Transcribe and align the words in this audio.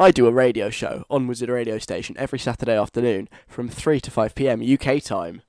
I 0.00 0.12
do 0.12 0.26
a 0.26 0.32
radio 0.32 0.70
show 0.70 1.04
on 1.10 1.26
Wizard 1.26 1.50
Radio 1.50 1.76
Station 1.76 2.16
every 2.18 2.38
Saturday 2.38 2.74
afternoon 2.74 3.28
from 3.46 3.68
3 3.68 4.00
to 4.00 4.10
5 4.10 4.34
pm 4.34 4.62
UK 4.62 5.02
time. 5.02 5.42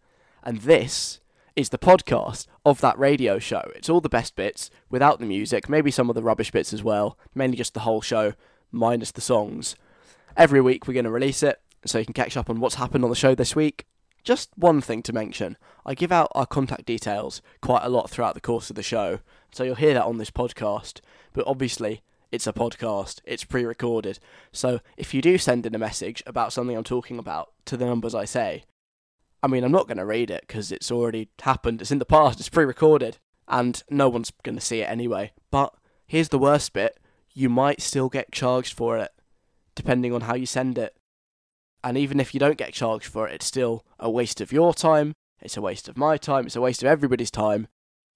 And 0.44 0.58
this 0.58 1.22
is 1.56 1.70
the 1.70 1.78
podcast 1.78 2.48
of 2.66 2.82
that 2.82 3.00
radio 3.00 3.40
show. 3.40 3.72
It's 3.74 3.88
all 3.88 4.02
the 4.02 4.10
best 4.10 4.36
bits 4.36 4.70
without 4.90 5.20
the 5.20 5.26
music, 5.26 5.70
maybe 5.70 5.90
some 5.90 6.10
of 6.10 6.16
the 6.16 6.22
rubbish 6.22 6.52
bits 6.52 6.74
as 6.74 6.84
well, 6.84 7.18
mainly 7.34 7.56
just 7.56 7.74
the 7.74 7.80
whole 7.80 8.02
show 8.02 8.34
minus 8.74 9.12
the 9.12 9.22
songs. 9.22 9.78
Every 10.36 10.60
week 10.60 10.86
we're 10.86 10.96
going 10.96 11.06
to 11.06 11.12
release 11.12 11.44
it 11.44 11.62
so 11.86 12.00
you 12.00 12.06
can 12.06 12.14
catch 12.14 12.36
up 12.36 12.50
on 12.50 12.60
what's 12.60 12.76
happened 12.76 13.06
on 13.06 13.10
the 13.10 13.16
show 13.16 13.34
this 13.34 13.56
week. 13.56 13.86
Just 14.22 14.50
one 14.58 14.82
thing 14.82 15.02
to 15.04 15.14
mention 15.14 15.56
I 15.86 15.94
give 15.94 16.12
out 16.12 16.30
our 16.36 16.46
contact 16.46 16.86
details 16.86 17.42
quite 17.62 17.86
a 17.86 17.90
lot 17.90 18.10
throughout 18.10 18.34
the 18.34 18.42
course 18.42 18.70
of 18.70 18.76
the 18.76 18.84
show, 18.84 19.20
so 19.54 19.64
you'll 19.64 19.76
hear 19.76 19.94
that 19.94 20.04
on 20.04 20.18
this 20.18 20.30
podcast. 20.30 21.00
But 21.32 21.48
obviously, 21.48 22.02
it's 22.32 22.48
a 22.48 22.54
podcast, 22.54 23.20
it's 23.26 23.44
pre 23.44 23.66
recorded. 23.66 24.20
So 24.52 24.80
if 24.98 25.14
you 25.14 25.22
do 25.22 25.38
send 25.38 25.66
in 25.66 25.76
a 25.76 25.80
message 25.80 26.24
about 26.26 26.54
something 26.54 26.76
I'm 26.76 26.84
talking 26.84 27.20
about 27.20 27.52
to 27.66 27.78
the 27.78 27.86
numbers 27.86 28.16
I 28.16 28.26
say, 28.26 28.64
I 29.44 29.48
mean, 29.48 29.64
I'm 29.64 29.72
not 29.72 29.88
going 29.88 29.98
to 29.98 30.06
read 30.06 30.32
it 30.32 30.46
because 30.48 30.72
it's 30.72 30.92
already 30.92 31.30
happened, 31.42 31.82
it's 31.82 31.92
in 31.92 32.00
the 32.00 32.06
past, 32.06 32.40
it's 32.40 32.50
pre 32.50 32.64
recorded, 32.64 33.18
and 33.48 33.84
no 33.90 34.08
one's 34.08 34.32
going 34.44 34.56
to 34.56 34.62
see 34.62 34.82
it 34.82 34.90
anyway. 34.90 35.34
But 35.52 35.74
here's 36.08 36.30
the 36.30 36.40
worst 36.40 36.74
bit 36.74 36.98
you 37.34 37.50
might 37.50 37.82
still 37.82 38.10
get 38.10 38.32
charged 38.32 38.74
for 38.74 38.98
it, 38.98 39.12
depending 39.76 40.14
on 40.14 40.22
how 40.22 40.36
you 40.36 40.46
send 40.46 40.78
it. 40.78 40.96
And 41.84 41.98
even 41.98 42.20
if 42.20 42.34
you 42.34 42.40
don't 42.40 42.58
get 42.58 42.74
charged 42.74 43.08
for 43.08 43.28
it, 43.28 43.34
it's 43.34 43.46
still 43.46 43.86
a 44.00 44.10
waste 44.10 44.42
of 44.42 44.52
your 44.52 44.74
time, 44.74 45.14
it's 45.42 45.58
a 45.58 45.62
waste 45.62 45.90
of 45.90 45.98
my 45.98 46.18
time, 46.18 46.46
it's 46.46 46.56
a 46.56 46.62
waste 46.62 46.84
of 46.84 46.88
everybody's 46.88 47.32
time, 47.32 47.68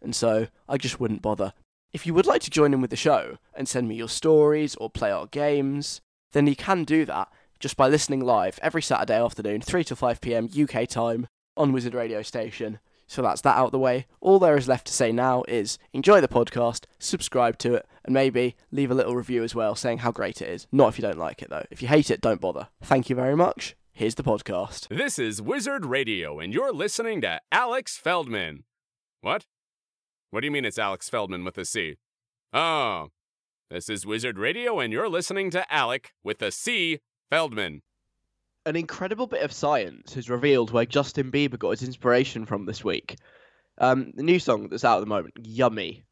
and 0.02 0.16
so 0.16 0.48
I 0.70 0.78
just 0.78 1.00
wouldn't 1.00 1.22
bother. 1.22 1.54
If 1.96 2.06
you 2.06 2.14
would 2.14 2.26
like 2.26 2.42
to 2.42 2.50
join 2.50 2.74
in 2.74 2.82
with 2.82 2.90
the 2.90 2.98
show 2.98 3.38
and 3.54 3.70
send 3.70 3.88
me 3.88 3.96
your 3.96 4.10
stories 4.10 4.76
or 4.76 4.90
play 4.90 5.12
our 5.12 5.28
games, 5.28 6.02
then 6.34 6.46
you 6.46 6.54
can 6.54 6.84
do 6.84 7.06
that 7.06 7.30
just 7.58 7.78
by 7.78 7.88
listening 7.88 8.20
live 8.20 8.60
every 8.62 8.82
Saturday 8.82 9.18
afternoon, 9.18 9.62
3 9.62 9.82
to 9.86 9.96
5 9.96 10.20
pm 10.20 10.50
UK 10.62 10.90
time 10.90 11.30
on 11.56 11.72
Wizard 11.72 11.94
Radio 11.94 12.22
Station. 12.22 12.80
So 13.08 13.22
that's 13.22 13.40
that 13.44 13.56
out 13.56 13.68
of 13.68 13.72
the 13.72 13.80
way. 13.80 14.08
All 14.20 14.40
there 14.40 14.58
is 14.58 14.68
left 14.68 14.88
to 14.88 14.94
say 14.94 15.14
now 15.14 15.46
is 15.48 15.78
enjoy 15.94 16.20
the 16.20 16.28
podcast, 16.28 16.84
subscribe 17.00 17.58
to 17.60 17.76
it, 17.76 17.88
and 18.04 18.14
maybe 18.14 18.58
leave 18.74 18.92
a 18.92 18.96
little 18.96 19.16
review 19.16 19.42
as 19.42 19.56
well 19.56 19.74
saying 19.74 20.00
how 20.00 20.12
great 20.12 20.42
it 20.42 20.50
is. 20.50 20.68
Not 20.74 20.90
if 20.90 21.00
you 21.00 21.02
don't 21.02 21.18
like 21.18 21.42
it 21.42 21.50
though. 21.50 21.66
If 21.72 21.82
you 21.82 21.88
hate 21.88 22.12
it, 22.12 22.20
don't 22.20 22.42
bother. 22.42 22.68
Thank 22.84 23.10
you 23.10 23.16
very 23.16 23.38
much. 23.38 23.74
Here's 23.94 24.16
the 24.16 24.24
podcast. 24.24 24.90
This 24.90 25.18
is 25.18 25.42
Wizard 25.42 25.86
Radio, 25.86 26.42
and 26.42 26.54
you're 26.54 26.74
listening 26.74 27.22
to 27.22 27.40
Alex 27.54 27.96
Feldman. 27.96 28.66
What? 29.22 29.46
What 30.36 30.42
do 30.42 30.48
you 30.48 30.52
mean 30.52 30.66
it's 30.66 30.78
Alex 30.78 31.08
Feldman 31.08 31.46
with 31.46 31.58
a 31.58 31.64
C? 31.64 31.96
Oh, 32.52 33.08
this 33.70 33.88
is 33.88 34.06
Wizard 34.06 34.38
Radio, 34.38 34.82
and 34.82 34.92
you're 34.92 35.08
listening 35.08 35.50
to 35.52 35.74
Alec 35.74 36.12
with 36.26 36.42
a 36.42 36.52
C 36.52 37.00
Feldman. 37.30 37.84
An 38.66 38.76
incredible 38.76 39.28
bit 39.28 39.44
of 39.44 39.54
science 39.54 40.14
has 40.14 40.30
revealed 40.30 40.72
where 40.72 40.86
Justin 40.86 41.32
Bieber 41.32 41.58
got 41.58 41.70
his 41.70 41.84
inspiration 41.84 42.46
from 42.46 42.66
this 42.66 42.84
week. 42.84 43.16
Um, 43.78 44.12
the 44.14 44.24
new 44.24 44.38
song 44.38 44.68
that's 44.68 44.84
out 44.84 44.98
at 44.98 45.00
the 45.00 45.06
moment, 45.06 45.36
Yummy. 45.42 46.04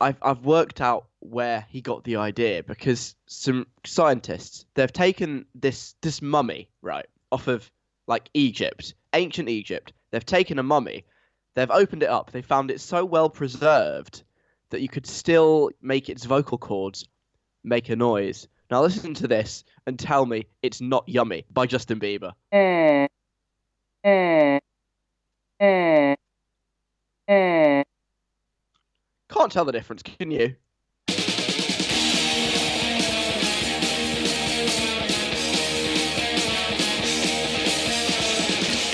I've 0.00 0.16
I've 0.22 0.46
worked 0.46 0.80
out 0.80 1.08
where 1.18 1.66
he 1.68 1.82
got 1.82 2.04
the 2.04 2.16
idea 2.16 2.62
because 2.62 3.14
some 3.26 3.66
scientists 3.84 4.64
they've 4.72 4.90
taken 4.90 5.44
this 5.54 5.94
this 6.00 6.22
mummy 6.22 6.70
right 6.80 7.04
off 7.30 7.48
of 7.48 7.70
like 8.06 8.30
Egypt, 8.32 8.94
ancient 9.12 9.50
Egypt. 9.50 9.92
They've 10.10 10.24
taken 10.24 10.58
a 10.58 10.62
mummy, 10.62 11.04
they've 11.54 11.70
opened 11.70 12.02
it 12.02 12.08
up, 12.08 12.30
they 12.32 12.42
found 12.42 12.70
it 12.70 12.80
so 12.80 13.04
well 13.04 13.28
preserved 13.30 14.22
that 14.70 14.80
you 14.80 14.88
could 14.88 15.06
still 15.06 15.70
make 15.80 16.08
its 16.08 16.24
vocal 16.24 16.58
cords 16.58 17.06
make 17.64 17.88
a 17.88 17.96
noise. 17.96 18.48
Now 18.70 18.82
listen 18.82 19.14
to 19.14 19.28
this 19.28 19.64
and 19.86 19.98
tell 19.98 20.24
me 20.24 20.46
it's 20.62 20.80
not 20.80 21.08
Yummy 21.08 21.44
by 21.50 21.66
Justin 21.66 22.00
Bieber. 22.00 22.32
Eh, 22.50 23.06
eh, 24.04 24.58
eh, 25.60 26.14
Can't 29.28 29.52
tell 29.52 29.64
the 29.64 29.72
difference, 29.72 30.02
can 30.02 30.30
you? 30.30 30.56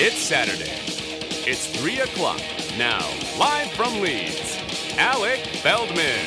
It's 0.00 0.18
Saturday. 0.18 0.78
It's 1.50 1.66
3 1.81 2.00
o'clock. 2.00 2.42
Now, 2.76 3.00
live 3.38 3.70
from 3.70 4.03
Leeds, 4.03 4.59
Alec 4.98 5.41
Feldman. 5.62 6.26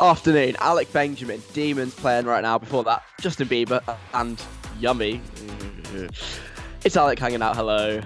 Afternoon, 0.00 0.56
Alec 0.58 0.92
Benjamin, 0.92 1.40
Demons 1.52 1.94
playing 1.94 2.26
right 2.26 2.42
now. 2.42 2.58
Before 2.58 2.82
that, 2.82 3.04
Justin 3.20 3.46
Bieber 3.46 3.80
and 4.12 4.42
Yummy. 4.80 5.20
It's 6.84 6.96
Alec 6.96 7.20
hanging 7.20 7.42
out. 7.42 7.54
Hello. 7.54 8.00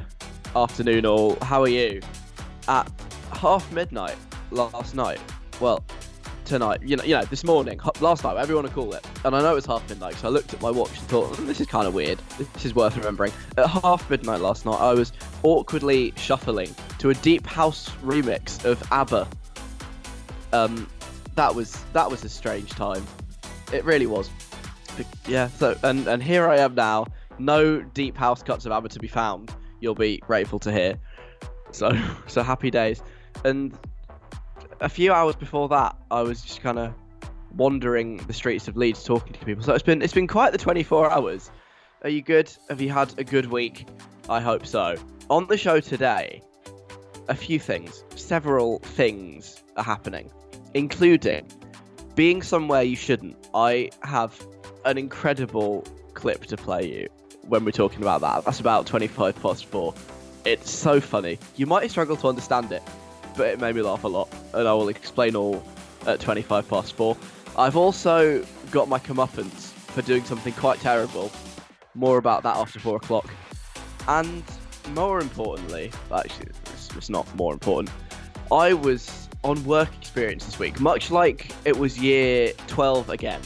Afternoon, 0.54 1.06
all. 1.06 1.38
How 1.40 1.62
are 1.62 1.68
you? 1.68 2.02
At 2.68 2.92
half 3.32 3.72
midnight 3.72 4.18
last 4.50 4.94
night. 4.94 5.18
Well, 5.60 5.82
tonight. 6.50 6.82
You 6.82 6.96
know, 6.96 7.04
you 7.04 7.14
know, 7.14 7.24
this 7.24 7.44
morning, 7.44 7.80
last 8.00 8.24
night, 8.24 8.34
whatever 8.34 8.52
you 8.52 8.56
want 8.56 8.68
to 8.68 8.74
call 8.74 8.92
it. 8.92 9.06
And 9.24 9.34
I 9.36 9.40
know 9.40 9.56
it's 9.56 9.66
half 9.66 9.88
midnight, 9.88 10.16
so 10.16 10.26
I 10.28 10.30
looked 10.30 10.52
at 10.52 10.60
my 10.60 10.70
watch 10.70 10.90
and 10.90 11.06
thought, 11.06 11.36
"Hmm, 11.36 11.46
this 11.46 11.60
is 11.60 11.66
kind 11.66 11.86
of 11.86 11.94
weird. 11.94 12.20
This 12.54 12.64
is 12.64 12.74
worth 12.74 12.96
remembering. 12.96 13.32
At 13.56 13.68
half 13.68 14.10
midnight 14.10 14.40
last 14.40 14.66
night, 14.66 14.78
I 14.78 14.92
was 14.92 15.12
awkwardly 15.44 16.12
shuffling 16.16 16.74
to 16.98 17.10
a 17.10 17.14
deep 17.14 17.46
house 17.46 17.88
remix 18.02 18.64
of 18.64 18.82
ABBA. 18.92 19.28
Um, 20.52 20.88
that 21.36 21.54
was 21.54 21.82
that 21.92 22.10
was 22.10 22.24
a 22.24 22.28
strange 22.28 22.70
time. 22.70 23.06
It 23.72 23.84
really 23.84 24.06
was. 24.06 24.28
Yeah. 25.26 25.48
So 25.48 25.78
and 25.84 26.06
and 26.08 26.22
here 26.22 26.48
I 26.48 26.58
am 26.58 26.74
now. 26.74 27.06
No 27.38 27.80
deep 27.80 28.16
house 28.16 28.42
cuts 28.42 28.66
of 28.66 28.72
ABBA 28.72 28.88
to 28.90 28.98
be 28.98 29.08
found. 29.08 29.54
You'll 29.78 29.94
be 29.94 30.18
grateful 30.18 30.58
to 30.58 30.72
hear. 30.72 30.98
So 31.70 31.92
so 32.26 32.42
happy 32.42 32.72
days. 32.72 33.02
And 33.44 33.72
a 34.80 34.88
few 34.88 35.12
hours 35.12 35.36
before 35.36 35.68
that, 35.68 35.96
I 36.10 36.22
was 36.22 36.42
just 36.42 36.60
kind 36.62 36.78
of 36.78 36.94
wandering 37.56 38.18
the 38.18 38.32
streets 38.32 38.68
of 38.68 38.76
Leeds 38.76 39.04
talking 39.04 39.32
to 39.32 39.44
people. 39.44 39.62
So 39.62 39.74
it's 39.74 39.82
been 39.82 40.02
it's 40.02 40.12
been 40.12 40.26
quite 40.26 40.52
the 40.52 40.58
24 40.58 41.10
hours. 41.10 41.50
Are 42.02 42.08
you 42.08 42.22
good? 42.22 42.50
Have 42.68 42.80
you 42.80 42.90
had 42.90 43.12
a 43.18 43.24
good 43.24 43.46
week? 43.46 43.86
I 44.28 44.40
hope 44.40 44.66
so. 44.66 44.96
On 45.28 45.46
the 45.46 45.56
show 45.56 45.80
today, 45.80 46.42
a 47.28 47.34
few 47.34 47.58
things, 47.58 48.04
several 48.16 48.78
things 48.80 49.62
are 49.76 49.84
happening, 49.84 50.30
including 50.74 51.46
being 52.14 52.42
somewhere 52.42 52.82
you 52.82 52.96
shouldn't. 52.96 53.36
I 53.54 53.90
have 54.02 54.40
an 54.84 54.96
incredible 54.96 55.84
clip 56.14 56.46
to 56.46 56.56
play 56.56 56.90
you 56.90 57.08
when 57.48 57.64
we're 57.64 57.70
talking 57.70 58.00
about 58.00 58.22
that. 58.22 58.44
That's 58.44 58.60
about 58.60 58.86
25 58.86 59.40
past 59.42 59.66
four. 59.66 59.94
It's 60.44 60.70
so 60.70 61.00
funny. 61.00 61.38
You 61.56 61.66
might 61.66 61.90
struggle 61.90 62.16
to 62.16 62.28
understand 62.28 62.72
it, 62.72 62.82
but 63.40 63.48
it 63.48 63.58
made 63.58 63.74
me 63.74 63.80
laugh 63.80 64.04
a 64.04 64.08
lot, 64.08 64.28
and 64.52 64.68
I 64.68 64.74
will 64.74 64.90
explain 64.90 65.34
all 65.34 65.64
at 66.06 66.20
25 66.20 66.68
past 66.68 66.92
four. 66.92 67.16
I've 67.56 67.74
also 67.74 68.44
got 68.70 68.86
my 68.86 68.98
comeuppance 68.98 69.72
for 69.72 70.02
doing 70.02 70.22
something 70.24 70.52
quite 70.52 70.78
terrible. 70.80 71.32
More 71.94 72.18
about 72.18 72.42
that 72.42 72.56
after 72.56 72.78
four 72.78 72.96
o'clock. 72.96 73.30
And 74.08 74.42
more 74.90 75.22
importantly, 75.22 75.90
actually, 76.14 76.48
it's, 76.66 76.94
it's 76.94 77.08
not 77.08 77.34
more 77.34 77.54
important. 77.54 77.90
I 78.52 78.74
was 78.74 79.26
on 79.42 79.64
work 79.64 79.88
experience 79.98 80.44
this 80.44 80.58
week, 80.58 80.78
much 80.78 81.10
like 81.10 81.50
it 81.64 81.78
was 81.78 81.98
year 81.98 82.52
12 82.66 83.08
again. 83.08 83.40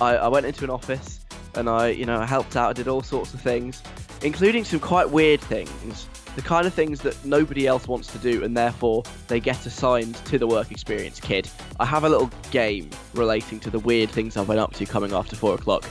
I, 0.00 0.14
I 0.14 0.28
went 0.28 0.46
into 0.46 0.62
an 0.62 0.70
office 0.70 1.18
and 1.56 1.68
I, 1.68 1.88
you 1.88 2.06
know, 2.06 2.20
helped 2.20 2.54
out. 2.54 2.70
I 2.70 2.72
did 2.72 2.86
all 2.86 3.02
sorts 3.02 3.34
of 3.34 3.40
things, 3.40 3.82
including 4.22 4.62
some 4.62 4.78
quite 4.78 5.10
weird 5.10 5.40
things. 5.40 6.06
The 6.36 6.42
kind 6.42 6.66
of 6.66 6.74
things 6.74 7.00
that 7.02 7.24
nobody 7.24 7.66
else 7.66 7.86
wants 7.86 8.08
to 8.12 8.18
do, 8.18 8.42
and 8.42 8.56
therefore 8.56 9.04
they 9.28 9.38
get 9.38 9.64
assigned 9.66 10.16
to 10.26 10.38
the 10.38 10.46
work 10.46 10.70
experience 10.70 11.20
kid. 11.20 11.48
I 11.78 11.84
have 11.84 12.04
a 12.04 12.08
little 12.08 12.30
game 12.50 12.90
relating 13.14 13.60
to 13.60 13.70
the 13.70 13.78
weird 13.78 14.10
things 14.10 14.36
I've 14.36 14.48
been 14.48 14.58
up 14.58 14.74
to 14.74 14.86
coming 14.86 15.12
after 15.12 15.36
four 15.36 15.54
o'clock. 15.54 15.84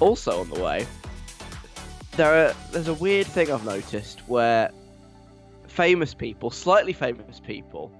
Also 0.00 0.40
on 0.40 0.50
the 0.50 0.60
way, 0.60 0.86
there 2.16 2.48
are 2.48 2.54
there's 2.72 2.88
a 2.88 2.94
weird 2.94 3.26
thing 3.26 3.52
I've 3.52 3.64
noticed 3.64 4.20
where 4.26 4.70
famous 5.68 6.14
people, 6.14 6.50
slightly 6.50 6.92
famous 6.92 7.38
people, 7.38 7.92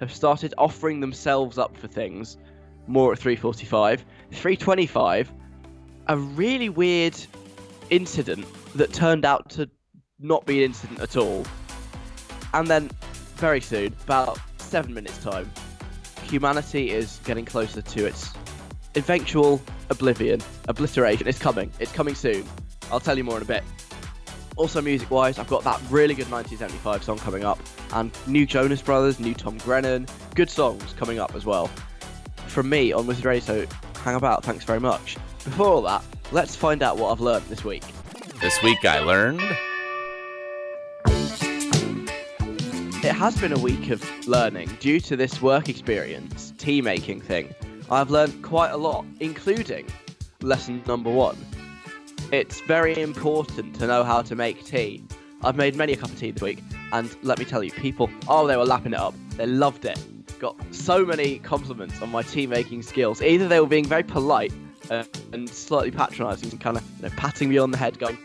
have 0.00 0.12
started 0.12 0.52
offering 0.58 1.00
themselves 1.00 1.58
up 1.58 1.76
for 1.76 1.86
things 1.86 2.36
more 2.86 3.12
at 3.12 3.18
345. 3.18 4.04
325, 4.32 5.32
a 6.08 6.16
really 6.16 6.68
weird 6.68 7.16
incident 7.90 8.46
that 8.74 8.92
turned 8.92 9.24
out 9.24 9.48
to 9.50 9.68
not 10.20 10.46
be 10.46 10.58
an 10.58 10.70
incident 10.70 11.00
at 11.00 11.16
all. 11.16 11.44
And 12.52 12.66
then, 12.66 12.90
very 13.36 13.60
soon, 13.60 13.94
about 14.04 14.38
seven 14.58 14.92
minutes' 14.92 15.18
time, 15.18 15.50
humanity 16.24 16.90
is 16.90 17.20
getting 17.24 17.44
closer 17.44 17.82
to 17.82 18.06
its 18.06 18.32
eventual 18.94 19.60
oblivion, 19.88 20.40
obliteration. 20.68 21.28
It's 21.28 21.38
coming. 21.38 21.70
It's 21.78 21.92
coming 21.92 22.14
soon. 22.14 22.44
I'll 22.90 23.00
tell 23.00 23.16
you 23.16 23.24
more 23.24 23.36
in 23.36 23.42
a 23.42 23.46
bit. 23.46 23.62
Also, 24.56 24.82
music 24.82 25.10
wise, 25.10 25.38
I've 25.38 25.48
got 25.48 25.64
that 25.64 25.80
really 25.90 26.14
good 26.14 26.30
1975 26.30 27.04
song 27.04 27.18
coming 27.18 27.44
up, 27.44 27.58
and 27.94 28.10
new 28.26 28.44
Jonas 28.44 28.82
Brothers, 28.82 29.18
new 29.18 29.32
Tom 29.32 29.56
Grennan, 29.58 30.06
good 30.34 30.50
songs 30.50 30.92
coming 30.98 31.18
up 31.18 31.34
as 31.34 31.46
well. 31.46 31.68
From 32.46 32.68
me 32.68 32.92
on 32.92 33.06
Wizard 33.06 33.24
Radio, 33.24 33.40
so 33.40 33.76
hang 34.02 34.16
about, 34.16 34.44
thanks 34.44 34.64
very 34.64 34.80
much. 34.80 35.16
Before 35.44 35.68
all 35.68 35.82
that, 35.82 36.04
let's 36.32 36.56
find 36.56 36.82
out 36.82 36.98
what 36.98 37.12
I've 37.12 37.20
learned 37.20 37.46
this 37.46 37.64
week. 37.64 37.84
This 38.40 38.62
week 38.62 38.84
I 38.84 38.98
learned. 39.00 39.40
It 43.02 43.14
has 43.14 43.34
been 43.40 43.52
a 43.54 43.58
week 43.58 43.88
of 43.88 44.28
learning 44.28 44.76
due 44.78 45.00
to 45.00 45.16
this 45.16 45.40
work 45.40 45.70
experience, 45.70 46.52
tea 46.58 46.82
making 46.82 47.22
thing. 47.22 47.54
I've 47.90 48.10
learned 48.10 48.42
quite 48.42 48.72
a 48.72 48.76
lot, 48.76 49.06
including 49.20 49.86
lesson 50.42 50.82
number 50.86 51.08
one. 51.08 51.38
It's 52.30 52.60
very 52.60 53.00
important 53.00 53.74
to 53.76 53.86
know 53.86 54.04
how 54.04 54.20
to 54.20 54.36
make 54.36 54.66
tea. 54.66 55.02
I've 55.42 55.56
made 55.56 55.76
many 55.76 55.94
a 55.94 55.96
cup 55.96 56.10
of 56.10 56.18
tea 56.18 56.32
this 56.32 56.42
week, 56.42 56.62
and 56.92 57.16
let 57.22 57.38
me 57.38 57.46
tell 57.46 57.64
you, 57.64 57.70
people, 57.70 58.10
oh, 58.28 58.46
they 58.46 58.58
were 58.58 58.66
lapping 58.66 58.92
it 58.92 59.00
up. 59.00 59.14
They 59.30 59.46
loved 59.46 59.86
it. 59.86 59.98
Got 60.38 60.56
so 60.70 61.02
many 61.02 61.38
compliments 61.38 62.02
on 62.02 62.10
my 62.10 62.20
tea 62.20 62.46
making 62.46 62.82
skills. 62.82 63.22
Either 63.22 63.48
they 63.48 63.60
were 63.60 63.66
being 63.66 63.86
very 63.86 64.02
polite 64.02 64.52
uh, 64.90 65.04
and 65.32 65.48
slightly 65.48 65.90
patronising, 65.90 66.50
and 66.50 66.60
kind 66.60 66.76
of 66.76 66.84
you 66.98 67.08
know, 67.08 67.14
patting 67.16 67.48
me 67.48 67.56
on 67.56 67.70
the 67.70 67.78
head, 67.78 67.98
going, 67.98 68.18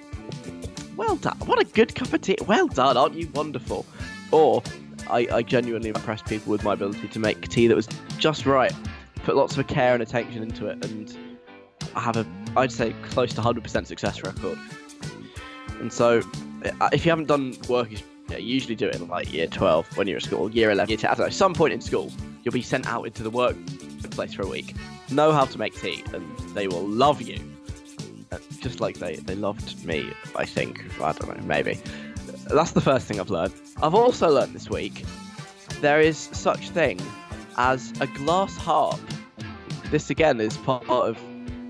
"Well 0.98 1.16
done! 1.16 1.38
What 1.45 1.62
a 1.62 1.63
good 1.63 1.95
cup 1.95 2.12
of 2.12 2.19
tea! 2.19 2.36
Well 2.45 2.68
done! 2.68 2.98
Aren't 2.98 3.16
you 3.16 3.30
wonderful?" 3.33 3.86
Or 4.31 4.63
I, 5.10 5.27
I 5.31 5.42
genuinely 5.42 5.89
impressed 5.89 6.25
people 6.25 6.51
with 6.51 6.63
my 6.63 6.74
ability 6.74 7.07
to 7.07 7.19
make 7.19 7.48
tea 7.48 7.68
that 7.68 7.75
was 7.75 7.88
just 8.18 8.45
right. 8.45 8.74
Put 9.24 9.36
lots 9.36 9.57
of 9.57 9.68
care 9.68 9.94
and 9.94 10.04
attention 10.04 10.44
into 10.44 10.68
it, 10.68 10.86
and 10.86 11.18
I 11.95 12.00
have 12.01 12.18
a, 12.18 12.25
I'd 12.56 12.72
say, 12.72 12.94
close 13.10 13.33
to 13.33 13.42
100% 13.42 13.88
success 13.88 14.24
record. 14.24 14.60
And 15.80 15.92
so, 15.92 16.22
uh, 16.80 16.89
if 16.94 17.06
you 17.06 17.12
haven't 17.12 17.27
done 17.27 17.56
work, 17.68 17.92
you 17.92 17.98
yeah, 18.30 18.38
usually 18.38 18.75
do 18.75 18.88
it 18.88 18.95
in 18.95 19.07
like 19.07 19.31
year 19.31 19.48
12 19.48 19.98
when 19.98 20.07
you're 20.07 20.18
at 20.18 20.24
school, 20.24 20.50
year 20.51 20.72
11, 20.72 20.89
year 20.89 20.98
10, 20.98 21.10
I 21.10 21.13
don't 21.13 21.25
know, 21.27 21.30
some 21.30 21.54
point 21.54 21.74
in 21.74 21.81
school, 21.81 22.12
you'll 22.44 22.54
be 22.54 22.62
sent 22.62 22.88
out 22.88 23.04
into 23.04 23.24
the 23.24 23.30
workplace 23.30 24.33
for 24.33 24.44
a 24.44 24.48
week. 24.48 24.75
Know 25.12 25.31
how 25.31 25.45
to 25.45 25.57
make 25.57 25.80
tea, 25.80 26.04
and 26.13 26.25
they 26.56 26.68
will 26.68 26.88
love 26.88 27.22
you. 27.22 27.39
Uh, 28.31 28.39
Just 28.60 28.80
like 28.80 28.98
they, 28.98 29.18
they 29.18 29.36
loved 29.36 29.86
me, 29.86 30.12
I 30.36 30.45
think. 30.45 30.83
I 31.00 31.12
don't 31.12 31.38
know, 31.38 31.44
maybe. 31.45 31.80
That's 32.47 32.71
the 32.71 32.81
first 32.81 33.07
thing 33.07 33.19
I've 33.19 33.30
learned. 33.30 33.53
I've 33.81 33.95
also 33.95 34.30
learned 34.30 34.53
this 34.53 34.69
week 34.69 35.03
there 35.81 36.00
is 36.00 36.18
such 36.18 36.69
thing 36.69 37.00
as 37.57 37.94
a 38.00 38.07
glass 38.07 38.56
harp. 38.57 39.00
This 39.92 40.09
again 40.09 40.39
is 40.39 40.56
part 40.57 40.88
of 40.89 41.19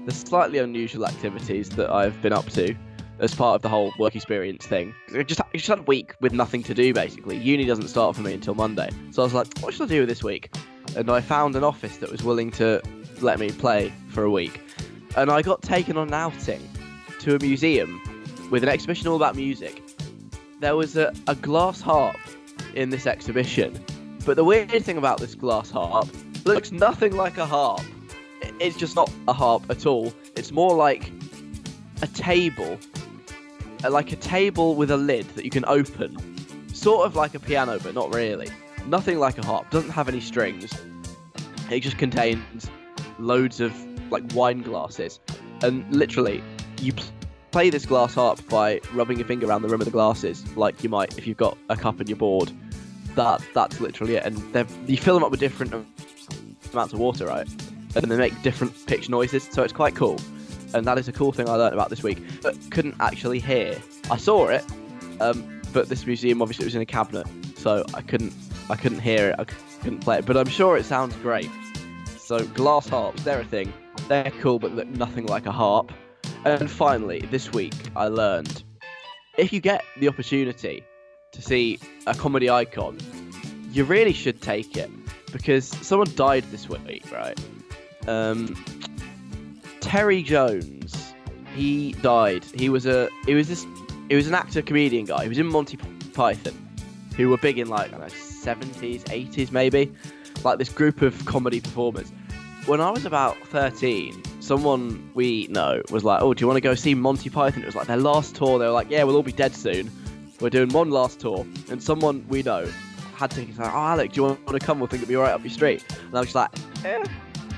the 0.05 0.11
slightly 0.11 0.59
unusual 0.59 1.05
activities 1.05 1.69
that 1.71 1.89
I've 1.89 2.21
been 2.21 2.33
up 2.33 2.47
to 2.51 2.75
as 3.19 3.33
part 3.33 3.55
of 3.55 3.61
the 3.61 3.69
whole 3.69 3.93
work 3.97 4.15
experience 4.15 4.65
thing. 4.65 4.93
I 5.13 5.23
just, 5.23 5.41
just 5.53 5.67
had 5.67 5.79
a 5.79 5.83
week 5.83 6.13
with 6.19 6.33
nothing 6.33 6.61
to 6.63 6.73
do 6.73 6.93
basically. 6.93 7.37
Uni 7.37 7.65
doesn't 7.65 7.87
start 7.87 8.15
for 8.15 8.21
me 8.21 8.33
until 8.33 8.55
Monday. 8.55 8.89
So 9.11 9.21
I 9.21 9.25
was 9.25 9.33
like, 9.33 9.47
what 9.59 9.73
should 9.73 9.83
I 9.83 9.87
do 9.87 10.05
this 10.05 10.23
week? 10.23 10.53
And 10.95 11.09
I 11.09 11.21
found 11.21 11.55
an 11.55 11.63
office 11.63 11.97
that 11.97 12.11
was 12.11 12.23
willing 12.23 12.51
to 12.51 12.81
let 13.21 13.39
me 13.39 13.49
play 13.49 13.93
for 14.09 14.23
a 14.23 14.31
week. 14.31 14.61
And 15.17 15.31
I 15.31 15.41
got 15.41 15.61
taken 15.61 15.97
on 15.97 16.09
an 16.09 16.13
outing 16.13 16.69
to 17.19 17.35
a 17.35 17.39
museum 17.39 18.01
with 18.51 18.63
an 18.63 18.69
exhibition 18.69 19.07
all 19.07 19.15
about 19.15 19.35
music. 19.35 19.81
There 20.65 20.75
was 20.75 20.97
a, 20.97 21.13
a 21.27 21.35
glass 21.35 21.79
harp 21.79 22.17
in 22.73 22.89
this 22.89 23.05
exhibition. 23.05 23.79
But 24.25 24.35
the 24.35 24.43
weird 24.43 24.71
thing 24.71 24.97
about 24.97 25.19
this 25.19 25.35
glass 25.35 25.69
harp 25.69 26.09
looks 26.43 26.71
nothing 26.71 27.15
like 27.15 27.37
a 27.37 27.45
harp. 27.45 27.83
It's 28.59 28.75
just 28.75 28.95
not 28.95 29.11
a 29.27 29.33
harp 29.33 29.69
at 29.69 29.85
all. 29.85 30.11
It's 30.35 30.51
more 30.51 30.75
like 30.75 31.11
a 32.01 32.07
table, 32.07 32.79
uh, 33.83 33.91
like 33.91 34.11
a 34.11 34.15
table 34.15 34.73
with 34.73 34.89
a 34.89 34.97
lid 34.97 35.27
that 35.35 35.45
you 35.45 35.51
can 35.51 35.65
open, 35.65 36.17
sort 36.73 37.05
of 37.05 37.15
like 37.15 37.35
a 37.35 37.39
piano, 37.39 37.77
but 37.77 37.93
not 37.93 38.11
really. 38.15 38.49
Nothing 38.87 39.19
like 39.19 39.37
a 39.37 39.45
harp. 39.45 39.69
Doesn't 39.69 39.91
have 39.91 40.09
any 40.09 40.19
strings. 40.19 40.73
It 41.69 41.81
just 41.81 41.99
contains 41.99 42.71
loads 43.19 43.59
of 43.59 43.71
like 44.09 44.23
wine 44.33 44.63
glasses, 44.63 45.19
and 45.61 45.85
literally, 45.95 46.43
you 46.81 46.91
play 47.55 47.69
this 47.69 47.85
glass 47.85 48.15
harp 48.15 48.45
by 48.49 48.81
rubbing 48.93 49.17
your 49.17 49.25
finger 49.25 49.47
around 49.47 49.61
the 49.61 49.69
rim 49.69 49.79
of 49.79 49.85
the 49.85 49.91
glasses, 49.91 50.43
like 50.57 50.83
you 50.83 50.89
might 50.89 51.17
if 51.17 51.25
you've 51.25 51.37
got 51.37 51.57
a 51.69 51.77
cup 51.77 52.01
and 52.01 52.09
you're 52.09 52.17
bored. 52.17 52.51
That 53.15 53.41
that's 53.53 53.79
literally 53.79 54.15
it, 54.15 54.25
and 54.25 54.37
you 54.89 54.97
fill 54.97 55.13
them 55.13 55.23
up 55.23 55.31
with 55.31 55.39
different 55.39 55.73
amounts 56.73 56.91
of 56.91 56.99
water, 56.99 57.27
right? 57.27 57.47
And 57.95 58.11
they 58.11 58.17
make 58.17 58.41
different 58.41 58.73
pitch 58.87 59.07
noises, 59.07 59.47
so 59.49 59.63
it's 59.63 59.71
quite 59.71 59.95
cool. 59.95 60.19
And 60.73 60.85
that 60.85 60.97
is 60.97 61.07
a 61.07 61.13
cool 61.13 61.31
thing 61.31 61.47
I 61.47 61.53
learned 61.53 61.73
about 61.73 61.89
this 61.89 62.03
week, 62.03 62.21
but 62.41 62.57
couldn't 62.71 62.95
actually 62.99 63.39
hear. 63.39 63.81
I 64.11 64.17
saw 64.17 64.49
it, 64.49 64.65
um, 65.21 65.61
but 65.71 65.87
this 65.87 66.05
museum 66.05 66.41
obviously 66.41 66.65
was 66.65 66.75
in 66.75 66.81
a 66.81 66.85
cabinet, 66.85 67.25
so 67.55 67.85
I 67.93 68.01
couldn't 68.01 68.33
I 68.69 68.75
couldn't 68.75 68.99
hear 68.99 69.29
it. 69.29 69.35
I 69.39 69.45
couldn't 69.81 70.01
play 70.01 70.17
it, 70.17 70.25
but 70.25 70.35
I'm 70.35 70.49
sure 70.49 70.75
it 70.75 70.83
sounds 70.83 71.15
great. 71.21 71.49
So 72.17 72.45
glass 72.47 72.89
harps, 72.89 73.23
they're 73.23 73.39
a 73.39 73.45
thing. 73.45 73.71
They're 74.09 74.33
cool, 74.41 74.59
but 74.59 74.73
look 74.73 74.89
nothing 74.89 75.27
like 75.27 75.45
a 75.45 75.53
harp. 75.53 75.93
And 76.45 76.69
finally, 76.69 77.21
this 77.31 77.51
week 77.51 77.73
I 77.95 78.07
learned 78.07 78.63
if 79.37 79.51
you 79.51 79.59
get 79.59 79.83
the 79.97 80.07
opportunity 80.07 80.83
to 81.31 81.41
see 81.41 81.79
a 82.05 82.13
comedy 82.13 82.49
icon, 82.49 82.99
you 83.71 83.83
really 83.83 84.13
should 84.13 84.41
take 84.41 84.77
it 84.77 84.89
because 85.33 85.65
someone 85.65 86.07
died 86.15 86.43
this 86.51 86.69
week, 86.69 87.11
right? 87.11 87.37
Um, 88.07 88.63
Terry 89.81 90.21
Jones, 90.21 91.13
he 91.55 91.93
died. 91.93 92.45
He 92.53 92.69
was 92.69 92.85
a 92.85 93.09
he 93.25 93.33
was 93.33 93.47
this 93.47 93.65
he 94.07 94.15
was 94.15 94.27
an 94.27 94.35
actor 94.35 94.61
comedian 94.61 95.05
guy. 95.05 95.23
He 95.23 95.29
was 95.29 95.39
in 95.39 95.47
Monty 95.47 95.77
Python, 96.13 96.53
who 97.17 97.29
were 97.29 97.37
big 97.37 97.57
in 97.57 97.69
like 97.69 97.91
I 97.91 97.97
know 97.97 98.07
seventies, 98.07 99.03
eighties 99.09 99.51
maybe, 99.51 99.91
like 100.43 100.59
this 100.59 100.69
group 100.69 101.01
of 101.01 101.25
comedy 101.25 101.59
performers. 101.59 102.11
When 102.67 102.81
I 102.81 102.91
was 102.91 103.05
about 103.05 103.35
thirteen, 103.47 104.21
someone 104.45 105.09
we 105.13 105.47
know 105.47 105.81
was 105.89 106.03
like, 106.03 106.21
"Oh, 106.21 106.33
do 106.33 106.41
you 106.41 106.47
want 106.47 106.57
to 106.57 106.61
go 106.61 106.75
see 106.75 106.93
Monty 106.93 107.29
Python?" 107.29 107.63
It 107.63 107.65
was 107.65 107.75
like 107.75 107.87
their 107.87 107.97
last 107.97 108.35
tour. 108.35 108.59
They 108.59 108.65
were 108.65 108.71
like, 108.71 108.89
"Yeah, 108.89 109.03
we'll 109.03 109.15
all 109.15 109.23
be 109.23 109.31
dead 109.31 109.55
soon. 109.55 109.91
We're 110.39 110.49
doing 110.49 110.69
one 110.69 110.91
last 110.91 111.19
tour." 111.19 111.45
And 111.69 111.81
someone 111.81 112.25
we 112.29 112.43
know 112.43 112.67
had 113.15 113.31
tickets. 113.31 113.57
Like, 113.57 113.73
"Oh, 113.73 113.77
Alec, 113.77 114.13
do 114.13 114.21
you 114.21 114.23
want 114.23 114.47
to 114.47 114.59
come? 114.59 114.79
We'll 114.79 114.87
think 114.87 115.03
it'll 115.03 115.09
be 115.09 115.15
right 115.15 115.31
up 115.31 115.43
your 115.43 115.51
street." 115.51 115.83
And 115.99 116.15
I 116.15 116.19
was 116.19 116.35
like, 116.35 116.51
eh, 116.83 117.03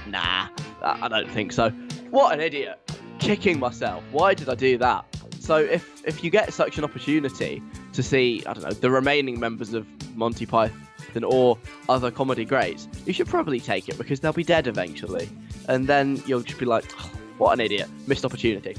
"Nah, 0.08 0.48
I 0.82 1.00
I 1.02 1.08
don't 1.08 1.30
think 1.30 1.52
so." 1.52 1.70
What 2.10 2.34
an 2.34 2.40
idiot! 2.40 2.80
Kicking 3.20 3.60
myself. 3.60 4.04
Why 4.12 4.34
did 4.34 4.50
I 4.50 4.56
do 4.56 4.78
that? 4.78 5.06
So 5.40 5.58
if 5.58 6.02
if 6.06 6.24
you 6.24 6.30
get 6.30 6.54
such 6.54 6.78
an 6.78 6.84
opportunity 6.84 7.62
to 7.94 8.04
see, 8.04 8.44
I 8.46 8.54
don't 8.54 8.64
know, 8.64 8.72
the 8.72 8.92
remaining 8.92 9.40
members 9.40 9.74
of 9.74 9.86
Monty 10.16 10.46
Python 10.46 11.24
or 11.24 11.58
other 11.90 12.12
comedy 12.12 12.46
greats, 12.46 12.88
you 13.06 13.14
should 13.14 13.28
probably 13.28 13.60
take 13.60 13.90
it 13.90 13.98
because 13.98 14.20
they'll 14.20 14.34
be 14.34 14.44
dead 14.44 14.68
eventually, 14.68 15.30
and 15.68 15.88
then 15.88 16.22
you'll 16.26 16.42
just 16.42 16.60
be 16.60 16.66
like, 16.66 16.86
"Oh, 17.00 17.12
what 17.38 17.54
an 17.54 17.60
idiot, 17.60 17.90
missed 18.08 18.26
opportunity. 18.26 18.76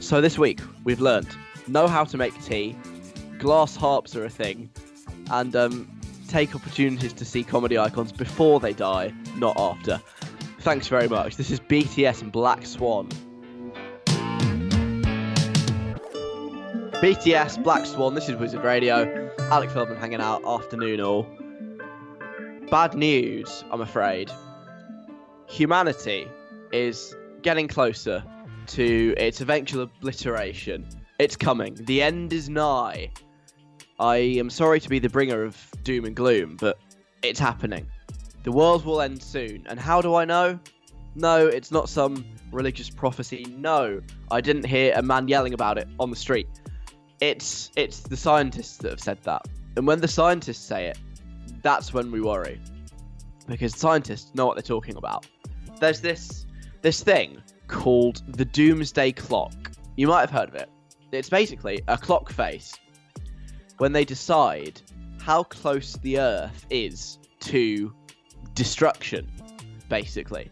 So 0.00 0.20
this 0.20 0.38
week 0.38 0.60
we've 0.84 1.00
learned 1.00 1.28
know 1.66 1.86
how 1.86 2.04
to 2.04 2.16
make 2.16 2.40
tea, 2.42 2.76
glass 3.38 3.76
harps 3.76 4.16
are 4.16 4.24
a 4.24 4.30
thing, 4.30 4.70
and 5.30 5.54
um, 5.54 6.00
take 6.28 6.54
opportunities 6.54 7.12
to 7.12 7.24
see 7.24 7.44
comedy 7.44 7.78
icons 7.78 8.12
before 8.12 8.60
they 8.60 8.72
die, 8.72 9.12
not 9.36 9.58
after. 9.58 10.00
Thanks 10.60 10.88
very 10.88 11.08
much. 11.08 11.36
This 11.36 11.50
is 11.50 11.60
BTS 11.60 12.22
and 12.22 12.32
Black 12.32 12.66
Swan. 12.66 13.08
BTS, 17.00 17.62
Black 17.62 17.86
Swan, 17.86 18.14
this 18.14 18.28
is 18.28 18.36
Wizard 18.36 18.62
Radio. 18.62 19.30
Alec 19.38 19.70
Feldman 19.70 19.96
hanging 19.96 20.20
out, 20.20 20.44
afternoon 20.44 21.00
all. 21.00 21.26
Bad 22.70 22.94
news, 22.94 23.64
I'm 23.70 23.80
afraid. 23.80 24.30
Humanity 25.50 26.28
is 26.70 27.16
getting 27.42 27.66
closer 27.66 28.22
to 28.68 29.14
its 29.18 29.40
eventual 29.40 29.82
obliteration. 29.82 30.88
It's 31.18 31.34
coming. 31.34 31.74
The 31.74 32.02
end 32.02 32.32
is 32.32 32.48
nigh. 32.48 33.10
I 33.98 34.16
am 34.16 34.48
sorry 34.48 34.78
to 34.78 34.88
be 34.88 35.00
the 35.00 35.08
bringer 35.08 35.42
of 35.42 35.56
doom 35.82 36.04
and 36.04 36.14
gloom, 36.14 36.56
but 36.56 36.78
it's 37.24 37.40
happening. 37.40 37.88
The 38.44 38.52
world 38.52 38.84
will 38.84 39.00
end 39.00 39.20
soon. 39.20 39.66
And 39.68 39.80
how 39.80 40.00
do 40.00 40.14
I 40.14 40.24
know? 40.24 40.56
No, 41.16 41.48
it's 41.48 41.72
not 41.72 41.88
some 41.88 42.24
religious 42.52 42.88
prophecy. 42.88 43.44
No, 43.58 44.00
I 44.30 44.40
didn't 44.40 44.66
hear 44.66 44.92
a 44.94 45.02
man 45.02 45.26
yelling 45.26 45.52
about 45.52 45.78
it 45.78 45.88
on 45.98 46.10
the 46.10 46.16
street. 46.16 46.46
It's 47.20 47.72
it's 47.74 47.98
the 48.00 48.16
scientists 48.16 48.76
that 48.78 48.90
have 48.90 49.00
said 49.00 49.18
that. 49.24 49.48
And 49.76 49.84
when 49.84 50.00
the 50.00 50.08
scientists 50.08 50.64
say 50.64 50.86
it, 50.86 50.98
that's 51.60 51.92
when 51.92 52.12
we 52.12 52.20
worry. 52.20 52.60
Because 53.48 53.76
scientists 53.76 54.32
know 54.32 54.46
what 54.46 54.54
they're 54.54 54.62
talking 54.62 54.96
about. 54.96 55.26
There's 55.80 56.00
this 56.00 56.46
this 56.82 57.02
thing 57.02 57.42
called 57.66 58.22
the 58.28 58.44
doomsday 58.44 59.12
clock. 59.12 59.52
You 59.96 60.06
might 60.08 60.20
have 60.20 60.30
heard 60.30 60.48
of 60.48 60.54
it. 60.54 60.70
It's 61.12 61.28
basically 61.28 61.82
a 61.88 61.98
clock 61.98 62.30
face 62.30 62.74
when 63.78 63.92
they 63.92 64.04
decide 64.04 64.80
how 65.20 65.42
close 65.42 65.94
the 65.94 66.18
earth 66.18 66.66
is 66.70 67.18
to 67.40 67.92
destruction 68.54 69.30
basically. 69.88 70.50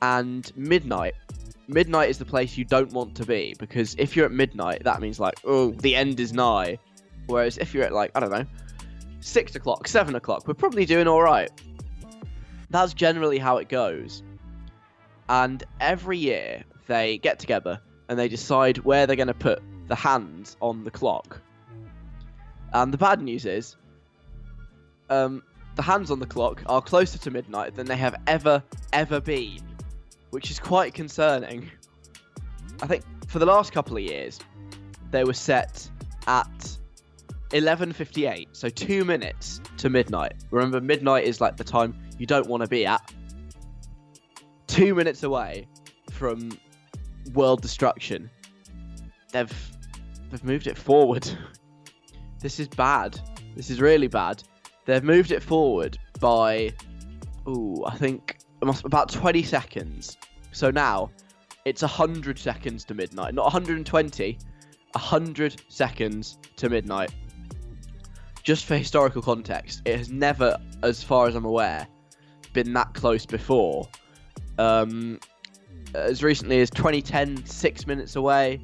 And 0.00 0.50
midnight 0.56 1.14
midnight 1.68 2.10
is 2.10 2.18
the 2.18 2.24
place 2.24 2.56
you 2.56 2.64
don't 2.64 2.92
want 2.92 3.14
to 3.16 3.26
be 3.26 3.54
because 3.58 3.94
if 3.98 4.16
you're 4.16 4.26
at 4.26 4.32
midnight, 4.32 4.84
that 4.84 5.00
means 5.00 5.20
like, 5.20 5.34
oh, 5.44 5.70
the 5.70 5.94
end 5.94 6.20
is 6.20 6.32
nigh. 6.32 6.78
Whereas 7.26 7.58
if 7.58 7.72
you're 7.72 7.84
at 7.84 7.92
like, 7.92 8.10
I 8.14 8.20
don't 8.20 8.30
know, 8.30 8.44
six 9.20 9.54
o'clock, 9.54 9.88
seven 9.88 10.14
o'clock, 10.14 10.46
we're 10.46 10.54
probably 10.54 10.84
doing 10.84 11.06
all 11.06 11.22
right. 11.22 11.50
That's 12.70 12.94
generally 12.94 13.38
how 13.38 13.58
it 13.58 13.68
goes. 13.68 14.22
And 15.32 15.64
every 15.80 16.18
year 16.18 16.62
they 16.88 17.16
get 17.16 17.38
together 17.38 17.80
and 18.10 18.18
they 18.18 18.28
decide 18.28 18.76
where 18.76 19.06
they're 19.06 19.16
going 19.16 19.28
to 19.28 19.34
put 19.34 19.62
the 19.88 19.94
hands 19.94 20.58
on 20.60 20.84
the 20.84 20.90
clock. 20.90 21.40
And 22.74 22.92
the 22.92 22.98
bad 22.98 23.22
news 23.22 23.46
is, 23.46 23.76
um, 25.08 25.42
the 25.74 25.80
hands 25.80 26.10
on 26.10 26.18
the 26.18 26.26
clock 26.26 26.62
are 26.66 26.82
closer 26.82 27.16
to 27.16 27.30
midnight 27.30 27.76
than 27.76 27.86
they 27.86 27.96
have 27.96 28.14
ever, 28.26 28.62
ever 28.92 29.22
been, 29.22 29.62
which 30.32 30.50
is 30.50 30.60
quite 30.60 30.92
concerning. 30.92 31.70
I 32.82 32.86
think 32.86 33.02
for 33.26 33.38
the 33.38 33.46
last 33.46 33.72
couple 33.72 33.96
of 33.96 34.02
years, 34.02 34.38
they 35.12 35.24
were 35.24 35.32
set 35.32 35.88
at 36.26 36.76
11:58, 37.52 38.48
so 38.52 38.68
two 38.68 39.02
minutes 39.06 39.62
to 39.78 39.88
midnight. 39.88 40.34
Remember, 40.50 40.78
midnight 40.82 41.24
is 41.24 41.40
like 41.40 41.56
the 41.56 41.64
time 41.64 41.94
you 42.18 42.26
don't 42.26 42.48
want 42.48 42.62
to 42.62 42.68
be 42.68 42.84
at. 42.84 43.00
Two 44.72 44.94
minutes 44.94 45.22
away 45.22 45.66
from 46.10 46.58
world 47.34 47.60
destruction. 47.60 48.30
They've 49.30 49.70
they've 50.30 50.42
moved 50.42 50.66
it 50.66 50.78
forward. 50.78 51.28
this 52.40 52.58
is 52.58 52.68
bad. 52.68 53.20
This 53.54 53.68
is 53.68 53.82
really 53.82 54.08
bad. 54.08 54.42
They've 54.86 55.04
moved 55.04 55.30
it 55.30 55.42
forward 55.42 55.98
by, 56.20 56.72
ooh, 57.46 57.84
I 57.84 57.98
think 57.98 58.38
about 58.62 59.10
20 59.10 59.42
seconds. 59.42 60.16
So 60.52 60.70
now 60.70 61.10
it's 61.66 61.82
100 61.82 62.38
seconds 62.38 62.86
to 62.86 62.94
midnight. 62.94 63.34
Not 63.34 63.44
120, 63.44 64.38
100 64.92 65.62
seconds 65.68 66.38
to 66.56 66.70
midnight. 66.70 67.12
Just 68.42 68.64
for 68.64 68.78
historical 68.78 69.20
context, 69.20 69.82
it 69.84 69.98
has 69.98 70.10
never, 70.10 70.56
as 70.82 71.02
far 71.02 71.28
as 71.28 71.34
I'm 71.34 71.44
aware, 71.44 71.86
been 72.54 72.72
that 72.72 72.94
close 72.94 73.26
before. 73.26 73.86
Um, 74.62 75.18
as 75.94 76.22
recently 76.22 76.60
as 76.60 76.70
2010, 76.70 77.44
six 77.46 77.86
minutes 77.86 78.16
away. 78.16 78.60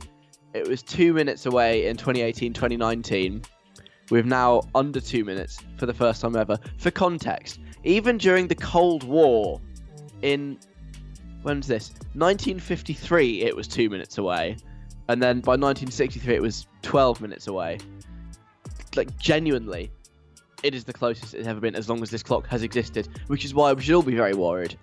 It 0.55 0.67
was 0.67 0.83
two 0.83 1.13
minutes 1.13 1.45
away 1.45 1.87
in 1.87 1.97
2018, 1.97 2.53
2019. 2.53 3.43
We're 4.11 4.23
now 4.23 4.63
under 4.75 5.01
two 5.01 5.25
minutes 5.25 5.59
for 5.77 5.87
the 5.87 5.93
first 5.93 6.23
time 6.23 6.37
ever. 6.37 6.59
For 6.79 6.91
context, 6.91 7.59
even 7.85 8.17
during 8.17 8.49
the 8.49 8.55
Cold 8.55 9.05
War 9.05 9.61
in 10.23 10.59
when's 11.43 11.67
this? 11.67 11.91
1953, 12.15 13.43
it 13.43 13.55
was 13.55 13.69
two 13.69 13.91
minutes 13.91 14.19
away, 14.19 14.57
and 15.09 15.23
then 15.23 15.41
by 15.41 15.53
1963, 15.53 16.35
it 16.35 16.43
was 16.43 16.67
12 16.83 17.21
minutes 17.21 17.47
away. 17.47 17.79
Like 18.97 19.17
genuinely, 19.19 19.91
it 20.63 20.75
is 20.75 20.85
the 20.85 20.93
closest 20.93 21.35
it's 21.35 21.47
ever 21.47 21.61
been 21.61 21.77
as 21.77 21.89
long 21.89 22.03
as 22.03 22.11
this 22.11 22.23
clock 22.23 22.47
has 22.47 22.63
existed, 22.63 23.09
which 23.27 23.45
is 23.45 23.55
why 23.55 23.73
we 23.73 23.83
should 23.83 23.95
all 23.95 24.03
be 24.03 24.17
very 24.17 24.35
worried. 24.35 24.77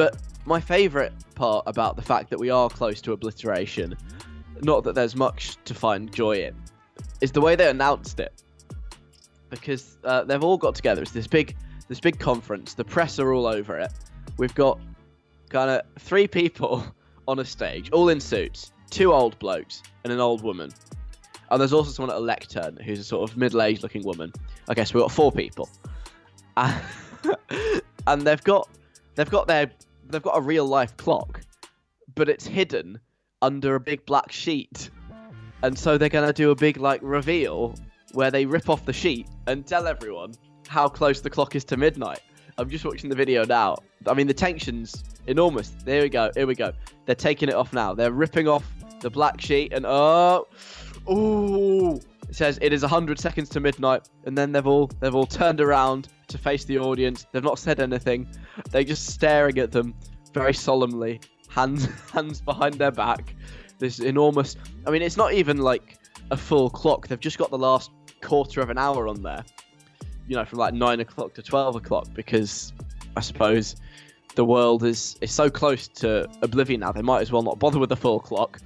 But 0.00 0.16
my 0.46 0.60
favourite 0.60 1.12
part 1.34 1.62
about 1.66 1.94
the 1.94 2.00
fact 2.00 2.30
that 2.30 2.40
we 2.40 2.48
are 2.48 2.70
close 2.70 3.02
to 3.02 3.12
obliteration, 3.12 3.94
not 4.62 4.82
that 4.84 4.94
there's 4.94 5.14
much 5.14 5.58
to 5.66 5.74
find 5.74 6.10
joy 6.10 6.42
in, 6.42 6.56
is 7.20 7.32
the 7.32 7.42
way 7.42 7.54
they 7.54 7.68
announced 7.68 8.18
it 8.18 8.42
because 9.50 9.98
uh, 10.04 10.24
they've 10.24 10.42
all 10.42 10.56
got 10.56 10.74
together. 10.74 11.02
It's 11.02 11.10
this 11.10 11.26
big, 11.26 11.54
this 11.88 12.00
big 12.00 12.18
conference. 12.18 12.72
The 12.72 12.82
press 12.82 13.18
are 13.18 13.34
all 13.34 13.46
over 13.46 13.76
it. 13.76 13.92
We've 14.38 14.54
got 14.54 14.80
kind 15.50 15.68
of 15.68 15.82
three 15.98 16.26
people 16.26 16.82
on 17.28 17.38
a 17.38 17.44
stage, 17.44 17.90
all 17.90 18.08
in 18.08 18.20
suits, 18.20 18.72
two 18.88 19.12
old 19.12 19.38
blokes 19.38 19.82
and 20.04 20.14
an 20.14 20.18
old 20.18 20.42
woman. 20.42 20.70
And 21.50 21.60
there's 21.60 21.74
also 21.74 21.90
someone 21.90 22.16
at 22.16 22.22
a 22.22 22.24
lectern 22.24 22.78
who's 22.82 23.00
a 23.00 23.04
sort 23.04 23.30
of 23.30 23.36
middle-aged 23.36 23.82
looking 23.82 24.04
woman. 24.04 24.32
Okay, 24.70 24.82
so 24.86 24.94
we've 24.94 25.04
got 25.04 25.12
four 25.12 25.30
people, 25.30 25.68
and 26.56 28.22
they've 28.22 28.42
got 28.44 28.66
they've 29.14 29.28
got 29.28 29.46
their 29.46 29.70
they've 30.10 30.22
got 30.22 30.36
a 30.36 30.40
real 30.40 30.66
life 30.66 30.96
clock, 30.96 31.40
but 32.14 32.28
it's 32.28 32.46
hidden 32.46 33.00
under 33.42 33.74
a 33.74 33.80
big 33.80 34.04
black 34.06 34.30
sheet. 34.32 34.90
And 35.62 35.78
so 35.78 35.98
they're 35.98 36.08
gonna 36.08 36.32
do 36.32 36.50
a 36.50 36.54
big 36.54 36.78
like 36.78 37.00
reveal 37.02 37.74
where 38.12 38.30
they 38.30 38.46
rip 38.46 38.68
off 38.68 38.84
the 38.84 38.92
sheet 38.92 39.28
and 39.46 39.66
tell 39.66 39.86
everyone 39.86 40.34
how 40.68 40.88
close 40.88 41.20
the 41.20 41.30
clock 41.30 41.54
is 41.54 41.64
to 41.64 41.76
midnight. 41.76 42.20
I'm 42.58 42.68
just 42.68 42.84
watching 42.84 43.10
the 43.10 43.16
video 43.16 43.44
now. 43.44 43.76
I 44.06 44.14
mean, 44.14 44.26
the 44.26 44.34
tension's 44.34 45.02
enormous. 45.26 45.70
There 45.84 46.02
we 46.02 46.08
go. 46.08 46.30
Here 46.34 46.46
we 46.46 46.54
go. 46.54 46.72
They're 47.06 47.14
taking 47.14 47.48
it 47.48 47.54
off 47.54 47.72
now. 47.72 47.94
They're 47.94 48.12
ripping 48.12 48.48
off 48.48 48.64
the 49.00 49.10
black 49.10 49.40
sheet, 49.40 49.72
and 49.72 49.86
oh, 49.86 50.46
oh, 51.06 52.00
it 52.28 52.34
says 52.34 52.58
it 52.60 52.72
is 52.72 52.82
100 52.82 53.18
seconds 53.18 53.48
to 53.50 53.60
midnight, 53.60 54.08
and 54.24 54.36
then 54.36 54.52
they've 54.52 54.66
all 54.66 54.90
they've 55.00 55.14
all 55.14 55.26
turned 55.26 55.60
around 55.60 56.08
to 56.30 56.38
face 56.38 56.64
the 56.64 56.78
audience. 56.78 57.26
They've 57.32 57.44
not 57.44 57.58
said 57.58 57.80
anything. 57.80 58.28
They're 58.70 58.84
just 58.84 59.06
staring 59.06 59.58
at 59.58 59.72
them 59.72 59.94
very 60.32 60.54
solemnly, 60.54 61.20
hands 61.48 61.88
hands 62.12 62.40
behind 62.40 62.74
their 62.74 62.90
back. 62.90 63.34
This 63.78 63.98
enormous. 63.98 64.56
I 64.86 64.90
mean, 64.90 65.02
it's 65.02 65.16
not 65.16 65.32
even 65.32 65.58
like 65.58 65.98
a 66.30 66.36
full 66.36 66.70
clock. 66.70 67.08
They've 67.08 67.20
just 67.20 67.38
got 67.38 67.50
the 67.50 67.58
last 67.58 67.90
quarter 68.22 68.60
of 68.60 68.70
an 68.70 68.78
hour 68.78 69.08
on 69.08 69.22
there. 69.22 69.44
You 70.28 70.36
know, 70.36 70.44
from 70.44 70.58
like 70.58 70.74
nine 70.74 71.00
o'clock 71.00 71.34
to 71.34 71.42
twelve 71.42 71.76
o'clock, 71.76 72.08
because 72.14 72.72
I 73.16 73.20
suppose 73.20 73.76
the 74.34 74.44
world 74.44 74.84
is 74.84 75.16
is 75.20 75.32
so 75.32 75.50
close 75.50 75.88
to 75.88 76.28
oblivion 76.42 76.80
now. 76.80 76.92
They 76.92 77.02
might 77.02 77.22
as 77.22 77.32
well 77.32 77.42
not 77.42 77.58
bother 77.58 77.78
with 77.78 77.88
the 77.88 77.96
full 77.96 78.20
clock. 78.20 78.60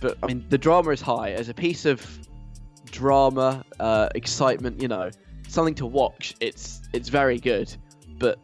But 0.00 0.18
I 0.22 0.26
mean, 0.26 0.44
the 0.48 0.58
drama 0.58 0.90
is 0.90 1.00
high 1.00 1.30
as 1.30 1.48
a 1.48 1.54
piece 1.54 1.86
of 1.86 2.04
drama, 2.90 3.64
uh, 3.80 4.08
excitement. 4.14 4.82
You 4.82 4.88
know, 4.88 5.10
something 5.52 5.74
to 5.76 5.86
watch. 5.86 6.34
It's 6.40 6.82
it's 6.92 7.08
very 7.08 7.38
good, 7.38 7.74
but 8.18 8.38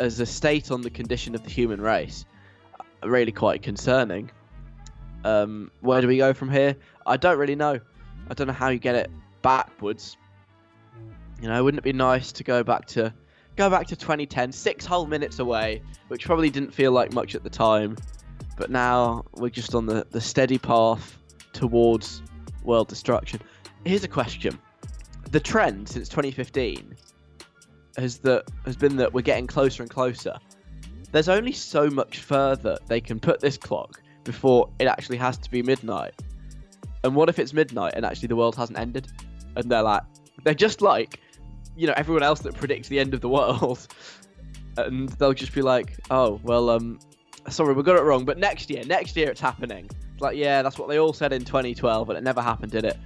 as 0.00 0.20
a 0.20 0.26
state 0.26 0.70
on 0.70 0.82
the 0.82 0.90
condition 0.90 1.34
of 1.34 1.42
the 1.42 1.50
human 1.50 1.80
race, 1.80 2.24
really 3.02 3.32
quite 3.32 3.62
concerning. 3.62 4.30
Um, 5.24 5.70
where 5.80 6.00
do 6.00 6.08
we 6.08 6.16
go 6.16 6.32
from 6.32 6.50
here? 6.50 6.76
I 7.06 7.16
don't 7.16 7.38
really 7.38 7.54
know. 7.54 7.78
I 8.28 8.34
don't 8.34 8.46
know 8.46 8.52
how 8.52 8.68
you 8.68 8.78
get 8.78 8.94
it 8.94 9.10
backwards. 9.42 10.16
You 11.40 11.48
know, 11.48 11.62
wouldn't 11.62 11.78
it 11.78 11.84
be 11.84 11.92
nice 11.92 12.32
to 12.32 12.44
go 12.44 12.62
back 12.62 12.86
to 12.86 13.12
go 13.56 13.68
back 13.68 13.86
to 13.88 13.96
2010, 13.96 14.52
six 14.52 14.86
whole 14.86 15.06
minutes 15.06 15.38
away, 15.38 15.82
which 16.08 16.24
probably 16.24 16.50
didn't 16.50 16.72
feel 16.72 16.92
like 16.92 17.12
much 17.12 17.34
at 17.34 17.42
the 17.42 17.50
time, 17.50 17.96
but 18.56 18.70
now 18.70 19.24
we're 19.34 19.50
just 19.50 19.74
on 19.74 19.86
the, 19.86 20.06
the 20.10 20.20
steady 20.20 20.58
path 20.58 21.18
towards 21.52 22.22
world 22.64 22.88
destruction. 22.88 23.40
Here's 23.84 24.04
a 24.04 24.08
question: 24.08 24.58
the 25.32 25.40
trend 25.40 25.88
since 25.88 26.08
2015 26.08 26.96
has 27.98 28.18
that 28.18 28.44
has 28.64 28.76
been 28.76 28.96
that 28.96 29.12
we're 29.12 29.22
getting 29.22 29.46
closer 29.46 29.82
and 29.82 29.90
closer. 29.90 30.38
There's 31.10 31.28
only 31.28 31.52
so 31.52 31.90
much 31.90 32.20
further 32.20 32.78
they 32.86 33.00
can 33.00 33.20
put 33.20 33.40
this 33.40 33.58
clock 33.58 34.00
before 34.24 34.70
it 34.78 34.86
actually 34.86 35.18
has 35.18 35.36
to 35.38 35.50
be 35.50 35.62
midnight. 35.62 36.14
And 37.04 37.16
what 37.16 37.28
if 37.28 37.38
it's 37.38 37.52
midnight 37.52 37.94
and 37.96 38.06
actually 38.06 38.28
the 38.28 38.36
world 38.36 38.54
hasn't 38.54 38.78
ended? 38.78 39.08
and 39.56 39.70
they're 39.70 39.82
like 39.82 40.02
they're 40.44 40.54
just 40.54 40.82
like 40.82 41.20
you 41.76 41.86
know 41.86 41.94
everyone 41.96 42.22
else 42.22 42.40
that 42.40 42.54
predicts 42.54 42.88
the 42.88 42.98
end 42.98 43.14
of 43.14 43.20
the 43.20 43.28
world 43.28 43.86
and 44.76 45.08
they'll 45.10 45.32
just 45.32 45.54
be 45.54 45.62
like 45.62 45.96
oh 46.10 46.40
well 46.42 46.70
um 46.70 46.98
sorry 47.48 47.74
we 47.74 47.82
got 47.82 47.96
it 47.96 48.02
wrong 48.02 48.24
but 48.24 48.38
next 48.38 48.70
year 48.70 48.84
next 48.84 49.16
year 49.16 49.30
it's 49.30 49.40
happening 49.40 49.88
it's 50.12 50.22
like 50.22 50.36
yeah 50.36 50.62
that's 50.62 50.78
what 50.78 50.88
they 50.88 50.98
all 50.98 51.12
said 51.12 51.32
in 51.32 51.44
2012 51.44 52.08
and 52.08 52.18
it 52.18 52.22
never 52.22 52.40
happened 52.40 52.72
did 52.72 52.84
it 52.84 52.96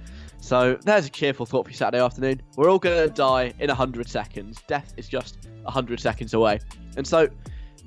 so 0.47 0.77
there's 0.83 1.05
a 1.05 1.09
cheerful 1.09 1.45
thought 1.45 1.67
for 1.67 1.73
saturday 1.73 2.01
afternoon 2.01 2.41
we're 2.55 2.69
all 2.69 2.79
going 2.79 3.07
to 3.07 3.13
die 3.13 3.53
in 3.59 3.67
100 3.67 4.07
seconds 4.07 4.61
death 4.67 4.93
is 4.95 5.09
just 5.09 5.49
100 5.63 5.99
seconds 5.99 6.33
away 6.33 6.57
and 6.95 7.05
so 7.05 7.27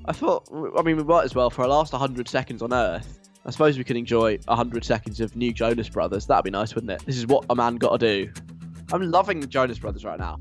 i 0.05 0.13
thought 0.13 0.47
i 0.77 0.81
mean 0.83 0.95
we 0.95 1.03
might 1.03 1.23
as 1.23 1.33
well 1.33 1.49
for 1.49 1.63
our 1.63 1.67
last 1.67 1.91
100 1.91 2.27
seconds 2.27 2.61
on 2.61 2.71
earth 2.71 3.17
I 3.43 3.49
suppose 3.49 3.75
we 3.77 3.83
can 3.83 3.97
enjoy 3.97 4.37
100 4.45 4.85
seconds 4.85 5.19
of 5.19 5.35
new 5.35 5.51
Jonas 5.51 5.89
Brothers. 5.89 6.27
That'd 6.27 6.43
be 6.43 6.51
nice, 6.51 6.75
wouldn't 6.75 6.91
it? 6.91 7.03
This 7.07 7.17
is 7.17 7.25
what 7.25 7.43
a 7.49 7.55
man 7.55 7.77
got 7.77 7.99
to 7.99 8.25
do. 8.25 8.31
I'm 8.93 9.09
loving 9.09 9.47
Jonas 9.49 9.79
Brothers 9.79 10.05
right 10.05 10.19
now. 10.19 10.39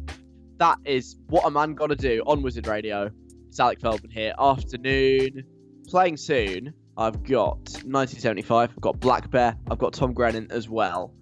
That 0.59 0.79
is 0.85 1.17
what 1.29 1.47
a 1.47 1.51
man 1.51 1.75
got 1.75 1.87
to 1.87 1.97
do 1.97 2.23
on 2.27 2.43
Wizard 2.43 2.67
Radio. 2.67 3.11
It's 3.49 3.59
Alec 3.59 3.81
Feldman 3.81 4.11
here. 4.11 4.35
Afternoon. 4.39 5.45
Playing 5.89 6.19
soon. 6.19 6.75
I've 6.99 7.23
got 7.23 7.57
1975. 7.57 8.71
I've 8.71 8.81
got 8.83 9.01
Black 9.01 9.31
Bear. 9.31 9.57
I've 9.71 9.79
got 9.79 9.95
Tom 9.95 10.13
Grennan 10.13 10.49
as 10.51 10.69
well. 10.69 11.15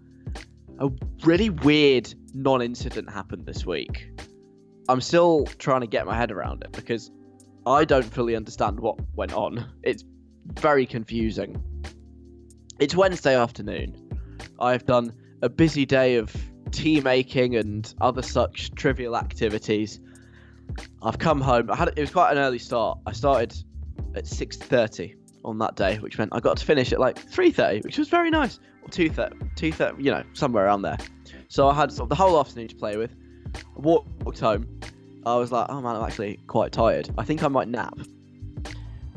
A 0.81 0.91
really 1.25 1.51
weird 1.51 2.15
non-incident 2.35 3.11
happened 3.11 3.47
this 3.47 3.67
week. 3.67 4.11
I'm 4.89 5.01
still 5.01 5.45
trying 5.59 5.81
to 5.81 5.87
get 5.87 6.07
my 6.07 6.17
head 6.17 6.31
around 6.31 6.63
it 6.63 6.73
because 6.73 7.11
I 7.67 7.85
don't 7.85 8.05
fully 8.05 8.37
understand 8.37 8.79
what 8.81 8.99
went 9.15 9.33
on. 9.33 9.67
It's 9.83 10.05
very 10.55 10.87
confusing. 10.87 11.63
It's 12.79 12.95
Wednesday 12.95 13.37
afternoon. 13.37 14.09
I've 14.61 14.87
done 14.87 15.13
a 15.43 15.49
busy 15.49 15.85
day 15.85 16.17
of 16.17 16.35
tea 16.71 17.01
making 17.01 17.57
and 17.57 17.93
other 18.01 18.23
such 18.23 18.71
trivial 18.77 19.17
activities. 19.17 20.01
I've 21.03 21.19
come 21.19 21.41
home. 21.41 21.71
I 21.71 21.77
had 21.77 21.89
it 21.89 21.99
was 21.99 22.11
quite 22.11 22.31
an 22.31 22.39
early 22.39 22.59
start. 22.59 22.99
I 23.05 23.13
started 23.13 23.53
at 24.15 24.27
6:30 24.27 25.17
on 25.45 25.59
that 25.59 25.77
day, 25.77 25.97
which 25.97 26.19
meant 26.19 26.31
I 26.33 26.41
got 26.41 26.57
to 26.59 26.65
finish 26.65 26.93
at 26.93 27.01
like 27.01 27.17
3:30, 27.17 27.83
which 27.85 27.99
was 27.99 28.09
very 28.09 28.31
nice. 28.31 28.61
Or 28.89 28.91
2:30, 28.91 29.55
2:30, 29.55 30.03
you 30.03 30.11
know, 30.11 30.23
somewhere 30.33 30.65
around 30.65 30.83
there. 30.83 30.99
So 31.49 31.69
I 31.69 31.75
had 31.75 31.93
sort 31.93 32.07
of 32.07 32.09
the 32.09 32.15
whole 32.15 32.39
afternoon 32.41 32.69
to 32.69 32.77
play 32.77 32.97
with. 32.97 33.15
I 33.55 33.81
walked 33.81 34.39
home. 34.39 34.67
I 35.27 35.37
was 35.37 35.53
like, 35.53 35.67
oh 35.69 35.81
man, 35.81 35.97
I'm 35.97 36.05
actually 36.05 36.41
quite 36.47 36.73
tired. 36.73 37.11
I 37.19 37.25
think 37.25 37.43
I 37.43 37.49
might 37.49 37.69
nap. 37.69 37.99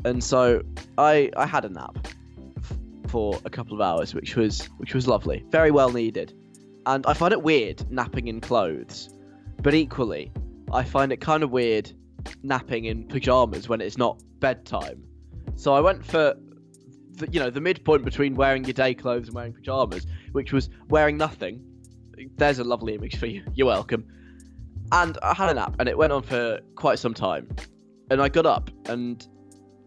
And 0.04 0.22
so 0.22 0.62
I 0.98 1.30
I 1.36 1.46
had 1.46 1.64
a 1.64 1.68
nap 1.68 2.06
for 3.08 3.38
a 3.44 3.50
couple 3.50 3.74
of 3.74 3.80
hours, 3.80 4.14
which 4.14 4.36
was 4.36 4.66
which 4.78 4.94
was 4.94 5.08
lovely, 5.08 5.44
very 5.50 5.70
well 5.70 5.90
needed. 5.90 6.34
And 6.86 7.06
I 7.06 7.14
find 7.14 7.32
it 7.32 7.42
weird 7.42 7.90
napping 7.90 8.28
in 8.28 8.40
clothes, 8.40 9.08
but 9.62 9.74
equally, 9.74 10.32
I 10.72 10.82
find 10.82 11.12
it 11.12 11.20
kind 11.20 11.42
of 11.42 11.50
weird 11.50 11.92
napping 12.42 12.86
in 12.86 13.06
pajamas 13.06 13.68
when 13.68 13.80
it's 13.80 13.96
not 13.96 14.22
bedtime. 14.40 15.02
So 15.54 15.74
I 15.74 15.80
went 15.80 16.04
for 16.04 16.34
the, 17.16 17.28
you 17.30 17.40
know 17.40 17.50
the 17.50 17.60
midpoint 17.60 18.04
between 18.04 18.34
wearing 18.34 18.64
your 18.64 18.72
day 18.72 18.94
clothes 18.94 19.28
and 19.28 19.34
wearing 19.34 19.52
pajamas, 19.52 20.06
which 20.32 20.52
was 20.52 20.68
wearing 20.88 21.16
nothing. 21.16 21.64
There's 22.36 22.58
a 22.58 22.64
lovely 22.64 22.94
image 22.94 23.16
for 23.16 23.26
you. 23.26 23.42
You're 23.54 23.66
welcome. 23.66 24.06
And 24.92 25.18
I 25.22 25.34
had 25.34 25.50
a 25.50 25.54
nap, 25.54 25.76
and 25.78 25.88
it 25.88 25.96
went 25.96 26.12
on 26.12 26.22
for 26.22 26.60
quite 26.74 26.98
some 26.98 27.14
time. 27.14 27.48
And 28.10 28.20
I 28.20 28.28
got 28.28 28.46
up, 28.46 28.70
and 28.86 29.26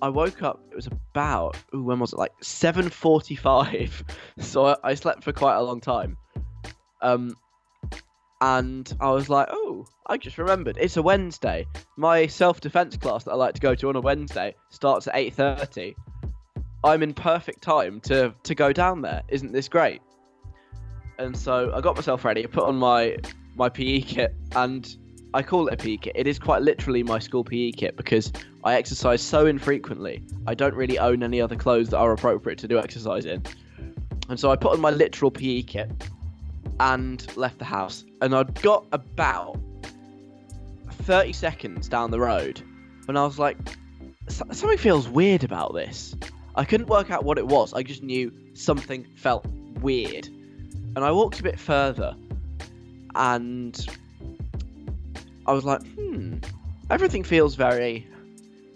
I 0.02 0.10
woke 0.10 0.42
up. 0.42 0.64
It 0.72 0.76
was 0.76 0.88
about 0.88 1.58
ooh, 1.74 1.84
when 1.84 2.00
was 2.00 2.14
it? 2.14 2.20
Like 2.20 2.32
7:45. 2.42 4.04
So 4.40 4.66
I, 4.66 4.76
I 4.84 4.94
slept 4.96 5.24
for 5.24 5.32
quite 5.32 5.56
a 5.56 5.62
long 5.62 5.80
time. 5.80 6.18
Um, 7.02 7.36
and 8.42 8.92
I 9.00 9.12
was 9.12 9.30
like, 9.30 9.48
oh, 9.50 9.86
I 10.08 10.18
just 10.18 10.38
remembered. 10.38 10.78
It's 10.80 10.98
a 10.98 11.02
Wednesday. 11.02 11.66
My 11.98 12.28
self-defense 12.28 12.98
class 12.98 13.24
that 13.24 13.32
I 13.32 13.36
like 13.36 13.56
to 13.56 13.62
go 13.62 13.74
to 13.76 13.90
on 13.90 13.96
a 13.96 14.02
Wednesday 14.02 14.56
starts 14.70 15.08
at 15.08 15.16
8:30. 15.16 15.96
I'm 16.86 17.02
in 17.02 17.14
perfect 17.14 17.64
time 17.64 18.00
to 18.02 18.34
to 18.44 18.56
go 18.56 18.72
down 18.72 19.02
there. 19.02 19.24
Isn't 19.28 19.52
this 19.52 19.68
great? 19.68 20.02
And 21.18 21.36
so 21.36 21.74
I 21.74 21.82
got 21.82 21.96
myself 21.96 22.24
ready. 22.24 22.44
I 22.44 22.48
put 22.48 22.64
on 22.64 22.76
my 22.76 23.18
my 23.56 23.70
PE 23.70 24.02
kit, 24.02 24.36
and 24.56 24.96
I 25.34 25.42
call 25.42 25.68
it 25.68 25.74
a 25.74 25.78
PE 25.78 25.98
kit. 25.98 26.14
It 26.16 26.28
is 26.28 26.38
quite 26.38 26.62
literally 26.62 27.02
my 27.02 27.18
school 27.18 27.44
PE 27.44 27.72
kit 27.72 27.98
because 27.98 28.32
I 28.64 28.76
exercise 28.76 29.22
so 29.22 29.48
infrequently. 29.48 30.24
I 30.46 30.54
don't 30.54 30.76
really 30.76 31.00
own 31.00 31.24
any 31.24 31.42
other 31.42 31.56
clothes 31.56 31.90
that 31.90 31.98
are 31.98 32.12
appropriate 32.12 32.60
to 32.60 32.68
do 32.68 32.78
exercise 32.78 33.26
in. 33.26 33.42
And 34.30 34.40
so 34.40 34.52
I 34.52 34.56
put 34.56 34.72
on 34.74 34.80
my 34.80 34.92
literal 34.92 35.32
PE 35.32 35.64
kit 35.64 35.92
and 36.80 37.36
left 37.36 37.58
the 37.58 37.66
house. 37.66 38.06
And 38.22 38.36
I'd 38.36 38.62
got 38.62 38.86
about 38.92 39.58
30 41.04 41.34
seconds 41.34 41.88
down 41.88 42.12
the 42.12 42.20
road 42.20 42.62
when 43.06 43.18
I 43.18 43.24
was 43.24 43.40
like, 43.40 43.58
something 44.30 44.78
feels 44.78 45.08
weird 45.08 45.44
about 45.44 45.74
this. 45.74 46.16
I 46.56 46.64
couldn't 46.66 46.88
work 46.88 47.12
out 47.12 47.24
what 47.24 47.38
it 47.38 47.48
was. 47.48 47.74
I 47.74 47.84
just 47.84 48.02
knew 48.02 48.32
something 48.54 49.06
felt 49.16 49.46
weird. 49.82 50.28
And 50.96 51.00
I 51.00 51.12
walked 51.12 51.40
a 51.40 51.44
bit 51.44 51.60
further 51.60 52.16
and 53.16 53.86
I 55.46 55.54
was 55.54 55.66
like, 55.66 55.86
hmm, 55.86 56.38
everything 56.90 57.24
feels 57.24 57.56
very, 57.56 58.08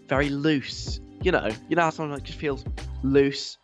very 0.08 0.30
loose. 0.30 1.00
You 1.22 1.32
know, 1.32 1.50
you 1.68 1.76
know 1.76 1.84
how 1.84 1.90
something 1.90 2.14
like 2.14 2.24
just 2.24 2.40
feels 2.40 2.64
loose. 3.04 3.58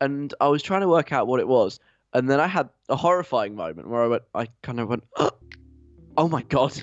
And 0.00 0.34
I 0.40 0.48
was 0.48 0.62
trying 0.62 0.82
to 0.82 0.88
work 0.88 1.12
out 1.12 1.26
what 1.26 1.40
it 1.40 1.48
was, 1.48 1.80
and 2.12 2.28
then 2.28 2.40
I 2.40 2.46
had 2.46 2.68
a 2.88 2.96
horrifying 2.96 3.54
moment 3.54 3.88
where 3.88 4.02
I 4.02 4.06
went, 4.08 4.22
I 4.34 4.48
kind 4.62 4.80
of 4.80 4.88
went, 4.88 5.04
oh 6.16 6.28
my 6.28 6.42
god, 6.42 6.82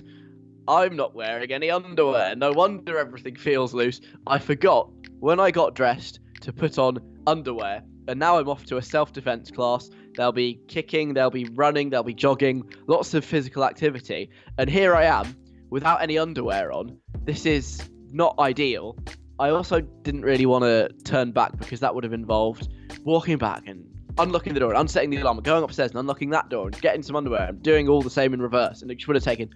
I'm 0.67 0.95
not 0.95 1.13
wearing 1.13 1.51
any 1.51 1.69
underwear. 1.69 2.35
No 2.35 2.51
wonder 2.51 2.97
everything 2.97 3.35
feels 3.35 3.73
loose. 3.73 4.01
I 4.25 4.39
forgot 4.39 4.89
when 5.19 5.39
I 5.39 5.51
got 5.51 5.75
dressed 5.75 6.19
to 6.41 6.53
put 6.53 6.77
on 6.77 6.99
underwear, 7.27 7.83
and 8.07 8.19
now 8.19 8.37
I'm 8.37 8.49
off 8.49 8.65
to 8.65 8.77
a 8.77 8.81
self-defense 8.81 9.51
class. 9.51 9.89
There'll 10.15 10.31
be 10.31 10.59
kicking, 10.67 11.13
there'll 11.13 11.31
be 11.31 11.45
running, 11.53 11.89
there'll 11.89 12.03
be 12.03 12.13
jogging, 12.13 12.63
lots 12.87 13.13
of 13.13 13.23
physical 13.23 13.63
activity, 13.63 14.29
and 14.57 14.69
here 14.69 14.95
I 14.95 15.05
am 15.05 15.35
without 15.69 16.01
any 16.01 16.17
underwear 16.17 16.71
on. 16.71 16.97
This 17.23 17.45
is 17.45 17.81
not 18.11 18.35
ideal. 18.39 18.97
I 19.39 19.49
also 19.49 19.81
didn't 19.81 20.23
really 20.23 20.45
want 20.45 20.63
to 20.63 20.89
turn 21.03 21.31
back 21.31 21.57
because 21.57 21.79
that 21.79 21.95
would 21.95 22.03
have 22.03 22.13
involved 22.13 22.69
walking 23.03 23.37
back 23.37 23.67
and 23.67 23.85
unlocking 24.17 24.53
the 24.53 24.59
door 24.59 24.69
and 24.69 24.79
unsetting 24.79 25.09
the 25.09 25.17
alarm 25.17 25.37
and 25.37 25.45
going 25.45 25.63
upstairs 25.63 25.91
and 25.91 25.99
unlocking 25.99 26.29
that 26.31 26.49
door 26.49 26.67
and 26.67 26.79
getting 26.81 27.01
some 27.01 27.15
underwear 27.15 27.47
and 27.47 27.63
doing 27.63 27.87
all 27.87 28.01
the 28.01 28.09
same 28.09 28.33
in 28.33 28.41
reverse. 28.41 28.81
And 28.81 28.91
it 28.91 29.07
would 29.07 29.15
have 29.15 29.23
taken 29.23 29.49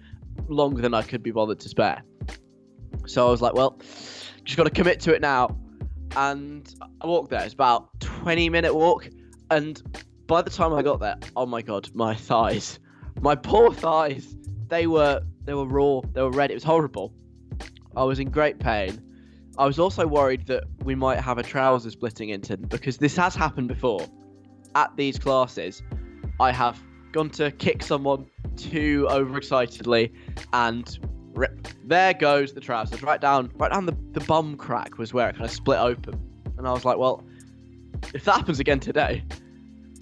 longer 0.48 0.80
than 0.80 0.94
I 0.94 1.02
could 1.02 1.22
be 1.22 1.30
bothered 1.30 1.60
to 1.60 1.68
spare. 1.68 2.02
So 3.06 3.26
I 3.26 3.30
was 3.30 3.42
like, 3.42 3.54
well, 3.54 3.78
just 4.44 4.56
got 4.56 4.64
to 4.64 4.70
commit 4.70 5.00
to 5.00 5.14
it 5.14 5.20
now. 5.20 5.56
And 6.16 6.74
I 7.00 7.06
walked 7.06 7.30
there. 7.30 7.42
It's 7.44 7.54
about 7.54 8.00
20 8.00 8.48
minute 8.48 8.74
walk. 8.74 9.08
And 9.50 9.80
by 10.26 10.42
the 10.42 10.50
time 10.50 10.72
I 10.72 10.82
got 10.82 10.98
there, 10.98 11.16
oh 11.36 11.46
my 11.46 11.62
god, 11.62 11.88
my 11.94 12.14
thighs, 12.14 12.78
my 13.20 13.34
poor 13.34 13.72
thighs, 13.72 14.36
they 14.68 14.86
were 14.86 15.22
they 15.44 15.54
were 15.54 15.66
raw, 15.66 16.00
they 16.12 16.22
were 16.22 16.30
red. 16.30 16.50
It 16.50 16.54
was 16.54 16.64
horrible. 16.64 17.12
I 17.96 18.02
was 18.02 18.18
in 18.18 18.30
great 18.30 18.58
pain. 18.58 19.00
I 19.58 19.66
was 19.66 19.78
also 19.78 20.06
worried 20.06 20.46
that 20.48 20.64
we 20.84 20.94
might 20.94 21.20
have 21.20 21.38
a 21.38 21.42
trouser 21.42 21.90
splitting 21.90 22.30
incident 22.30 22.68
because 22.68 22.98
this 22.98 23.16
has 23.16 23.34
happened 23.34 23.68
before. 23.68 24.06
At 24.74 24.94
these 24.96 25.18
classes, 25.18 25.82
I 26.40 26.52
have 26.52 26.78
gone 27.12 27.30
to 27.30 27.50
kick 27.52 27.82
someone 27.82 28.26
too 28.56 29.06
overexcitedly 29.08 30.12
and 30.52 30.98
rip. 31.36 31.68
There 31.84 32.14
goes 32.14 32.52
the 32.52 32.60
trousers 32.60 33.02
right 33.02 33.20
down, 33.20 33.52
right 33.56 33.70
down 33.70 33.86
the, 33.86 33.96
the 34.12 34.20
bum 34.20 34.56
crack 34.56 34.98
was 34.98 35.12
where 35.12 35.28
it 35.28 35.32
kind 35.32 35.44
of 35.44 35.50
split 35.50 35.78
open. 35.78 36.20
And 36.58 36.66
I 36.66 36.72
was 36.72 36.84
like, 36.84 36.98
well, 36.98 37.24
if 38.14 38.24
that 38.24 38.36
happens 38.36 38.60
again 38.60 38.80
today, 38.80 39.24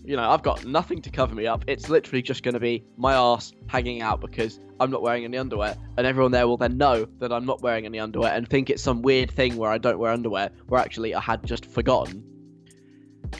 you 0.04 0.16
know, 0.16 0.28
I've 0.28 0.42
got 0.42 0.64
nothing 0.64 1.00
to 1.02 1.10
cover 1.10 1.34
me 1.34 1.46
up. 1.46 1.64
It's 1.66 1.88
literally 1.88 2.22
just 2.22 2.42
going 2.42 2.54
to 2.54 2.60
be 2.60 2.84
my 2.96 3.14
ass 3.14 3.52
hanging 3.68 4.02
out 4.02 4.20
because 4.20 4.60
I'm 4.78 4.90
not 4.90 5.02
wearing 5.02 5.24
any 5.24 5.38
underwear, 5.38 5.76
and 5.96 6.06
everyone 6.06 6.32
there 6.32 6.46
will 6.46 6.58
then 6.58 6.76
know 6.76 7.06
that 7.20 7.32
I'm 7.32 7.46
not 7.46 7.62
wearing 7.62 7.86
any 7.86 7.98
underwear 7.98 8.32
and 8.32 8.46
think 8.46 8.68
it's 8.70 8.82
some 8.82 9.02
weird 9.02 9.30
thing 9.30 9.56
where 9.56 9.70
I 9.70 9.78
don't 9.78 9.98
wear 9.98 10.12
underwear, 10.12 10.50
where 10.68 10.80
actually 10.80 11.14
I 11.14 11.20
had 11.20 11.44
just 11.44 11.66
forgotten. 11.66 12.22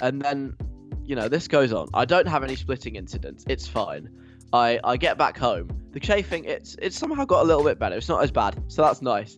And 0.01 0.23
then, 0.23 0.57
you 1.05 1.17
know, 1.17 1.29
this 1.29 1.49
goes 1.49 1.73
on. 1.73 1.89
I 1.93 2.07
don't 2.07 2.27
have 2.27 2.43
any 2.43 2.57
splitting 2.57 2.97
incidents. 2.97 3.45
It's 3.47 3.67
fine. 3.67 4.09
I 4.55 4.79
I 4.85 4.97
get 4.97 5.19
back 5.19 5.37
home. 5.37 5.69
The 5.90 6.01
chafing, 6.01 6.45
it's 6.45 6.77
it's 6.81 6.97
somehow 6.97 7.25
got 7.25 7.43
a 7.43 7.45
little 7.45 7.64
bit 7.64 7.79
better. 7.79 7.97
It's 7.97 8.09
not 8.09 8.23
as 8.23 8.31
bad, 8.31 8.62
so 8.69 8.83
that's 8.83 9.03
nice. 9.03 9.37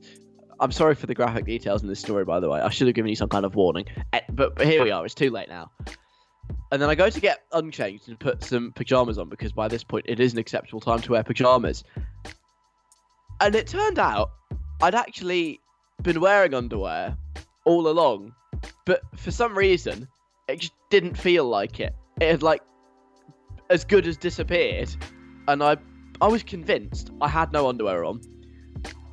I'm 0.60 0.72
sorry 0.72 0.94
for 0.94 1.06
the 1.06 1.14
graphic 1.14 1.46
details 1.46 1.82
in 1.82 1.88
this 1.88 2.00
story, 2.00 2.24
by 2.24 2.38
the 2.40 2.48
way. 2.48 2.60
I 2.60 2.68
should 2.70 2.86
have 2.86 2.94
given 2.94 3.08
you 3.08 3.16
some 3.16 3.28
kind 3.28 3.44
of 3.44 3.54
warning, 3.54 3.84
Eh, 4.12 4.20
but, 4.30 4.56
but 4.56 4.66
here 4.66 4.82
we 4.82 4.90
are. 4.90 5.04
It's 5.04 5.14
too 5.14 5.30
late 5.30 5.48
now. 5.48 5.70
And 6.72 6.80
then 6.80 6.88
I 6.88 6.94
go 6.94 7.10
to 7.10 7.20
get 7.20 7.44
unchanged 7.52 8.08
and 8.08 8.18
put 8.18 8.42
some 8.42 8.72
pajamas 8.72 9.18
on 9.18 9.28
because 9.28 9.52
by 9.52 9.68
this 9.68 9.84
point 9.84 10.06
it 10.08 10.18
is 10.18 10.32
an 10.32 10.38
acceptable 10.38 10.80
time 10.80 11.00
to 11.02 11.12
wear 11.12 11.22
pajamas. 11.22 11.84
And 13.40 13.54
it 13.54 13.66
turned 13.66 13.98
out 13.98 14.30
I'd 14.82 14.94
actually 14.94 15.60
been 16.02 16.20
wearing 16.20 16.54
underwear 16.54 17.16
all 17.64 17.88
along, 17.88 18.34
but 18.84 19.02
for 19.16 19.30
some 19.30 19.56
reason 19.56 20.08
it 20.48 20.60
just 20.60 20.74
didn't 20.90 21.16
feel 21.16 21.44
like 21.44 21.80
it. 21.80 21.94
It 22.20 22.30
had 22.30 22.42
like 22.42 22.62
as 23.70 23.84
good 23.84 24.06
as 24.06 24.16
disappeared, 24.16 24.94
and 25.48 25.62
I 25.62 25.76
I 26.20 26.28
was 26.28 26.42
convinced 26.42 27.10
I 27.20 27.28
had 27.28 27.52
no 27.52 27.68
underwear 27.68 28.04
on, 28.04 28.20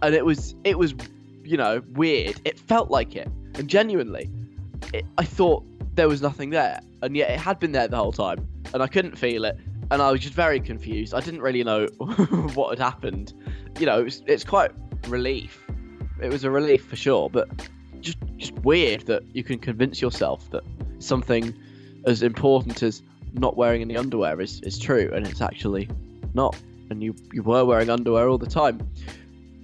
and 0.02 0.16
it 0.16 0.26
was 0.26 0.56
it 0.64 0.78
was 0.78 0.94
you 1.44 1.58
know 1.58 1.82
weird. 1.94 2.40
It 2.46 2.60
felt 2.60 2.90
like 2.90 3.16
it, 3.16 3.28
and 3.56 3.68
genuinely, 3.68 4.30
it, 4.94 5.06
I 5.18 5.26
thought 5.26 5.64
there 5.96 6.08
was 6.08 6.22
nothing 6.22 6.50
there, 6.50 6.80
and 7.02 7.16
yet 7.16 7.30
it 7.32 7.40
had 7.40 7.60
been 7.60 7.72
there 7.72 7.88
the 7.88 7.98
whole 7.98 8.14
time, 8.14 8.48
and 8.74 8.82
I 8.82 8.88
couldn't 8.88 9.18
feel 9.18 9.46
it, 9.46 9.58
and 9.92 10.02
I 10.02 10.12
was 10.12 10.22
just 10.22 10.34
very 10.34 10.60
confused. 10.60 11.14
I 11.14 11.20
didn't 11.20 11.42
really 11.42 11.64
know 11.64 11.86
what 12.54 12.70
had 12.70 12.80
happened. 12.80 13.34
You 13.80 13.86
know, 13.86 14.00
it 14.00 14.04
was, 14.04 14.24
it's 14.28 14.44
quite 14.44 14.72
relief. 15.08 15.64
It 16.22 16.32
was 16.32 16.44
a 16.44 16.52
relief 16.52 16.86
for 16.86 16.96
sure, 16.96 17.30
but 17.30 17.50
just 18.00 18.18
just 18.38 18.54
weird 18.60 19.02
that 19.08 19.24
you 19.34 19.44
can 19.44 19.60
convince 19.60 20.02
yourself 20.02 20.50
that 20.52 20.64
something 21.00 21.54
as 22.06 22.22
important 22.22 22.84
as 22.84 23.02
not 23.34 23.58
wearing 23.58 23.82
any 23.82 23.98
underwear 23.98 24.40
is, 24.40 24.62
is 24.62 24.78
true, 24.78 25.12
and 25.14 25.28
it's 25.28 25.42
actually 25.42 25.90
not. 26.34 26.56
And 26.90 27.02
you, 27.02 27.16
you 27.32 27.44
were 27.44 27.66
wearing 27.66 27.90
underwear 27.90 28.30
all 28.30 28.38
the 28.38 28.48
time. 28.48 28.80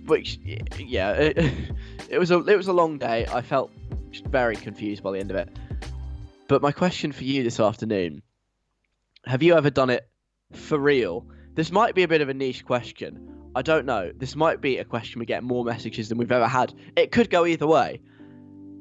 Which, 0.06 0.40
yeah, 0.78 1.12
it, 1.14 1.38
it 2.10 2.18
was 2.18 2.32
a 2.32 2.40
it 2.46 2.58
was 2.58 2.68
a 2.68 2.74
long 2.74 2.98
day. 2.98 3.28
I 3.32 3.42
felt 3.42 3.72
very 4.26 4.56
confused 4.56 5.04
by 5.04 5.12
the 5.12 5.20
end 5.20 5.30
of 5.30 5.38
it. 5.38 5.50
But 6.48 6.62
my 6.62 6.72
question 6.72 7.12
for 7.12 7.24
you 7.24 7.44
this 7.44 7.60
afternoon: 7.60 8.24
Have 9.26 9.44
you 9.44 9.56
ever 9.56 9.70
done 9.70 9.92
it 9.92 10.10
for 10.54 10.80
real? 10.80 11.28
This 11.54 11.72
might 11.72 11.94
be 11.94 12.04
a 12.04 12.08
bit 12.08 12.22
of 12.22 12.30
a 12.30 12.34
niche 12.34 12.66
question. 12.66 13.30
I 13.56 13.62
don't 13.62 13.86
know. 13.86 14.12
This 14.16 14.36
might 14.36 14.62
be 14.62 14.78
a 14.78 14.86
question 14.86 15.20
we 15.20 15.26
get 15.26 15.44
more 15.44 15.66
messages 15.66 16.10
than 16.10 16.18
we've 16.18 16.32
ever 16.32 16.48
had. 16.48 16.74
It 16.96 17.12
could 17.12 17.30
go 17.30 17.46
either 17.46 17.68
way. 17.68 18.02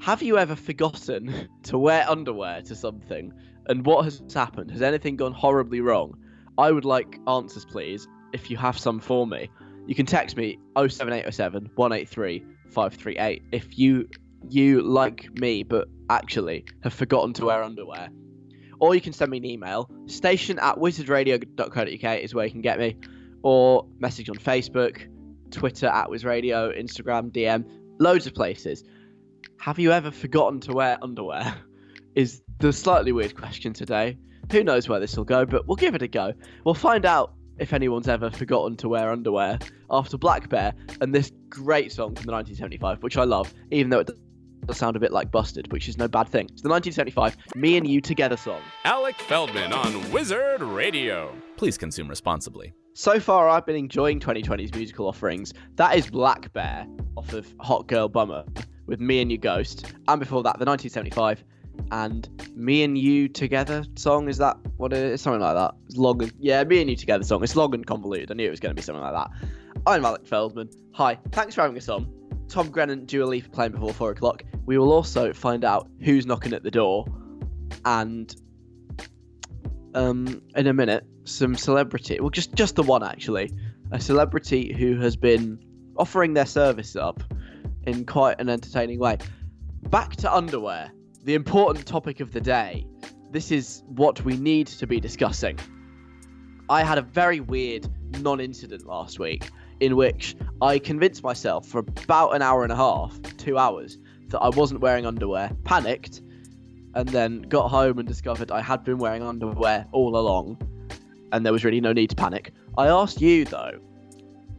Have 0.00 0.22
you 0.22 0.38
ever 0.38 0.54
forgotten 0.54 1.48
to 1.64 1.78
wear 1.78 2.08
underwear 2.08 2.62
to 2.62 2.74
something? 2.74 3.32
And 3.68 3.84
what 3.84 4.04
has 4.04 4.22
happened? 4.32 4.70
Has 4.70 4.82
anything 4.82 5.16
gone 5.16 5.32
horribly 5.32 5.80
wrong? 5.80 6.16
I 6.56 6.72
would 6.72 6.84
like 6.84 7.20
answers, 7.28 7.64
please, 7.64 8.08
if 8.32 8.50
you 8.50 8.56
have 8.56 8.78
some 8.78 8.98
for 8.98 9.26
me. 9.26 9.50
You 9.86 9.94
can 9.94 10.06
text 10.06 10.36
me 10.36 10.58
07807 10.76 11.70
183 11.74 12.44
538 12.70 13.42
if 13.52 13.78
you 13.78 14.08
you 14.48 14.82
like 14.82 15.30
me 15.40 15.62
but 15.62 15.88
actually 16.10 16.64
have 16.82 16.92
forgotten 16.92 17.32
to 17.34 17.46
wear 17.46 17.62
underwear. 17.62 18.08
Or 18.80 18.94
you 18.94 19.00
can 19.00 19.12
send 19.12 19.30
me 19.30 19.38
an 19.38 19.44
email. 19.44 19.90
Station 20.06 20.58
at 20.58 20.76
wizardradio.co.uk 20.76 22.18
is 22.18 22.34
where 22.34 22.44
you 22.44 22.52
can 22.52 22.60
get 22.60 22.78
me. 22.78 22.96
Or 23.42 23.86
message 23.98 24.28
on 24.28 24.36
Facebook, 24.36 25.08
Twitter 25.50 25.86
at 25.86 26.08
wizradio, 26.08 26.78
Instagram, 26.78 27.32
DM, 27.32 27.64
loads 27.98 28.26
of 28.26 28.34
places. 28.34 28.84
Have 29.58 29.78
you 29.78 29.90
ever 29.92 30.10
forgotten 30.10 30.60
to 30.60 30.72
wear 30.72 30.98
underwear? 31.02 31.56
Is 32.14 32.42
the 32.58 32.72
slightly 32.72 33.12
weird 33.12 33.36
question 33.36 33.72
today. 33.72 34.18
Who 34.50 34.64
knows 34.64 34.88
where 34.88 35.00
this 35.00 35.16
will 35.16 35.24
go, 35.24 35.44
but 35.44 35.66
we'll 35.66 35.76
give 35.76 35.94
it 35.94 36.02
a 36.02 36.08
go. 36.08 36.32
We'll 36.64 36.74
find 36.74 37.04
out 37.04 37.34
if 37.58 37.72
anyone's 37.72 38.08
ever 38.08 38.30
forgotten 38.30 38.76
to 38.78 38.88
wear 38.88 39.10
underwear 39.10 39.58
after 39.90 40.16
Black 40.16 40.48
Bear 40.48 40.72
and 41.00 41.14
this 41.14 41.32
great 41.48 41.92
song 41.92 42.14
from 42.14 42.24
the 42.24 42.32
1975, 42.32 43.02
which 43.02 43.16
I 43.16 43.24
love, 43.24 43.52
even 43.70 43.90
though 43.90 44.00
it 44.00 44.10
does 44.66 44.76
sound 44.76 44.96
a 44.96 45.00
bit 45.00 45.12
like 45.12 45.30
Busted, 45.30 45.70
which 45.72 45.88
is 45.88 45.98
no 45.98 46.08
bad 46.08 46.28
thing. 46.28 46.46
It's 46.52 46.62
the 46.62 46.68
1975 46.68 47.36
Me 47.56 47.76
and 47.76 47.86
You 47.86 48.00
Together 48.00 48.36
song. 48.36 48.60
Alec 48.84 49.16
Feldman 49.16 49.72
on 49.72 50.10
Wizard 50.10 50.62
Radio. 50.62 51.32
Please 51.56 51.78
consume 51.78 52.08
responsibly. 52.08 52.72
So 52.94 53.20
far, 53.20 53.48
I've 53.48 53.66
been 53.66 53.76
enjoying 53.76 54.18
2020's 54.18 54.74
musical 54.74 55.06
offerings. 55.06 55.52
That 55.76 55.96
is 55.96 56.10
Black 56.10 56.52
Bear 56.52 56.86
off 57.16 57.32
of 57.32 57.52
Hot 57.60 57.86
Girl 57.86 58.08
Bummer 58.08 58.44
with 58.86 59.00
Me 59.00 59.20
and 59.20 59.30
You 59.30 59.38
Ghost, 59.38 59.92
and 60.08 60.18
before 60.18 60.42
that, 60.42 60.58
the 60.58 60.64
1975 60.64 61.44
and 61.90 62.28
Me 62.54 62.82
and 62.82 62.96
You 62.98 63.28
Together 63.28 63.84
song. 63.96 64.28
Is 64.28 64.38
that 64.38 64.56
what 64.76 64.92
it 64.92 64.98
is? 64.98 65.20
Something 65.20 65.40
like 65.40 65.54
that. 65.54 65.74
It's 65.86 65.96
long 65.96 66.22
and 66.22 66.32
yeah, 66.38 66.64
Me 66.64 66.80
and 66.80 66.90
You 66.90 66.96
Together 66.96 67.24
song. 67.24 67.42
It's 67.42 67.56
long 67.56 67.74
and 67.74 67.86
convoluted. 67.86 68.30
I 68.30 68.34
knew 68.34 68.46
it 68.46 68.50
was 68.50 68.60
going 68.60 68.74
to 68.74 68.80
be 68.80 68.82
something 68.82 69.02
like 69.02 69.14
that. 69.14 69.30
I'm 69.86 70.04
Alec 70.04 70.26
Feldman. 70.26 70.70
Hi, 70.92 71.18
thanks 71.32 71.54
for 71.54 71.62
having 71.62 71.76
us 71.76 71.88
on. 71.88 72.12
Tom 72.48 72.70
Grennan, 72.70 73.04
Dua 73.04 73.24
Lipa 73.24 73.50
playing 73.50 73.72
before 73.72 73.92
four 73.92 74.10
o'clock. 74.10 74.42
We 74.66 74.78
will 74.78 74.92
also 74.92 75.32
find 75.32 75.64
out 75.64 75.88
who's 76.00 76.26
knocking 76.26 76.52
at 76.52 76.62
the 76.62 76.70
door, 76.70 77.06
and 77.84 78.34
um, 79.94 80.42
in 80.56 80.66
a 80.66 80.72
minute, 80.72 81.04
some 81.24 81.54
celebrity. 81.54 82.18
Well, 82.20 82.30
just 82.30 82.54
just 82.54 82.76
the 82.76 82.82
one 82.82 83.02
actually, 83.02 83.50
a 83.92 84.00
celebrity 84.00 84.72
who 84.72 84.98
has 85.00 85.16
been 85.16 85.58
offering 85.96 86.34
their 86.34 86.46
service 86.46 86.96
up 86.96 87.22
in 87.86 88.04
quite 88.04 88.40
an 88.40 88.48
entertaining 88.48 88.98
way. 88.98 89.18
Back 89.90 90.16
to 90.16 90.34
underwear, 90.34 90.90
the 91.28 91.34
important 91.34 91.84
topic 91.84 92.20
of 92.20 92.32
the 92.32 92.40
day. 92.40 92.86
This 93.32 93.52
is 93.52 93.82
what 93.86 94.24
we 94.24 94.38
need 94.38 94.66
to 94.68 94.86
be 94.86 94.98
discussing. 94.98 95.58
I 96.70 96.82
had 96.82 96.96
a 96.96 97.02
very 97.02 97.40
weird 97.40 97.86
non 98.22 98.40
incident 98.40 98.86
last 98.86 99.18
week 99.18 99.50
in 99.80 99.94
which 99.94 100.34
I 100.62 100.78
convinced 100.78 101.22
myself 101.22 101.68
for 101.68 101.80
about 101.80 102.30
an 102.30 102.40
hour 102.40 102.62
and 102.62 102.72
a 102.72 102.76
half, 102.76 103.20
two 103.36 103.58
hours, 103.58 103.98
that 104.28 104.38
I 104.38 104.48
wasn't 104.48 104.80
wearing 104.80 105.04
underwear, 105.04 105.50
panicked, 105.64 106.22
and 106.94 107.06
then 107.10 107.42
got 107.42 107.68
home 107.68 107.98
and 107.98 108.08
discovered 108.08 108.50
I 108.50 108.62
had 108.62 108.82
been 108.82 108.96
wearing 108.96 109.22
underwear 109.22 109.84
all 109.92 110.16
along, 110.16 110.56
and 111.32 111.44
there 111.44 111.52
was 111.52 111.62
really 111.62 111.82
no 111.82 111.92
need 111.92 112.08
to 112.08 112.16
panic. 112.16 112.54
I 112.78 112.86
asked 112.86 113.20
you 113.20 113.44
though, 113.44 113.78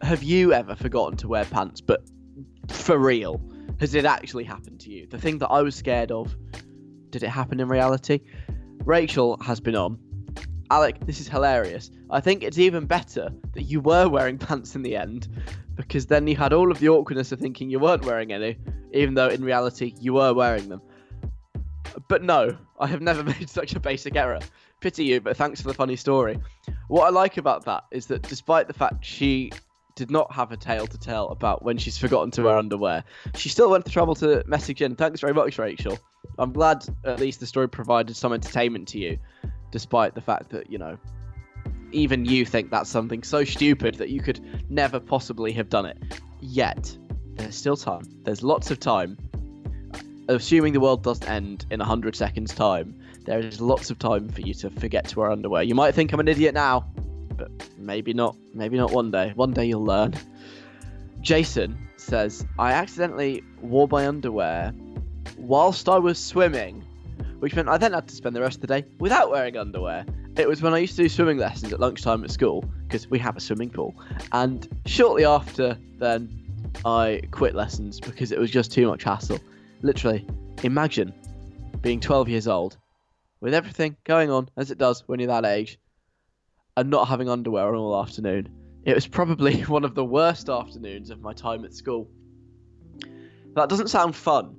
have 0.02 0.22
you 0.22 0.52
ever 0.52 0.76
forgotten 0.76 1.16
to 1.16 1.26
wear 1.26 1.44
pants, 1.46 1.80
but 1.80 2.04
for 2.68 2.96
real? 2.96 3.40
Has 3.80 3.94
it 3.94 4.04
actually 4.04 4.44
happened 4.44 4.78
to 4.80 4.90
you? 4.90 5.06
The 5.06 5.18
thing 5.18 5.38
that 5.38 5.48
I 5.48 5.62
was 5.62 5.74
scared 5.74 6.12
of, 6.12 6.36
did 7.08 7.22
it 7.22 7.30
happen 7.30 7.60
in 7.60 7.68
reality? 7.68 8.20
Rachel 8.84 9.38
has 9.40 9.58
been 9.58 9.74
on. 9.74 9.98
Alec, 10.70 11.06
this 11.06 11.18
is 11.18 11.28
hilarious. 11.28 11.90
I 12.10 12.20
think 12.20 12.42
it's 12.42 12.58
even 12.58 12.84
better 12.84 13.30
that 13.54 13.62
you 13.62 13.80
were 13.80 14.06
wearing 14.06 14.36
pants 14.48 14.76
in 14.76 14.82
the 14.82 14.96
end, 14.96 15.28
because 15.76 16.04
then 16.04 16.26
you 16.26 16.36
had 16.36 16.52
all 16.52 16.70
of 16.70 16.78
the 16.78 16.90
awkwardness 16.90 17.32
of 17.32 17.40
thinking 17.40 17.70
you 17.70 17.78
weren't 17.78 18.04
wearing 18.04 18.34
any, 18.34 18.58
even 18.92 19.14
though 19.14 19.28
in 19.28 19.42
reality 19.42 19.94
you 19.98 20.12
were 20.12 20.34
wearing 20.34 20.68
them. 20.68 20.82
But 22.06 22.22
no, 22.22 22.58
I 22.78 22.86
have 22.86 23.00
never 23.00 23.24
made 23.38 23.48
such 23.48 23.74
a 23.74 23.80
basic 23.80 24.14
error. 24.14 24.40
Pity 24.80 25.04
you, 25.04 25.22
but 25.22 25.38
thanks 25.38 25.58
for 25.62 25.68
the 25.68 25.74
funny 25.74 25.96
story. 25.96 26.38
What 26.88 27.06
I 27.06 27.08
like 27.10 27.38
about 27.38 27.64
that 27.64 27.84
is 27.90 28.04
that 28.08 28.20
despite 28.22 28.66
the 28.66 28.74
fact 28.74 29.06
she 29.06 29.52
did 29.94 30.10
not 30.10 30.32
have 30.32 30.52
a 30.52 30.56
tale 30.56 30.86
to 30.86 30.98
tell 30.98 31.28
about 31.28 31.62
when 31.62 31.78
she's 31.78 31.98
forgotten 31.98 32.30
to 32.32 32.42
wear 32.42 32.56
underwear, 32.56 33.04
she 33.36 33.48
still 33.48 33.70
went 33.70 33.84
to 33.86 33.90
trouble 33.90 34.14
to 34.16 34.42
message 34.46 34.82
in. 34.82 34.96
Thanks 34.96 35.20
very 35.20 35.34
much, 35.34 35.58
Rachel. 35.58 35.98
I'm 36.38 36.52
glad 36.52 36.84
at 37.04 37.20
least 37.20 37.40
the 37.40 37.46
story 37.46 37.68
provided 37.68 38.16
some 38.16 38.32
entertainment 38.32 38.88
to 38.88 38.98
you, 38.98 39.18
despite 39.70 40.14
the 40.14 40.20
fact 40.20 40.50
that, 40.50 40.70
you 40.70 40.78
know, 40.78 40.98
even 41.92 42.24
you 42.24 42.46
think 42.46 42.70
that's 42.70 42.90
something 42.90 43.22
so 43.22 43.44
stupid 43.44 43.96
that 43.96 44.10
you 44.10 44.20
could 44.20 44.40
never 44.70 45.00
possibly 45.00 45.52
have 45.52 45.68
done 45.68 45.86
it. 45.86 45.98
Yet, 46.40 46.96
there's 47.34 47.56
still 47.56 47.76
time. 47.76 48.04
There's 48.22 48.42
lots 48.42 48.70
of 48.70 48.78
time. 48.78 49.18
Assuming 50.28 50.72
the 50.72 50.80
world 50.80 51.02
doesn't 51.02 51.28
end 51.28 51.66
in 51.70 51.80
100 51.80 52.14
seconds' 52.14 52.54
time, 52.54 52.96
there 53.24 53.40
is 53.40 53.60
lots 53.60 53.90
of 53.90 53.98
time 53.98 54.28
for 54.28 54.40
you 54.40 54.54
to 54.54 54.70
forget 54.70 55.08
to 55.08 55.18
wear 55.18 55.30
underwear. 55.30 55.62
You 55.62 55.74
might 55.74 55.94
think 55.94 56.12
I'm 56.12 56.20
an 56.20 56.28
idiot 56.28 56.54
now, 56.54 56.90
but 57.40 57.50
maybe 57.78 58.12
not. 58.12 58.36
Maybe 58.52 58.76
not 58.76 58.92
one 58.92 59.10
day. 59.10 59.32
One 59.34 59.52
day 59.52 59.64
you'll 59.64 59.84
learn. 59.84 60.14
Jason 61.22 61.76
says, 61.96 62.46
I 62.58 62.72
accidentally 62.72 63.42
wore 63.62 63.88
my 63.88 64.06
underwear 64.06 64.74
whilst 65.38 65.88
I 65.88 65.98
was 65.98 66.18
swimming, 66.18 66.84
which 67.38 67.54
meant 67.54 67.68
I 67.68 67.78
then 67.78 67.94
had 67.94 68.08
to 68.08 68.14
spend 68.14 68.36
the 68.36 68.42
rest 68.42 68.56
of 68.56 68.60
the 68.60 68.66
day 68.66 68.84
without 68.98 69.30
wearing 69.30 69.56
underwear. 69.56 70.04
It 70.36 70.46
was 70.46 70.60
when 70.60 70.74
I 70.74 70.78
used 70.78 70.96
to 70.96 71.02
do 71.02 71.08
swimming 71.08 71.38
lessons 71.38 71.72
at 71.72 71.80
lunchtime 71.80 72.22
at 72.24 72.30
school, 72.30 72.62
because 72.86 73.08
we 73.08 73.18
have 73.18 73.36
a 73.36 73.40
swimming 73.40 73.70
pool. 73.70 73.94
And 74.32 74.68
shortly 74.84 75.24
after 75.24 75.78
then, 75.98 76.28
I 76.84 77.22
quit 77.30 77.54
lessons 77.54 78.00
because 78.00 78.32
it 78.32 78.38
was 78.38 78.50
just 78.50 78.70
too 78.70 78.86
much 78.86 79.02
hassle. 79.02 79.40
Literally, 79.82 80.26
imagine 80.62 81.14
being 81.80 82.00
12 82.00 82.28
years 82.28 82.46
old 82.46 82.76
with 83.40 83.54
everything 83.54 83.96
going 84.04 84.30
on 84.30 84.50
as 84.58 84.70
it 84.70 84.76
does 84.76 85.04
when 85.06 85.20
you're 85.20 85.28
that 85.28 85.46
age 85.46 85.78
and 86.76 86.90
not 86.90 87.08
having 87.08 87.28
underwear 87.28 87.74
all 87.74 88.00
afternoon. 88.00 88.48
It 88.84 88.94
was 88.94 89.06
probably 89.06 89.62
one 89.62 89.84
of 89.84 89.94
the 89.94 90.04
worst 90.04 90.48
afternoons 90.48 91.10
of 91.10 91.20
my 91.20 91.32
time 91.32 91.64
at 91.64 91.74
school. 91.74 92.08
That 93.54 93.68
doesn't 93.68 93.88
sound 93.88 94.14
fun. 94.14 94.56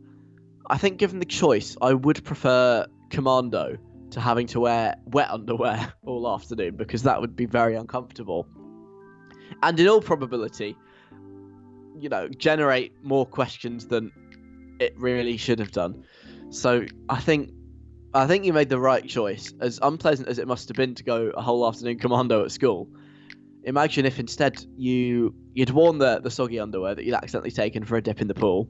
I 0.70 0.78
think, 0.78 0.98
given 0.98 1.20
the 1.20 1.26
choice, 1.26 1.76
I 1.82 1.94
would 1.94 2.24
prefer 2.24 2.86
Commando 3.10 3.78
to 4.12 4.20
having 4.20 4.48
to 4.48 4.60
wear 4.60 4.96
wet 5.06 5.30
underwear 5.30 5.94
all 6.06 6.32
afternoon 6.34 6.76
because 6.76 7.04
that 7.04 7.20
would 7.20 7.36
be 7.36 7.46
very 7.46 7.76
uncomfortable. 7.76 8.48
And 9.64 9.80
in 9.80 9.88
all 9.88 10.02
probability, 10.02 10.76
you 11.98 12.10
know, 12.10 12.28
generate 12.30 12.94
more 13.04 13.26
questions 13.26 13.88
than 13.88 14.12
it 14.80 14.94
really 14.98 15.38
should 15.38 15.60
have 15.60 15.72
done. 15.72 16.04
So 16.50 16.86
I 17.10 17.20
think 17.20 17.52
I 18.14 18.28
think 18.28 18.44
you 18.44 18.52
made 18.52 18.70
the 18.70 18.80
right 18.80 19.08
choice. 19.08 19.54
As 19.62 19.80
unpleasant 19.82 20.28
as 20.28 20.38
it 20.38 20.48
must 20.48 20.68
have 20.68 20.76
been 20.76 20.96
to 20.96 21.04
go 21.04 21.32
a 21.36 21.42
whole 21.42 21.66
afternoon 21.68 21.98
commando 21.98 22.44
at 22.44 22.52
school, 22.52 22.90
imagine 23.64 24.06
if 24.06 24.20
instead 24.20 24.66
you 24.76 25.34
you'd 25.54 25.70
worn 25.70 25.98
the 25.98 26.20
the 26.20 26.32
soggy 26.32 26.60
underwear 26.60 26.94
that 26.94 27.06
you'd 27.06 27.16
accidentally 27.16 27.52
taken 27.52 27.86
for 27.86 27.96
a 27.96 28.02
dip 28.02 28.20
in 28.20 28.28
the 28.28 28.34
pool, 28.34 28.68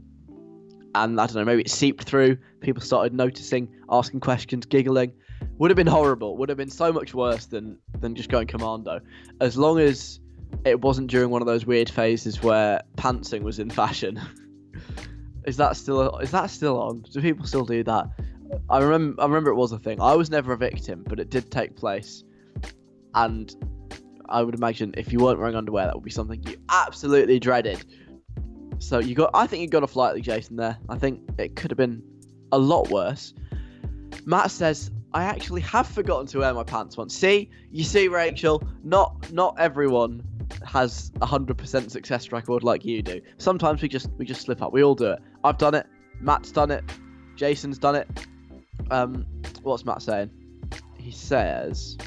and 0.93 1.19
I 1.19 1.25
don't 1.25 1.35
know, 1.35 1.45
maybe 1.45 1.61
it 1.61 1.71
seeped 1.71 2.03
through. 2.03 2.37
People 2.59 2.81
started 2.83 3.13
noticing, 3.13 3.67
asking 3.89 4.19
questions, 4.19 4.65
giggling. 4.65 5.11
Would 5.57 5.71
have 5.71 5.77
been 5.77 5.87
horrible. 5.87 6.37
Would 6.37 6.49
have 6.49 6.57
been 6.57 6.69
so 6.69 6.93
much 6.93 7.15
worse 7.15 7.47
than 7.47 7.79
than 7.99 8.13
just 8.13 8.29
going 8.29 8.47
commando. 8.47 8.99
As 9.39 9.57
long 9.57 9.79
as 9.79 10.19
it 10.65 10.81
wasn't 10.81 11.09
during 11.09 11.31
one 11.31 11.41
of 11.41 11.47
those 11.47 11.65
weird 11.65 11.89
phases 11.89 12.43
where 12.43 12.81
pantsing 12.95 13.41
was 13.41 13.57
in 13.57 13.71
fashion. 13.71 14.21
is 15.45 15.57
that 15.57 15.77
still 15.77 16.17
is 16.19 16.29
that 16.29 16.51
still 16.51 16.79
on? 16.79 17.01
Do 17.11 17.21
people 17.21 17.47
still 17.47 17.65
do 17.65 17.83
that? 17.85 18.07
I 18.69 18.79
remember 18.79 19.21
I 19.21 19.25
remember 19.25 19.49
it 19.49 19.55
was 19.55 19.71
a 19.71 19.79
thing. 19.79 20.01
I 20.01 20.15
was 20.15 20.29
never 20.29 20.53
a 20.53 20.57
victim, 20.57 21.03
but 21.07 21.19
it 21.19 21.29
did 21.29 21.51
take 21.51 21.75
place. 21.75 22.23
And 23.13 23.53
I 24.29 24.41
would 24.41 24.55
imagine 24.55 24.93
if 24.97 25.11
you 25.11 25.19
weren't 25.19 25.39
wearing 25.39 25.55
underwear, 25.55 25.85
that 25.85 25.95
would 25.95 26.03
be 26.03 26.11
something 26.11 26.41
you 26.47 26.55
absolutely 26.69 27.39
dreaded. 27.39 27.83
So 28.79 28.99
you 28.99 29.15
got 29.15 29.31
I 29.33 29.47
think 29.47 29.61
you 29.61 29.67
got 29.67 29.83
off 29.83 29.95
lightly, 29.95 30.21
Jason. 30.21 30.55
There, 30.55 30.77
I 30.89 30.97
think 30.97 31.21
it 31.37 31.55
could 31.55 31.71
have 31.71 31.77
been 31.77 32.01
a 32.51 32.57
lot 32.57 32.89
worse. 32.89 33.33
Matt 34.25 34.51
says, 34.51 34.91
I 35.13 35.23
actually 35.23 35.61
have 35.61 35.87
forgotten 35.87 36.27
to 36.27 36.39
wear 36.39 36.53
my 36.53 36.63
pants 36.63 36.97
once. 36.97 37.15
See, 37.15 37.49
you 37.71 37.83
see, 37.83 38.07
Rachel, 38.07 38.63
not 38.83 39.31
not 39.31 39.55
everyone 39.59 40.23
has 40.65 41.11
a 41.21 41.25
hundred 41.25 41.57
percent 41.57 41.91
success 41.91 42.31
record 42.31 42.63
like 42.63 42.85
you 42.85 43.01
do. 43.01 43.21
Sometimes 43.37 43.81
we 43.81 43.87
just 43.87 44.09
we 44.17 44.25
just 44.25 44.41
slip 44.41 44.61
up. 44.61 44.73
We 44.73 44.83
all 44.83 44.95
do 44.95 45.11
it. 45.11 45.19
I've 45.43 45.57
done 45.57 45.75
it. 45.75 45.85
Matt's 46.19 46.51
done 46.51 46.71
it. 46.71 46.83
Jason's 47.35 47.77
done 47.77 47.95
it. 47.95 48.07
Um, 48.91 49.25
what's 49.63 49.85
Matt 49.85 50.01
saying? 50.01 50.29
He 50.97 51.11
says, 51.11 51.97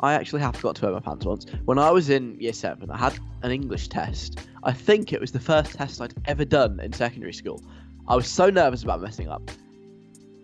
I 0.00 0.14
actually 0.14 0.42
have 0.42 0.56
forgot 0.56 0.76
to 0.76 0.86
wear 0.86 0.92
my 0.92 1.00
pants 1.00 1.24
once. 1.24 1.46
When 1.64 1.78
I 1.78 1.90
was 1.90 2.10
in 2.10 2.38
year 2.40 2.52
seven, 2.52 2.90
I 2.90 2.98
had 2.98 3.18
an 3.42 3.52
English 3.52 3.88
test. 3.88 4.46
I 4.64 4.72
think 4.72 5.12
it 5.12 5.20
was 5.20 5.32
the 5.32 5.40
first 5.40 5.72
test 5.74 6.00
I'd 6.00 6.14
ever 6.26 6.44
done 6.44 6.80
in 6.80 6.92
secondary 6.92 7.32
school. 7.32 7.62
I 8.08 8.16
was 8.16 8.26
so 8.26 8.50
nervous 8.50 8.82
about 8.82 9.00
messing 9.00 9.28
up. 9.28 9.50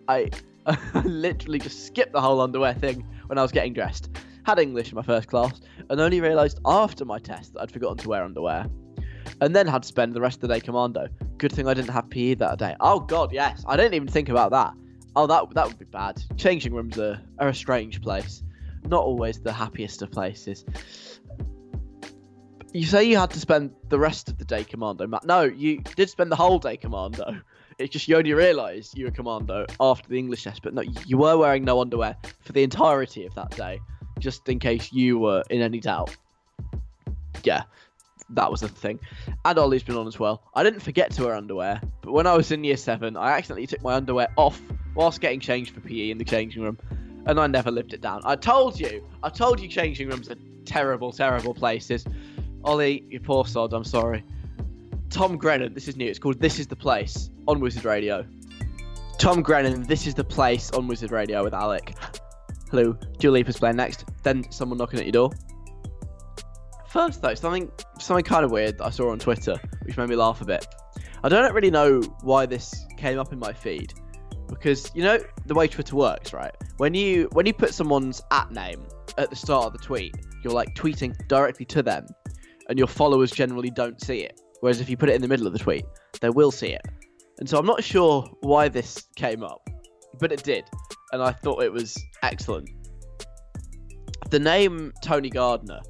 I 0.07 0.31
literally 1.03 1.59
just 1.59 1.85
skipped 1.85 2.13
the 2.13 2.21
whole 2.21 2.39
underwear 2.39 2.73
thing 2.73 3.05
when 3.27 3.37
I 3.37 3.41
was 3.41 3.51
getting 3.51 3.73
dressed. 3.73 4.09
Had 4.45 4.59
English 4.59 4.89
in 4.89 4.95
my 4.95 5.01
first 5.01 5.27
class, 5.27 5.59
and 5.89 5.99
only 5.99 6.21
realised 6.21 6.59
after 6.65 7.03
my 7.03 7.19
test 7.19 7.53
that 7.53 7.63
I'd 7.63 7.71
forgotten 7.71 7.97
to 7.97 8.09
wear 8.09 8.23
underwear. 8.23 8.65
And 9.41 9.55
then 9.55 9.67
had 9.67 9.81
to 9.81 9.87
spend 9.87 10.13
the 10.13 10.21
rest 10.21 10.37
of 10.37 10.47
the 10.47 10.53
day 10.53 10.61
commando. 10.61 11.07
Good 11.37 11.51
thing 11.51 11.67
I 11.67 11.73
didn't 11.73 11.89
have 11.89 12.09
PE 12.09 12.35
that 12.35 12.59
day. 12.59 12.75
Oh 12.79 12.99
god, 12.99 13.33
yes. 13.33 13.65
I 13.67 13.75
didn't 13.75 13.95
even 13.95 14.07
think 14.07 14.29
about 14.29 14.51
that. 14.51 14.73
Oh, 15.15 15.27
that 15.27 15.53
that 15.53 15.67
would 15.67 15.79
be 15.79 15.85
bad. 15.85 16.21
Changing 16.37 16.73
rooms 16.73 16.97
are, 16.99 17.21
are 17.39 17.47
a 17.49 17.55
strange 17.55 18.01
place. 18.01 18.43
Not 18.87 19.03
always 19.03 19.39
the 19.39 19.53
happiest 19.53 20.01
of 20.01 20.11
places. 20.11 20.65
You 22.73 22.85
say 22.85 23.05
you 23.05 23.17
had 23.17 23.31
to 23.31 23.39
spend 23.39 23.71
the 23.87 23.97
rest 23.97 24.27
of 24.27 24.37
the 24.37 24.43
day 24.43 24.65
commando, 24.65 25.07
Matt. 25.07 25.25
No, 25.25 25.43
you 25.43 25.79
did 25.95 26.09
spend 26.09 26.29
the 26.31 26.35
whole 26.35 26.59
day 26.59 26.75
commando. 26.75 27.39
It's 27.77 27.91
just 27.91 28.07
you 28.07 28.17
only 28.17 28.33
realised 28.33 28.97
you 28.97 29.05
were 29.05 29.11
commando 29.11 29.65
after 29.79 30.09
the 30.09 30.17
English 30.17 30.43
test, 30.43 30.61
but 30.61 30.73
no, 30.73 30.81
you 30.81 31.17
were 31.17 31.37
wearing 31.37 31.63
no 31.63 31.79
underwear 31.79 32.17
for 32.41 32.51
the 32.51 32.63
entirety 32.63 33.25
of 33.25 33.33
that 33.35 33.51
day, 33.51 33.79
just 34.19 34.47
in 34.49 34.59
case 34.59 34.91
you 34.91 35.17
were 35.19 35.43
in 35.49 35.61
any 35.61 35.79
doubt. 35.79 36.15
Yeah, 37.43 37.63
that 38.29 38.49
was 38.49 38.61
the 38.61 38.67
thing. 38.67 38.99
And 39.43 39.57
Ollie's 39.57 39.83
been 39.83 39.97
on 39.97 40.07
as 40.07 40.19
well. 40.19 40.43
I 40.55 40.63
didn't 40.63 40.81
forget 40.81 41.11
to 41.11 41.25
wear 41.25 41.35
underwear, 41.35 41.81
but 42.01 42.11
when 42.11 42.27
I 42.27 42.35
was 42.35 42.51
in 42.51 42.63
year 42.63 42.77
seven, 42.77 43.15
I 43.17 43.31
accidentally 43.31 43.67
took 43.67 43.81
my 43.81 43.93
underwear 43.93 44.27
off 44.35 44.61
whilst 44.95 45.21
getting 45.21 45.39
changed 45.39 45.73
for 45.73 45.81
PE 45.81 46.09
in 46.09 46.17
the 46.17 46.25
changing 46.25 46.63
room, 46.63 46.77
and 47.25 47.39
I 47.39 47.47
never 47.47 47.71
lived 47.71 47.93
it 47.93 48.01
down. 48.01 48.21
I 48.25 48.35
told 48.35 48.79
you, 48.79 49.03
I 49.23 49.29
told 49.29 49.59
you, 49.59 49.67
changing 49.67 50.09
rooms 50.09 50.29
are 50.29 50.35
terrible, 50.65 51.11
terrible 51.11 51.53
places. 51.53 52.05
Ollie, 52.63 53.05
you 53.09 53.19
poor 53.19 53.45
sod. 53.45 53.73
I'm 53.73 53.83
sorry. 53.83 54.23
Tom 55.09 55.37
Grennan, 55.37 55.73
this 55.73 55.87
is 55.87 55.95
new. 55.95 56.09
It's 56.09 56.19
called 56.19 56.39
This 56.39 56.59
Is 56.59 56.67
the 56.67 56.75
Place 56.75 57.29
on 57.47 57.59
Wizard 57.59 57.85
Radio. 57.85 58.25
Tom 59.17 59.41
Grennan, 59.41 59.83
This 59.83 60.07
Is 60.07 60.15
the 60.15 60.23
Place 60.23 60.71
on 60.71 60.87
Wizard 60.87 61.11
Radio 61.11 61.43
with 61.43 61.53
Alec. 61.53 61.95
Hello, 62.71 62.93
Dua 63.19 63.31
Lipa's 63.31 63.57
playing 63.57 63.77
next. 63.77 64.05
Then 64.23 64.49
someone 64.51 64.77
knocking 64.77 64.99
at 64.99 65.05
your 65.05 65.13
door. 65.13 65.31
First 66.95 67.21
though, 67.21 67.35
something 67.35 67.69
something 67.99 68.23
kind 68.23 68.45
of 68.45 68.51
weird 68.51 68.79
I 68.79 68.89
saw 68.89 69.11
on 69.11 69.19
Twitter, 69.19 69.59
which 69.83 69.97
made 69.97 70.07
me 70.07 70.15
laugh 70.15 70.39
a 70.39 70.45
bit. 70.45 70.65
I 71.25 71.27
don't 71.27 71.53
really 71.53 71.69
know 71.69 71.99
why 72.21 72.45
this 72.45 72.85
came 72.95 73.19
up 73.19 73.33
in 73.33 73.39
my 73.39 73.51
feed, 73.51 73.93
because 74.47 74.89
you 74.95 75.03
know 75.03 75.19
the 75.45 75.53
way 75.53 75.67
Twitter 75.67 75.93
works, 75.93 76.31
right? 76.31 76.53
When 76.77 76.93
you 76.93 77.27
when 77.33 77.45
you 77.45 77.53
put 77.53 77.73
someone's 77.73 78.21
at 78.31 78.49
name 78.49 78.87
at 79.17 79.29
the 79.29 79.35
start 79.35 79.65
of 79.65 79.73
the 79.73 79.79
tweet, 79.79 80.15
you're 80.41 80.53
like 80.53 80.73
tweeting 80.73 81.13
directly 81.27 81.65
to 81.65 81.83
them, 81.83 82.07
and 82.69 82.79
your 82.79 82.87
followers 82.87 83.29
generally 83.29 83.71
don't 83.71 84.01
see 84.01 84.21
it. 84.21 84.39
Whereas 84.61 84.79
if 84.79 84.89
you 84.89 84.95
put 84.95 85.09
it 85.09 85.15
in 85.15 85.21
the 85.21 85.27
middle 85.27 85.47
of 85.47 85.51
the 85.51 85.59
tweet, 85.59 85.83
they 86.21 86.29
will 86.29 86.49
see 86.49 86.69
it. 86.69 86.87
And 87.39 87.49
so 87.49 87.57
I'm 87.57 87.65
not 87.65 87.83
sure 87.83 88.25
why 88.39 88.69
this 88.69 89.05
came 89.17 89.43
up, 89.43 89.69
but 90.17 90.31
it 90.31 90.43
did, 90.43 90.63
and 91.11 91.21
I 91.21 91.33
thought 91.33 91.61
it 91.61 91.73
was 91.73 92.01
excellent. 92.23 92.69
The 94.29 94.39
name 94.39 94.93
Tony 95.03 95.29
Gardner 95.29 95.81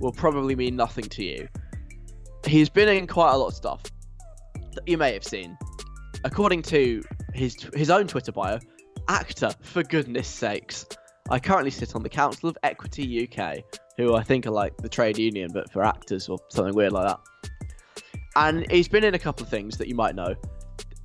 will 0.00 0.12
probably 0.12 0.56
mean 0.56 0.76
nothing 0.76 1.04
to 1.04 1.24
you. 1.24 1.48
He's 2.46 2.68
been 2.68 2.88
in 2.88 3.06
quite 3.06 3.32
a 3.32 3.36
lot 3.36 3.48
of 3.48 3.54
stuff 3.54 3.82
that 4.74 4.86
you 4.86 4.98
may 4.98 5.12
have 5.12 5.24
seen. 5.24 5.56
According 6.24 6.62
to 6.62 7.02
his 7.32 7.56
his 7.74 7.90
own 7.90 8.06
Twitter 8.06 8.32
bio, 8.32 8.58
actor 9.08 9.50
for 9.62 9.82
goodness 9.82 10.28
sakes. 10.28 10.86
I 11.30 11.38
currently 11.38 11.70
sit 11.70 11.94
on 11.94 12.02
the 12.02 12.08
Council 12.08 12.48
of 12.50 12.58
Equity 12.62 13.26
UK, 13.26 13.58
who 13.96 14.14
I 14.14 14.22
think 14.22 14.46
are 14.46 14.50
like 14.50 14.76
the 14.76 14.88
trade 14.88 15.18
union 15.18 15.50
but 15.52 15.72
for 15.72 15.82
actors 15.82 16.28
or 16.28 16.38
something 16.48 16.74
weird 16.74 16.92
like 16.92 17.08
that. 17.08 17.20
And 18.36 18.70
he's 18.70 18.88
been 18.88 19.04
in 19.04 19.14
a 19.14 19.18
couple 19.18 19.44
of 19.44 19.50
things 19.50 19.78
that 19.78 19.88
you 19.88 19.94
might 19.94 20.14
know. 20.14 20.34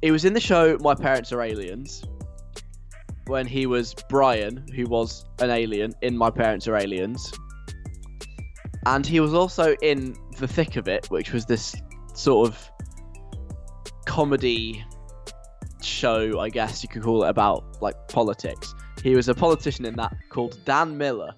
He 0.01 0.11
was 0.11 0.25
in 0.25 0.33
the 0.33 0.39
show 0.39 0.77
My 0.81 0.95
Parents 0.95 1.31
Are 1.31 1.41
Aliens 1.41 2.03
when 3.27 3.45
he 3.45 3.65
was 3.67 3.93
Brian, 4.09 4.65
who 4.75 4.85
was 4.85 5.25
an 5.39 5.51
alien 5.51 5.93
in 6.01 6.17
My 6.17 6.31
Parents 6.31 6.67
Are 6.67 6.75
Aliens. 6.75 7.31
And 8.85 9.05
he 9.05 9.19
was 9.19 9.33
also 9.33 9.75
in 9.81 10.15
The 10.37 10.47
Thick 10.47 10.75
of 10.75 10.87
It, 10.87 11.07
which 11.07 11.33
was 11.33 11.45
this 11.45 11.75
sort 12.13 12.47
of 12.47 12.71
comedy 14.05 14.83
show, 15.81 16.39
I 16.39 16.49
guess 16.49 16.83
you 16.83 16.89
could 16.89 17.03
call 17.03 17.23
it, 17.23 17.29
about 17.29 17.81
like 17.81 17.95
politics. 18.07 18.73
He 19.03 19.15
was 19.15 19.29
a 19.29 19.35
politician 19.35 19.85
in 19.85 19.95
that 19.95 20.15
called 20.29 20.59
Dan 20.65 20.97
Miller. 20.97 21.33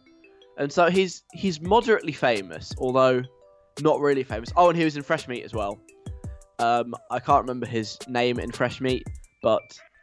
And 0.58 0.72
so 0.72 0.90
he's 0.90 1.24
he's 1.34 1.62
moderately 1.62 2.12
famous, 2.12 2.74
although 2.78 3.24
not 3.82 4.00
really 4.00 4.24
famous. 4.24 4.50
Oh, 4.56 4.70
and 4.70 4.78
he 4.78 4.84
was 4.84 4.96
in 4.96 5.04
Fresh 5.04 5.28
Meat 5.28 5.44
as 5.44 5.54
well. 5.54 5.80
Um, 6.60 6.94
I 7.10 7.20
can't 7.20 7.42
remember 7.42 7.66
his 7.66 7.98
name 8.08 8.40
in 8.40 8.52
Fresh 8.52 8.82
Meat, 8.82 9.04
but 9.42 9.62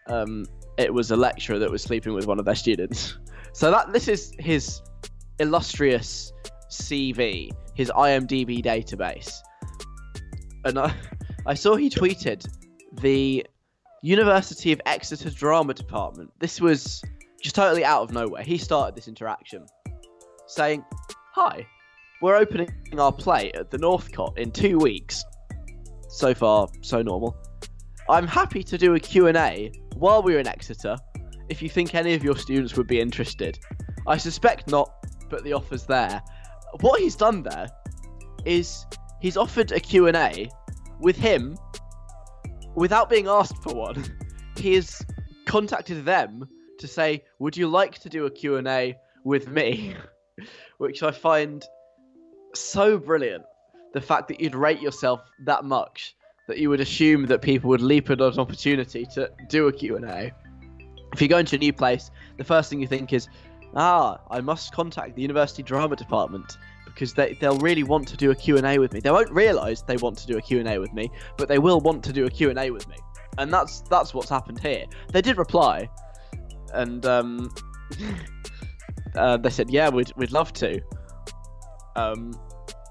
um, 0.09 0.47
it 0.77 0.93
was 0.93 1.11
a 1.11 1.17
lecturer 1.17 1.59
that 1.59 1.71
was 1.71 1.83
sleeping 1.83 2.15
with 2.15 2.27
one 2.27 2.39
of 2.39 2.45
their 2.45 2.57
students. 2.57 3.19
So 3.55 3.73
that 3.73 3.93
this 3.93 4.07
is 4.07 4.33
his 4.39 4.83
illustrious 5.41 6.33
CV, 6.71 7.51
his 7.75 7.91
IMDb 7.91 8.63
database. 8.63 9.39
And 10.65 10.79
I, 10.79 10.95
I 11.47 11.55
saw 11.55 11.77
he 11.77 11.89
tweeted 11.91 12.47
the 13.01 13.47
University 14.03 14.73
of 14.73 14.81
Exeter 14.87 15.31
Drama 15.31 15.75
Department. 15.75 16.31
This 16.39 16.61
was 16.61 17.03
just 17.43 17.55
totally 17.55 17.85
out 17.85 18.03
of 18.03 18.13
nowhere. 18.13 18.43
He 18.43 18.59
started 18.59 18.95
this 18.95 19.09
interaction 19.09 19.67
saying, 20.47 20.85
Hi, 21.35 21.67
we're 22.21 22.37
opening 22.37 22.71
our 22.99 23.13
play 23.13 23.53
at 23.53 23.71
the 23.71 23.79
Northcott 23.79 24.39
in 24.39 24.51
two 24.51 24.79
weeks. 24.79 25.25
So 26.09 26.35
far, 26.35 26.69
so 26.81 27.03
normal. 27.03 27.37
I'm 28.09 28.27
happy 28.27 28.63
to 28.63 28.79
do 28.79 28.95
a 28.95 29.01
Q&A 29.01 29.71
while 29.97 30.23
we're 30.23 30.39
in 30.39 30.49
Exeter 30.49 30.97
if 31.49 31.63
you 31.63 31.69
think 31.69 31.95
any 31.95 32.15
of 32.15 32.25
your 32.25 32.37
students 32.37 32.77
would 32.77 32.87
be 32.87 33.01
interested. 33.01 33.59
I 34.07 34.17
suspect 34.17 34.69
not, 34.69 34.91
but 35.29 35.45
the 35.45 35.53
offer's 35.53 35.85
there. 35.85 36.23
What 36.81 37.01
he's 37.01 37.17
done 37.17 37.43
there 37.43 37.69
is 38.45 38.87
he's 39.21 39.37
offered 39.37 39.73
a 39.73 39.81
Q&A 39.81 40.51
with 41.01 41.17
him 41.17 41.57
without 42.75 43.11
being 43.11 43.27
asked 43.29 43.63
for 43.63 43.75
one. 43.75 44.05
He 44.57 44.75
has 44.75 45.01
contacted 45.47 46.05
them 46.05 46.49
to 46.81 46.89
say, 46.89 47.23
"Would 47.39 47.57
you 47.57 47.69
like 47.69 48.01
to 48.01 48.09
do 48.09 48.27
a 48.27 48.31
Q&A 48.31 48.97
with 49.23 49.47
me?" 49.49 49.95
Which 50.79 51.05
I 51.05 51.13
find 51.13 51.65
so 52.57 52.99
brilliant. 52.99 53.45
The 53.95 54.01
fact 54.01 54.27
that 54.29 54.41
you'd 54.41 54.57
rate 54.57 54.81
yourself 54.81 55.21
that 55.45 55.65
much 55.65 56.17
that 56.49 56.59
you 56.59 56.71
would 56.71 56.81
assume 56.81 57.27
that 57.27 57.43
people 57.43 57.69
would 57.69 57.83
leap 57.83 58.11
at 58.11 58.21
an 58.21 58.39
opportunity 58.41 59.07
to 59.15 59.31
do 59.49 59.69
a 59.69 59.73
Q&A. 59.73 60.33
If 61.13 61.23
you 61.23 61.29
go 61.29 61.39
into 61.39 61.57
a 61.57 61.59
new 61.59 61.73
place, 61.73 62.11
the 62.39 62.45
first 62.45 62.69
thing 62.71 62.81
you 62.81 62.87
think 62.87 63.13
is, 63.13 63.29
"Ah, 63.75 64.19
I 64.31 64.41
must 64.41 64.73
contact 64.73 65.17
the 65.17 65.23
university 65.23 65.63
drama 65.63 65.97
department." 65.97 66.57
Because 66.85 67.15
they, 67.15 67.37
they'll 67.41 67.59
really 67.59 67.85
want 67.85 68.09
to 68.09 68.17
do 68.17 68.33
a 68.33 68.35
Q&A 68.35 68.79
with 68.79 68.93
me. 68.93 68.99
They 68.99 69.13
won't 69.13 69.31
realise 69.31 69.83
they 69.83 69.97
want 69.99 70.19
to 70.19 70.27
do 70.27 70.37
a 70.37 70.43
Q&A 70.43 70.79
with 70.79 70.93
me, 70.93 71.13
but 71.37 71.47
they 71.47 71.59
will 71.59 71.81
want 71.81 72.03
to 72.05 72.13
do 72.13 72.27
a 72.27 72.31
Q&A 72.31 72.71
with 72.71 72.89
me. 72.89 72.97
And 73.37 73.53
that's 73.53 73.83
that's 73.83 74.13
what's 74.13 74.29
happened 74.29 74.59
here. 74.59 74.85
They 75.13 75.23
did 75.23 75.39
reply, 75.39 75.89
and 76.75 77.07
um, 77.07 77.55
uh, 79.15 79.37
they 79.37 79.51
said, 79.51 79.71
"Yeah, 79.71 79.91
we'd 79.91 80.13
we'd 80.17 80.33
love 80.33 80.53
to." 80.55 80.81
Um, 81.95 82.33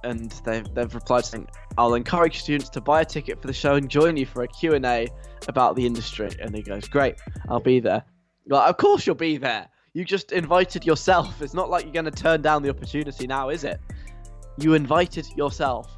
and 0.03 0.31
they've 0.45 0.73
they've 0.73 0.93
replied 0.93 1.25
saying, 1.25 1.47
"I'll 1.77 1.95
encourage 1.95 2.39
students 2.41 2.69
to 2.69 2.81
buy 2.81 3.01
a 3.01 3.05
ticket 3.05 3.41
for 3.41 3.47
the 3.47 3.53
show 3.53 3.75
and 3.75 3.89
join 3.89 4.15
you 4.17 4.25
for 4.25 4.43
a 4.43 4.47
Q 4.47 4.73
and 4.73 4.85
A 4.85 5.07
about 5.47 5.75
the 5.75 5.85
industry." 5.85 6.29
And 6.39 6.55
he 6.55 6.61
goes, 6.61 6.87
"Great, 6.87 7.15
I'll 7.49 7.59
be 7.59 7.79
there." 7.79 8.03
Like, 8.47 8.69
of 8.69 8.77
course 8.77 9.05
you'll 9.05 9.15
be 9.15 9.37
there. 9.37 9.67
You 9.97 10.05
just 10.05 10.31
invited 10.31 10.85
yourself. 10.85 11.41
It's 11.41 11.55
not 11.55 11.71
like 11.71 11.83
you're 11.83 11.91
going 11.91 12.05
to 12.05 12.11
turn 12.11 12.43
down 12.43 12.61
the 12.61 12.69
opportunity 12.69 13.25
now, 13.25 13.49
is 13.49 13.63
it? 13.63 13.79
You 14.59 14.75
invited 14.75 15.25
yourself. 15.35 15.97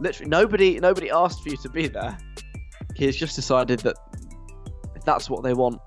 Literally, 0.00 0.30
nobody 0.30 0.78
nobody 0.78 1.10
asked 1.10 1.42
for 1.42 1.48
you 1.48 1.56
to 1.56 1.68
be 1.68 1.88
there. 1.88 2.16
He's 2.94 3.16
just 3.16 3.34
decided 3.34 3.80
that 3.80 3.96
that's 5.04 5.28
what 5.28 5.42
they 5.42 5.52
want, 5.52 5.80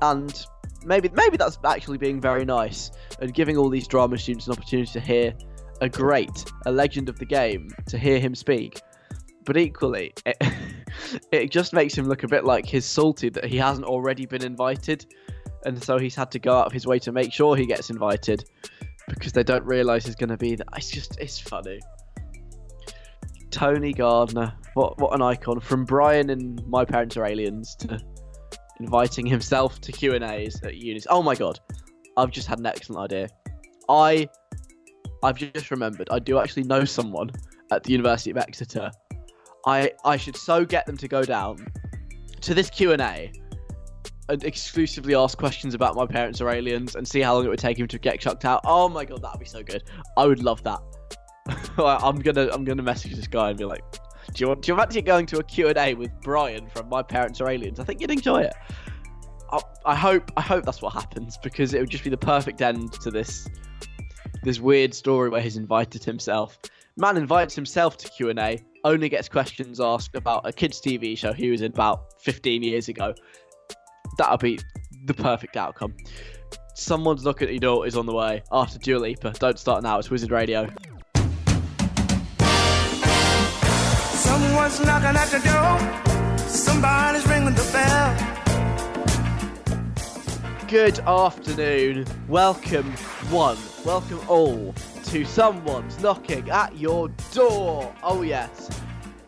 and 0.00 0.46
maybe 0.84 1.10
maybe 1.12 1.36
that's 1.36 1.58
actually 1.64 1.98
being 1.98 2.20
very 2.20 2.44
nice 2.44 2.92
and 3.20 3.34
giving 3.34 3.56
all 3.56 3.68
these 3.68 3.88
drama 3.88 4.16
students 4.16 4.46
an 4.46 4.52
opportunity 4.52 4.92
to 4.92 5.00
hear 5.00 5.34
a 5.80 5.88
great, 5.88 6.44
a 6.66 6.70
legend 6.70 7.08
of 7.08 7.18
the 7.18 7.26
game, 7.26 7.68
to 7.88 7.98
hear 7.98 8.20
him 8.20 8.36
speak. 8.36 8.80
But 9.44 9.56
equally, 9.56 10.14
it, 10.24 10.36
it 11.32 11.50
just 11.50 11.72
makes 11.72 11.98
him 11.98 12.06
look 12.06 12.22
a 12.22 12.28
bit 12.28 12.44
like 12.44 12.64
he's 12.64 12.84
salty 12.84 13.28
that 13.30 13.44
he 13.44 13.56
hasn't 13.56 13.88
already 13.88 14.24
been 14.24 14.44
invited. 14.44 15.04
And 15.64 15.82
so 15.82 15.98
he's 15.98 16.14
had 16.14 16.30
to 16.32 16.38
go 16.38 16.56
out 16.56 16.66
of 16.66 16.72
his 16.72 16.86
way 16.86 16.98
to 17.00 17.12
make 17.12 17.32
sure 17.32 17.56
he 17.56 17.66
gets 17.66 17.90
invited 17.90 18.44
because 19.08 19.32
they 19.32 19.42
don't 19.42 19.64
realise 19.64 20.06
he's 20.06 20.14
going 20.14 20.30
to 20.30 20.36
be 20.36 20.54
there. 20.54 20.66
It's 20.76 20.90
just 20.90 21.18
it's 21.18 21.38
funny. 21.38 21.80
Tony 23.50 23.92
Gardner, 23.92 24.54
what 24.74 24.98
what 24.98 25.14
an 25.14 25.22
icon 25.22 25.60
from 25.60 25.84
Brian 25.84 26.30
and 26.30 26.64
My 26.66 26.84
Parents 26.84 27.16
Are 27.16 27.24
Aliens 27.24 27.74
to 27.76 27.98
inviting 28.80 29.26
himself 29.26 29.80
to 29.80 29.92
Q 29.92 30.14
and 30.14 30.24
A's 30.24 30.62
at 30.62 30.76
unis. 30.76 31.06
Oh 31.10 31.22
my 31.22 31.34
god, 31.34 31.58
I've 32.16 32.30
just 32.30 32.46
had 32.46 32.58
an 32.58 32.66
excellent 32.66 33.12
idea. 33.12 33.28
I 33.88 34.28
I've 35.22 35.36
just 35.36 35.70
remembered 35.70 36.08
I 36.10 36.18
do 36.18 36.38
actually 36.38 36.64
know 36.64 36.84
someone 36.84 37.30
at 37.72 37.82
the 37.82 37.92
University 37.92 38.30
of 38.30 38.36
Exeter. 38.36 38.90
I 39.66 39.92
I 40.04 40.16
should 40.16 40.36
so 40.36 40.64
get 40.64 40.86
them 40.86 40.96
to 40.98 41.08
go 41.08 41.24
down 41.24 41.66
to 42.42 42.54
this 42.54 42.70
Q 42.70 42.92
and 42.92 43.02
A 43.02 43.32
and 44.28 44.44
exclusively 44.44 45.14
ask 45.14 45.38
questions 45.38 45.74
about 45.74 45.96
my 45.96 46.06
parents 46.06 46.40
are 46.40 46.50
aliens 46.50 46.94
and 46.96 47.06
see 47.06 47.20
how 47.20 47.34
long 47.34 47.44
it 47.44 47.48
would 47.48 47.58
take 47.58 47.78
him 47.78 47.88
to 47.88 47.98
get 47.98 48.20
chucked 48.20 48.44
out. 48.44 48.60
Oh 48.64 48.88
my 48.88 49.04
god, 49.04 49.22
that'd 49.22 49.40
be 49.40 49.46
so 49.46 49.62
good. 49.62 49.84
I 50.16 50.26
would 50.26 50.42
love 50.42 50.62
that. 50.64 50.80
I'm 51.78 52.18
gonna 52.18 52.48
I'm 52.52 52.64
gonna 52.64 52.82
message 52.82 53.14
this 53.14 53.26
guy 53.26 53.50
and 53.50 53.58
be 53.58 53.64
like, 53.64 53.82
do 54.34 54.44
you 54.44 54.48
want 54.48 54.62
do 54.62 54.72
you 54.72 54.78
fancy 54.78 55.02
going 55.02 55.26
to 55.26 55.38
a 55.38 55.42
Q 55.42 55.68
and 55.68 55.78
A 55.78 55.94
with 55.94 56.10
Brian 56.20 56.68
from 56.68 56.88
My 56.88 57.02
Parents 57.02 57.40
Are 57.40 57.48
Aliens? 57.48 57.80
I 57.80 57.84
think 57.84 58.00
you'd 58.00 58.10
enjoy 58.10 58.42
it. 58.42 58.52
I, 59.50 59.60
I 59.86 59.94
hope 59.94 60.30
I 60.36 60.42
hope 60.42 60.64
that's 60.64 60.82
what 60.82 60.92
happens 60.92 61.38
because 61.42 61.72
it 61.72 61.80
would 61.80 61.90
just 61.90 62.04
be 62.04 62.10
the 62.10 62.18
perfect 62.18 62.60
end 62.60 62.92
to 63.00 63.10
this 63.10 63.48
this 64.42 64.60
weird 64.60 64.94
story 64.94 65.30
where 65.30 65.40
he's 65.40 65.56
invited 65.56 66.04
himself. 66.04 66.58
Man 66.96 67.16
invites 67.16 67.54
himself 67.54 67.96
to 67.98 68.08
Q 68.08 68.28
and 68.28 68.38
A, 68.38 68.58
only 68.84 69.08
gets 69.08 69.28
questions 69.28 69.80
asked 69.80 70.14
about 70.14 70.46
a 70.46 70.52
kids' 70.52 70.80
TV 70.80 71.16
show 71.16 71.32
he 71.32 71.50
was 71.50 71.62
in 71.62 71.72
about 71.72 72.20
15 72.22 72.62
years 72.62 72.88
ago. 72.88 73.14
That'll 74.18 74.36
be 74.36 74.58
the 75.04 75.14
perfect 75.14 75.56
outcome. 75.56 75.94
Someone's 76.74 77.24
knocking 77.24 77.46
at 77.48 77.54
your 77.54 77.60
door 77.60 77.86
is 77.86 77.96
on 77.96 78.04
the 78.04 78.12
way 78.12 78.42
after 78.50 78.78
Dua 78.78 78.98
Lipa. 78.98 79.32
Don't 79.38 79.58
start 79.58 79.84
now. 79.84 79.98
It's 80.00 80.10
Wizard 80.10 80.32
Radio. 80.32 80.68
Someone's 84.10 84.80
knocking 84.80 85.16
at 85.16 85.28
the 85.30 85.38
door. 85.38 85.78
Somebody's 86.48 87.26
ringing 87.28 87.54
the 87.54 87.70
bell. 87.72 88.34
Good 90.66 90.98
afternoon. 90.98 92.04
Welcome, 92.28 92.90
one. 93.30 93.56
Welcome 93.84 94.20
all 94.28 94.74
to 95.04 95.24
Someone's 95.24 96.00
Knocking 96.00 96.50
at 96.50 96.76
Your 96.76 97.08
Door. 97.32 97.94
Oh, 98.02 98.22
yes. 98.22 98.68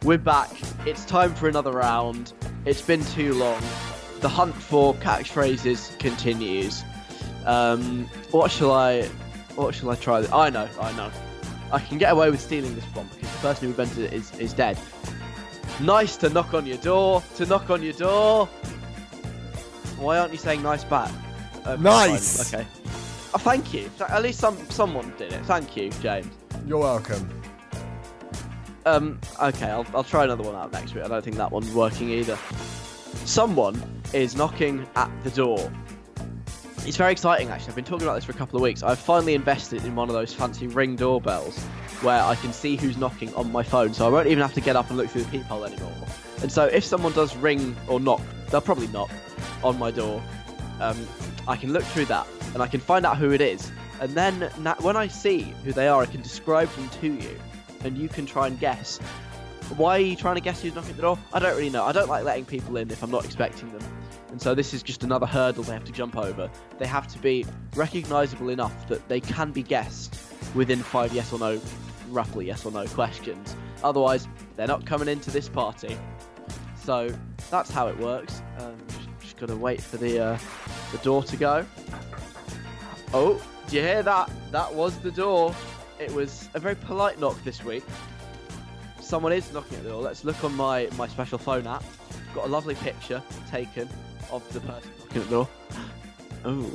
We're 0.03 0.19
back. 0.19 0.51
It's 0.85 1.05
time 1.05 1.33
for 1.35 1.49
another 1.49 1.71
round. 1.71 2.33
It's 2.65 2.83
been 2.83 3.05
too 3.05 3.35
long. 3.35 3.63
The 4.21 4.29
hunt 4.29 4.55
for 4.55 4.95
catchphrases 4.95 5.99
continues. 5.99 6.83
Um, 7.47 8.07
what 8.31 8.51
shall 8.51 8.73
I. 8.73 9.05
What 9.57 9.75
shall 9.75 9.91
I 9.91 9.97
try? 9.97 10.25
I 10.33 10.51
know, 10.51 10.69
I 10.81 10.93
know. 10.93 11.11
I 11.73 11.79
can 11.79 11.99
get 11.99 12.13
away 12.13 12.31
with 12.31 12.41
stealing 12.41 12.75
this 12.75 12.85
one 12.95 13.09
because 13.15 13.33
the 13.33 13.39
person 13.39 13.65
who 13.65 13.71
invented 13.71 14.05
it 14.05 14.13
is, 14.13 14.37
is 14.39 14.53
dead. 14.53 14.79
Nice 15.81 16.17
to 16.19 16.29
knock 16.29 16.53
on 16.53 16.67
your 16.67 16.77
door. 16.79 17.23
To 17.37 17.47
knock 17.47 17.71
on 17.71 17.83
your 17.83 17.93
door. 17.95 18.47
Why 19.99 20.19
aren't 20.19 20.33
you 20.33 20.39
saying 20.39 20.63
nice 20.63 20.85
back? 20.85 21.11
Uh, 21.65 21.77
Nice. 21.77 22.53
Okay. 22.53 22.67
Oh, 23.33 23.39
thank 23.39 23.73
you. 23.73 23.91
At 24.09 24.23
least 24.23 24.41
some 24.41 24.57
someone 24.71 25.13
did 25.17 25.33
it. 25.33 25.45
Thank 25.47 25.77
you, 25.77 25.91
James. 26.03 26.27
You're 26.67 26.79
welcome. 26.79 27.29
Um. 28.85 29.19
Okay. 29.43 29.71
I'll 29.71 29.87
I'll 29.95 30.05
try 30.05 30.25
another 30.25 30.43
one 30.43 30.55
out 30.55 30.73
next 30.73 30.95
week. 30.95 31.05
I 31.05 31.09
don't 31.09 31.25
think 31.25 31.37
that 31.37 31.51
one's 31.53 31.73
working 31.73 32.11
either. 32.11 32.39
Someone 33.31 33.81
is 34.13 34.35
knocking 34.35 34.85
at 34.97 35.09
the 35.23 35.31
door. 35.31 35.71
It's 36.85 36.97
very 36.97 37.13
exciting, 37.13 37.49
actually. 37.49 37.69
I've 37.69 37.77
been 37.77 37.85
talking 37.85 38.05
about 38.05 38.17
this 38.17 38.25
for 38.25 38.33
a 38.33 38.35
couple 38.35 38.57
of 38.57 38.63
weeks. 38.63 38.83
I've 38.83 38.99
finally 38.99 39.35
invested 39.35 39.85
in 39.85 39.95
one 39.95 40.09
of 40.09 40.17
those 40.17 40.35
fancy 40.35 40.67
ring 40.67 40.97
doorbells 40.97 41.57
where 42.03 42.21
I 42.21 42.35
can 42.35 42.53
see 42.53 42.75
who's 42.75 42.97
knocking 42.97 43.33
on 43.37 43.53
my 43.53 43.63
phone, 43.63 43.95
so 43.95 44.05
I 44.05 44.11
won't 44.11 44.27
even 44.27 44.43
have 44.43 44.53
to 44.55 44.61
get 44.61 44.75
up 44.75 44.89
and 44.89 44.99
look 44.99 45.11
through 45.11 45.23
the 45.23 45.31
peephole 45.31 45.65
anymore. 45.65 45.93
And 46.43 46.51
so 46.51 46.65
if 46.65 46.83
someone 46.85 47.13
does 47.13 47.37
ring 47.37 47.77
or 47.87 48.01
knock, 48.01 48.21
they'll 48.49 48.61
probably 48.61 48.89
knock 48.89 49.13
on 49.63 49.79
my 49.79 49.93
door. 49.93 50.21
Um, 50.81 50.97
I 51.47 51.55
can 51.55 51.73
look 51.73 51.85
through 51.85 52.07
that 52.07 52.27
and 52.55 52.65
I 52.65 52.67
can 52.67 52.81
find 52.81 53.07
out 53.07 53.17
who 53.17 53.31
it 53.31 53.41
is. 53.41 53.71
And 54.01 54.13
then 54.13 54.51
na- 54.59 54.75
when 54.81 54.97
I 54.97 55.07
see 55.07 55.55
who 55.65 55.73
they 55.73 55.87
are, 55.87 56.03
I 56.03 56.07
can 56.07 56.21
describe 56.21 56.69
them 56.71 56.89
to 57.01 57.15
you, 57.15 57.39
and 57.85 57.97
you 57.97 58.09
can 58.09 58.27
try 58.27 58.49
and 58.49 58.59
guess. 58.59 58.99
Why 59.77 59.97
are 59.97 60.01
you 60.01 60.17
trying 60.17 60.35
to 60.35 60.41
guess 60.41 60.63
who's 60.63 60.75
knocking 60.75 60.91
at 60.91 60.97
the 60.97 61.03
door? 61.03 61.19
I 61.33 61.39
don't 61.39 61.57
really 61.57 61.71
know. 61.71 61.85
I 61.85 61.93
don't 61.93 62.09
like 62.09 62.25
letting 62.25 62.45
people 62.45 62.77
in 62.77 62.91
if 62.91 63.03
I'm 63.03 63.11
not 63.11 63.25
expecting 63.25 63.71
them. 63.73 63.83
And 64.31 64.41
so 64.41 64.55
this 64.55 64.75
is 64.75 64.83
just 64.83 65.03
another 65.05 65.27
hurdle 65.27 65.65
they 65.65 65.73
have 65.73 65.85
to 65.85 65.93
jump 65.93 66.17
over. 66.17 66.51
They 66.79 66.87
have 66.87 67.07
to 67.09 67.19
be 67.19 67.47
recognisable 67.75 68.49
enough 68.49 68.89
that 68.89 69.09
they 69.09 69.21
can 69.21 69.53
be 69.53 69.63
guessed 69.63 70.21
within 70.55 70.81
five 70.81 71.13
yes 71.13 71.33
or 71.33 71.39
no, 71.39 71.61
roughly 72.09 72.47
yes 72.47 72.65
or 72.65 72.73
no 72.73 72.87
questions. 72.87 73.57
Otherwise, 73.83 74.29
they're 74.57 74.67
not 74.67 74.85
coming 74.87 75.09
into 75.09 75.31
this 75.31 75.49
party. 75.49 75.97
So 76.83 77.15
that's 77.51 77.71
how 77.71 77.89
it 77.89 77.99
works. 77.99 78.43
Um, 78.59 78.77
just, 78.89 79.09
just 79.21 79.37
gotta 79.37 79.57
wait 79.57 79.81
for 79.81 79.97
the 79.97 80.19
uh, 80.19 80.39
the 80.93 80.99
door 80.99 81.23
to 81.25 81.37
go. 81.37 81.67
Oh, 83.13 83.41
do 83.69 83.77
you 83.77 83.83
hear 83.83 84.03
that? 84.03 84.31
That 84.51 84.75
was 84.75 84.99
the 84.99 85.11
door. 85.11 85.55
It 85.99 86.13
was 86.13 86.49
a 86.55 86.61
very 86.61 86.75
polite 86.75 87.19
knock 87.19 87.43
this 87.45 87.65
week. 87.65 87.85
Someone 89.11 89.33
is 89.33 89.53
knocking 89.53 89.77
at 89.77 89.83
the 89.83 89.89
door. 89.89 90.03
Let's 90.03 90.25
look 90.25 90.45
on 90.45 90.55
my, 90.55 90.89
my 90.97 91.09
special 91.09 91.37
phone 91.37 91.67
app. 91.67 91.83
Got 92.33 92.45
a 92.45 92.49
lovely 92.49 92.77
picture 92.77 93.21
taken 93.51 93.89
of 94.31 94.49
the 94.53 94.61
person 94.61 94.89
knocking 95.01 95.23
at 95.23 95.29
the 95.29 95.35
door. 95.35 95.49
Oh, 96.45 96.71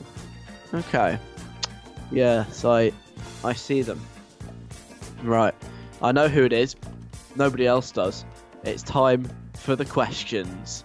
okay. 0.73 1.17
Yes, 2.11 2.65
I 2.65 2.91
I 3.41 3.53
see 3.53 3.83
them. 3.83 4.01
Right, 5.23 5.55
I 6.01 6.11
know 6.11 6.27
who 6.27 6.43
it 6.43 6.51
is. 6.51 6.75
Nobody 7.37 7.67
else 7.67 7.89
does. 7.89 8.25
It's 8.65 8.83
time 8.83 9.29
for 9.53 9.77
the 9.77 9.85
questions. 9.85 10.83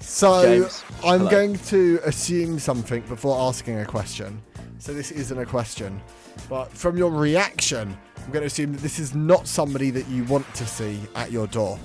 So 0.00 0.42
James, 0.42 0.82
I'm 1.04 1.20
hello. 1.20 1.30
going 1.30 1.54
to 1.66 2.00
assume 2.04 2.58
something 2.58 3.02
before 3.02 3.38
asking 3.40 3.78
a 3.78 3.86
question. 3.86 4.42
So 4.80 4.92
this 4.92 5.12
isn't 5.12 5.38
a 5.38 5.46
question, 5.46 6.02
but 6.48 6.72
from 6.72 6.98
your 6.98 7.12
reaction, 7.12 7.96
I'm 8.24 8.30
going 8.32 8.42
to 8.42 8.46
assume 8.46 8.72
that 8.72 8.80
this 8.80 8.98
is 8.98 9.14
not 9.14 9.46
somebody 9.46 9.90
that 9.90 10.06
you 10.08 10.24
want 10.24 10.52
to 10.54 10.66
see 10.66 11.00
at 11.14 11.32
your 11.32 11.46
door. 11.48 11.78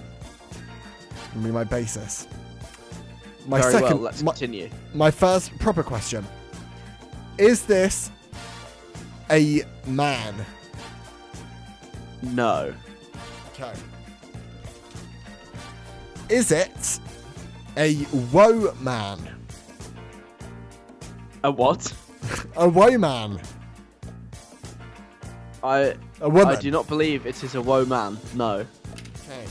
Gonna 1.33 1.49
be 1.49 1.51
my 1.51 1.63
basis. 1.63 2.27
My 3.45 3.61
Very 3.61 3.73
second, 3.73 3.89
well. 3.89 3.97
Let's 3.99 4.23
my, 4.23 4.31
continue. 4.31 4.69
my 4.95 5.11
first 5.11 5.57
proper 5.59 5.83
question: 5.83 6.25
Is 7.37 7.65
this 7.65 8.11
a 9.29 9.63
man? 9.85 10.33
No. 12.23 12.73
Okay. 13.53 13.73
Is 16.29 16.51
it 16.51 16.99
a 17.77 17.95
woe 18.31 18.73
man? 18.81 19.19
A 21.43 21.51
what? 21.51 21.93
A 22.55 22.67
woe 22.67 22.97
man? 22.97 23.39
I 25.63 25.95
A 26.21 26.29
woman? 26.29 26.55
I 26.55 26.59
do 26.59 26.71
not 26.71 26.87
believe 26.87 27.25
it 27.25 27.43
is 27.43 27.55
a 27.55 27.61
woe 27.61 27.85
man. 27.85 28.17
No. 28.33 28.65
Okay. 29.27 29.45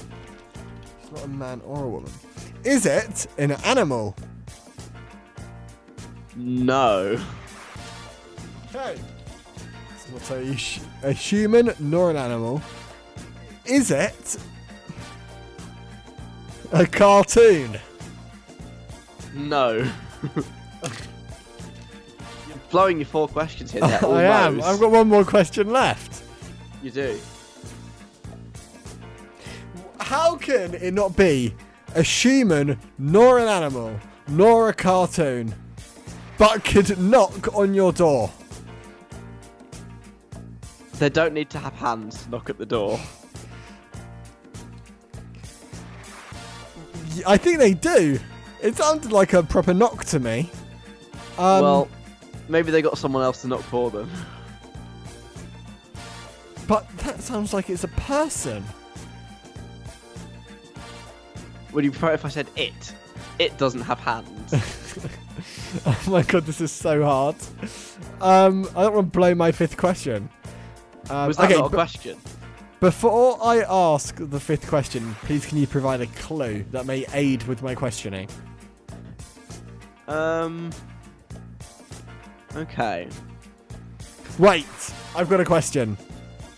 It's 1.03 1.13
not 1.13 1.25
a 1.25 1.29
man 1.29 1.61
or 1.65 1.85
a 1.85 1.89
woman. 1.89 2.11
Is 2.65 2.87
it 2.87 3.27
an 3.39 3.53
animal? 3.65 4.17
No. 6.35 7.21
Okay. 8.75 9.01
It's 9.95 10.29
not 10.29 10.31
a, 10.33 11.09
a 11.09 11.13
human 11.13 11.73
nor 11.79 12.11
an 12.11 12.17
animal. 12.17 12.61
Is 13.65 13.91
it 13.91 14.37
a 16.73 16.87
cartoon? 16.87 17.79
No. 19.35 19.89
You're 20.37 20.45
blowing 22.71 22.99
your 22.99 23.07
four 23.07 23.29
questions 23.29 23.71
here. 23.71 23.83
They're 23.83 24.05
all 24.05 24.15
I 24.15 24.25
am. 24.25 24.57
no's. 24.57 24.67
I've 24.67 24.81
got 24.81 24.91
one 24.91 25.09
more 25.09 25.25
question 25.25 25.71
left. 25.71 26.23
You 26.83 26.91
do. 26.91 27.19
How 30.01 30.37
can 30.37 30.75
it 30.75 30.93
not 30.93 31.17
be 31.17 31.55
a 31.95 32.03
human, 32.03 32.79
nor 32.99 33.39
an 33.39 33.49
animal, 33.49 33.99
nor 34.29 34.69
a 34.69 34.75
cartoon, 34.75 35.55
but 36.39 36.65
could 36.65 36.99
knock 36.99 37.55
on 37.55 37.75
your 37.75 37.93
door? 37.93 38.31
They 40.99 41.09
don't 41.09 41.35
need 41.35 41.51
to 41.51 41.59
have 41.59 41.75
hands 41.75 42.23
to 42.25 42.31
knock 42.31 42.51
at 42.51 42.59
the 42.59 42.67
door. 42.67 43.01
I 47.27 47.37
think 47.37 47.59
they 47.59 47.75
do. 47.75 48.19
It 48.63 48.77
sounded 48.77 49.13
like 49.13 49.33
a 49.33 49.43
proper 49.43 49.75
knock 49.75 50.05
to 50.07 50.21
me. 50.21 50.51
Um, 51.39 51.63
well, 51.63 51.89
maybe 52.49 52.71
they 52.71 52.83
got 52.83 52.99
someone 52.99 53.23
else 53.23 53.43
to 53.43 53.49
knock 53.49 53.63
for 53.63 53.91
them. 53.91 54.11
but 56.69 56.89
that 56.99 57.21
sounds 57.21 57.53
like 57.53 57.71
it's 57.71 57.85
a 57.85 57.89
person. 57.89 58.65
Would 61.73 61.85
you 61.85 61.91
prefer 61.91 62.13
if 62.13 62.25
I 62.25 62.29
said 62.29 62.47
it? 62.57 62.95
It 63.39 63.57
doesn't 63.59 63.83
have 63.83 63.99
hands. 63.99 64.55
Oh 65.85 66.03
my 66.09 66.23
god, 66.23 66.47
this 66.47 66.63
is 66.63 66.73
so 66.73 67.05
hard. 67.05 67.37
Um, 68.23 68.67
I 68.75 68.85
don't 68.85 68.95
want 68.95 69.13
to 69.13 69.19
blow 69.19 69.35
my 69.35 69.53
fifth 69.53 69.77
question. 69.77 70.31
Um, 71.11 71.27
Was 71.29 71.37
that 71.37 71.51
okay, 71.51 71.59
not 71.59 71.67
a 71.67 71.69
but 71.69 71.77
question? 71.77 72.19
before 72.81 73.39
I 73.43 73.59
ask 73.69 74.17
the 74.19 74.41
fifth 74.41 74.67
question, 74.67 75.15
please 75.25 75.45
can 75.45 75.59
you 75.59 75.67
provide 75.67 76.01
a 76.01 76.07
clue 76.07 76.65
that 76.71 76.87
may 76.87 77.05
aid 77.13 77.43
with 77.43 77.63
my 77.63 77.75
questioning? 77.75 78.29
Um. 80.09 80.71
Okay. 82.55 83.09
Wait, 84.39 84.65
I've 85.15 85.29
got 85.29 85.41
a 85.41 85.45
question. 85.45 85.99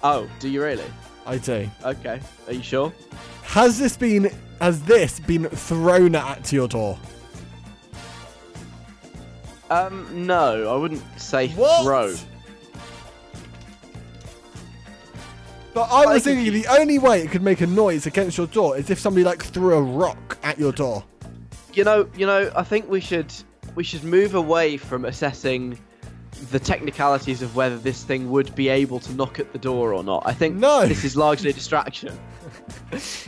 Oh, 0.03 0.29
do 0.39 0.49
you 0.49 0.63
really? 0.63 0.85
I 1.27 1.39
do. 1.39 1.69
Okay. 1.85 2.21
Are 2.47 2.53
you 2.53 2.63
sure? 2.63 2.93
Has 3.43 3.79
this 3.79 3.97
been 3.97 4.31
has 4.61 4.83
this 4.83 5.21
been 5.21 5.49
thrown 5.49 6.15
at 6.15 6.53
your 6.53 6.69
door? 6.69 6.99
Um, 9.71 10.27
no, 10.27 10.75
I 10.75 10.77
wouldn't 10.79 11.03
say 11.21 11.49
What? 11.49 11.85
throw. 11.85 12.15
But 15.75 15.91
I 15.93 16.07
was 16.07 16.25
think 16.25 16.39
thinking 16.39 16.63
the 16.63 16.67
only 16.69 16.99
way 16.99 17.23
it 17.23 17.31
could 17.31 17.43
make 17.43 17.61
a 17.61 17.67
noise 17.67 18.07
against 18.07 18.39
your 18.39 18.47
door 18.47 18.77
is 18.77 18.91
if 18.91 18.99
somebody 18.99 19.23
like 19.25 19.45
threw 19.45 19.75
a 19.75 19.83
rock 19.83 20.39
at 20.43 20.59
your 20.59 20.73
door. 20.73 21.05
You 21.75 21.85
know, 21.85 22.09
you 22.17 22.27
know, 22.27 22.51
I 22.57 22.63
think 22.65 22.89
we 22.89 23.01
should 23.01 23.33
we 23.75 23.85
should 23.85 24.03
move 24.03 24.35
away 24.35 24.77
from 24.77 25.05
assessing 25.05 25.79
the 26.51 26.59
technicalities 26.59 27.43
of 27.43 27.55
whether 27.57 27.77
this 27.79 28.03
thing 28.05 28.31
would 28.31 28.55
be 28.55 28.69
able 28.69 29.01
to 29.01 29.13
knock 29.15 29.39
at 29.39 29.53
the 29.53 29.59
door 29.59 29.93
or 29.93 30.03
not. 30.05 30.23
I 30.27 30.33
think 30.33 30.55
No. 30.57 30.87
this 30.87 31.05
is 31.05 31.17
largely 31.17 31.51
a 31.51 31.53
distraction. 31.53 32.19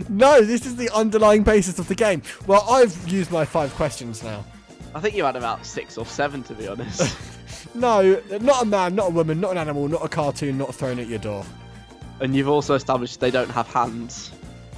No, 0.09 0.41
this 0.41 0.65
is 0.65 0.77
the 0.77 0.89
underlying 0.95 1.43
basis 1.43 1.79
of 1.79 1.87
the 1.87 1.95
game. 1.95 2.23
Well, 2.47 2.65
I've 2.71 3.07
used 3.09 3.31
my 3.31 3.45
five 3.45 3.75
questions 3.75 4.23
now. 4.23 4.43
I 4.95 5.01
think 5.01 5.15
you 5.15 5.23
had 5.25 5.37
about 5.37 5.67
six 5.67 5.99
or 5.99 6.07
seven, 6.07 6.43
to 6.45 6.55
be 6.55 6.67
honest. 6.69 7.17
No, 7.75 8.21
not 8.41 8.63
a 8.63 8.65
man, 8.67 8.95
not 8.95 9.09
a 9.09 9.11
woman, 9.11 9.39
not 9.39 9.51
an 9.53 9.59
animal, 9.59 9.87
not 9.87 10.03
a 10.05 10.09
cartoon, 10.09 10.57
not 10.57 10.75
thrown 10.75 10.99
at 10.99 11.07
your 11.09 11.19
door. 11.19 11.45
and 12.21 12.35
you've 12.35 12.49
also 12.49 12.75
established 12.75 13.21
they 13.21 13.31
don't 13.31 13.51
have 13.51 13.67
hands. 13.69 14.33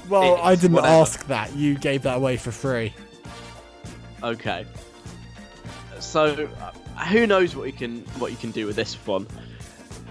Well, 0.08 0.36
I 0.42 0.56
didn't 0.56 0.72
whatever. 0.74 0.92
ask 0.92 1.24
that. 1.28 1.54
You 1.54 1.78
gave 1.78 2.02
that 2.02 2.16
away 2.16 2.36
for 2.36 2.50
free. 2.50 2.92
Okay. 4.22 4.66
So, 6.00 6.48
uh, 6.60 6.72
who 7.06 7.26
knows 7.26 7.56
what 7.56 7.66
you 7.66 7.72
can 7.72 8.00
what 8.18 8.30
you 8.30 8.36
can 8.36 8.50
do 8.50 8.66
with 8.66 8.76
this 8.76 8.94
one? 9.06 9.26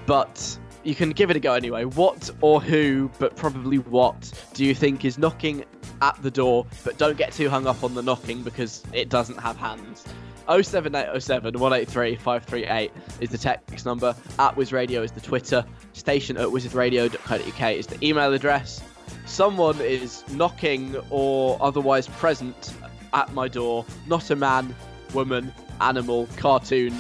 But 0.05 0.57
you 0.83 0.95
can 0.95 1.11
give 1.11 1.29
it 1.29 1.35
a 1.35 1.39
go 1.39 1.53
anyway. 1.53 1.85
What 1.85 2.29
or 2.41 2.61
who, 2.61 3.11
but 3.19 3.35
probably 3.35 3.77
what, 3.77 4.31
do 4.53 4.65
you 4.65 4.73
think 4.73 5.05
is 5.05 5.17
knocking 5.17 5.63
at 6.01 6.21
the 6.21 6.31
door? 6.31 6.65
But 6.83 6.97
don't 6.97 7.17
get 7.17 7.33
too 7.33 7.49
hung 7.49 7.67
up 7.67 7.83
on 7.83 7.93
the 7.93 8.01
knocking 8.01 8.41
because 8.43 8.83
it 8.93 9.09
doesn't 9.09 9.37
have 9.37 9.57
hands. 9.57 10.05
07807 10.47 11.59
183 11.59 12.15
538 12.15 12.91
is 13.21 13.29
the 13.29 13.37
text 13.37 13.85
number. 13.85 14.15
At 14.39 14.57
Wiz 14.57 14.73
Radio 14.73 15.01
is 15.03 15.11
the 15.11 15.21
Twitter. 15.21 15.63
Station 15.93 16.37
at 16.37 16.47
wizardradio.co.uk 16.47 17.71
is 17.71 17.87
the 17.87 18.05
email 18.05 18.33
address. 18.33 18.81
Someone 19.25 19.79
is 19.79 20.23
knocking 20.31 20.95
or 21.09 21.57
otherwise 21.61 22.07
present 22.07 22.73
at 23.13 23.31
my 23.33 23.47
door. 23.47 23.85
Not 24.07 24.29
a 24.31 24.35
man, 24.35 24.75
woman, 25.13 25.53
animal, 25.79 26.27
cartoon. 26.37 26.95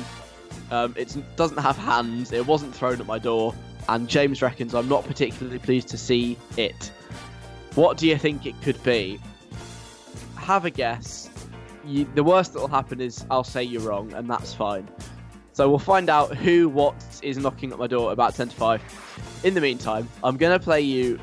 Um, 0.71 0.93
it 0.97 1.15
doesn't 1.35 1.57
have 1.57 1.77
hands. 1.77 2.31
It 2.31 2.45
wasn't 2.45 2.73
thrown 2.73 2.99
at 2.99 3.05
my 3.07 3.19
door. 3.19 3.53
And 3.89 4.07
James 4.07 4.41
reckons 4.41 4.73
I'm 4.73 4.87
not 4.87 5.05
particularly 5.05 5.59
pleased 5.59 5.87
to 5.89 5.97
see 5.97 6.37
it. 6.57 6.91
What 7.75 7.97
do 7.97 8.07
you 8.07 8.17
think 8.17 8.45
it 8.45 8.59
could 8.61 8.81
be? 8.83 9.19
Have 10.35 10.65
a 10.65 10.69
guess. 10.69 11.29
You, 11.85 12.07
the 12.15 12.23
worst 12.23 12.53
that 12.53 12.59
will 12.59 12.67
happen 12.67 13.01
is 13.01 13.25
I'll 13.31 13.43
say 13.43 13.63
you're 13.63 13.81
wrong, 13.81 14.13
and 14.13 14.29
that's 14.29 14.53
fine. 14.53 14.87
So 15.53 15.69
we'll 15.69 15.79
find 15.79 16.09
out 16.09 16.35
who, 16.35 16.69
what 16.69 16.95
is 17.21 17.37
knocking 17.37 17.71
at 17.71 17.79
my 17.79 17.87
door 17.87 18.11
about 18.11 18.35
10 18.35 18.49
to 18.49 18.55
5. 18.55 19.41
In 19.43 19.53
the 19.53 19.61
meantime, 19.61 20.07
I'm 20.23 20.37
going 20.37 20.57
to 20.57 20.63
play 20.63 20.81
you 20.81 21.19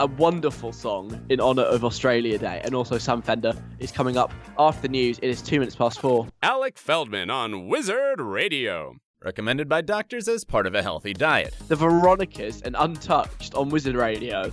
a 0.00 0.06
wonderful 0.06 0.72
song 0.72 1.20
in 1.28 1.40
honour 1.40 1.62
of 1.62 1.84
Australia 1.84 2.38
Day, 2.38 2.60
and 2.64 2.74
also 2.74 2.98
Sam 2.98 3.20
Fender 3.20 3.52
is 3.78 3.90
coming 3.90 4.16
up 4.16 4.32
after 4.58 4.82
the 4.82 4.88
news. 4.88 5.18
It 5.20 5.28
is 5.28 5.42
two 5.42 5.58
minutes 5.58 5.74
past 5.74 6.00
four. 6.00 6.28
Alec 6.42 6.78
Feldman 6.78 7.30
on 7.30 7.68
Wizard 7.68 8.20
Radio. 8.20 8.96
Recommended 9.24 9.68
by 9.68 9.80
doctors 9.80 10.28
as 10.28 10.44
part 10.44 10.66
of 10.66 10.76
a 10.76 10.82
healthy 10.82 11.12
diet. 11.12 11.56
The 11.66 11.74
Veronicas 11.74 12.62
and 12.62 12.76
Untouched 12.78 13.54
on 13.54 13.68
Wizard 13.68 13.96
Radio. 13.96 14.52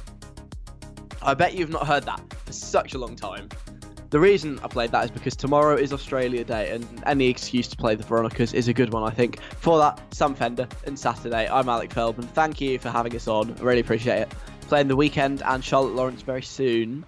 I 1.22 1.36
bet 1.36 1.54
you've 1.54 1.70
not 1.70 1.86
heard 1.86 2.04
that 2.04 2.22
for 2.46 2.54
such 2.54 2.96
a 2.96 2.98
long 2.98 3.16
time. 3.16 3.50
The 4.10 4.20
reason 4.20 4.60
I 4.64 4.68
played 4.68 4.92
that 4.92 5.06
is 5.06 5.12
because 5.12 5.36
tomorrow 5.36 5.76
is 5.76 5.92
Australia 5.92 6.44
Day, 6.44 6.72
and 6.72 6.88
any 7.06 7.28
excuse 7.28 7.68
to 7.68 7.76
play 7.76 7.96
the 7.96 8.04
Veronicas 8.04 8.54
is 8.54 8.68
a 8.68 8.74
good 8.74 8.94
one, 8.94 9.04
I 9.04 9.10
think. 9.10 9.42
For 9.60 9.78
that, 9.78 10.02
Sam 10.14 10.34
Fender 10.34 10.68
and 10.86 10.98
Saturday. 10.98 11.48
I'm 11.50 11.68
Alec 11.68 11.92
Feldman. 11.92 12.28
Thank 12.30 12.62
you 12.62 12.80
for 12.80 12.90
having 12.90 13.16
us 13.16 13.28
on. 13.28 13.54
I 13.60 13.62
really 13.62 13.82
appreciate 13.82 14.22
it. 14.22 14.34
Playing 14.68 14.88
the 14.88 14.98
Weeknd 14.98 15.44
and 15.46 15.64
Charlotte 15.64 15.94
Lawrence 15.94 16.24
very 16.24 16.42
soon. 16.42 17.06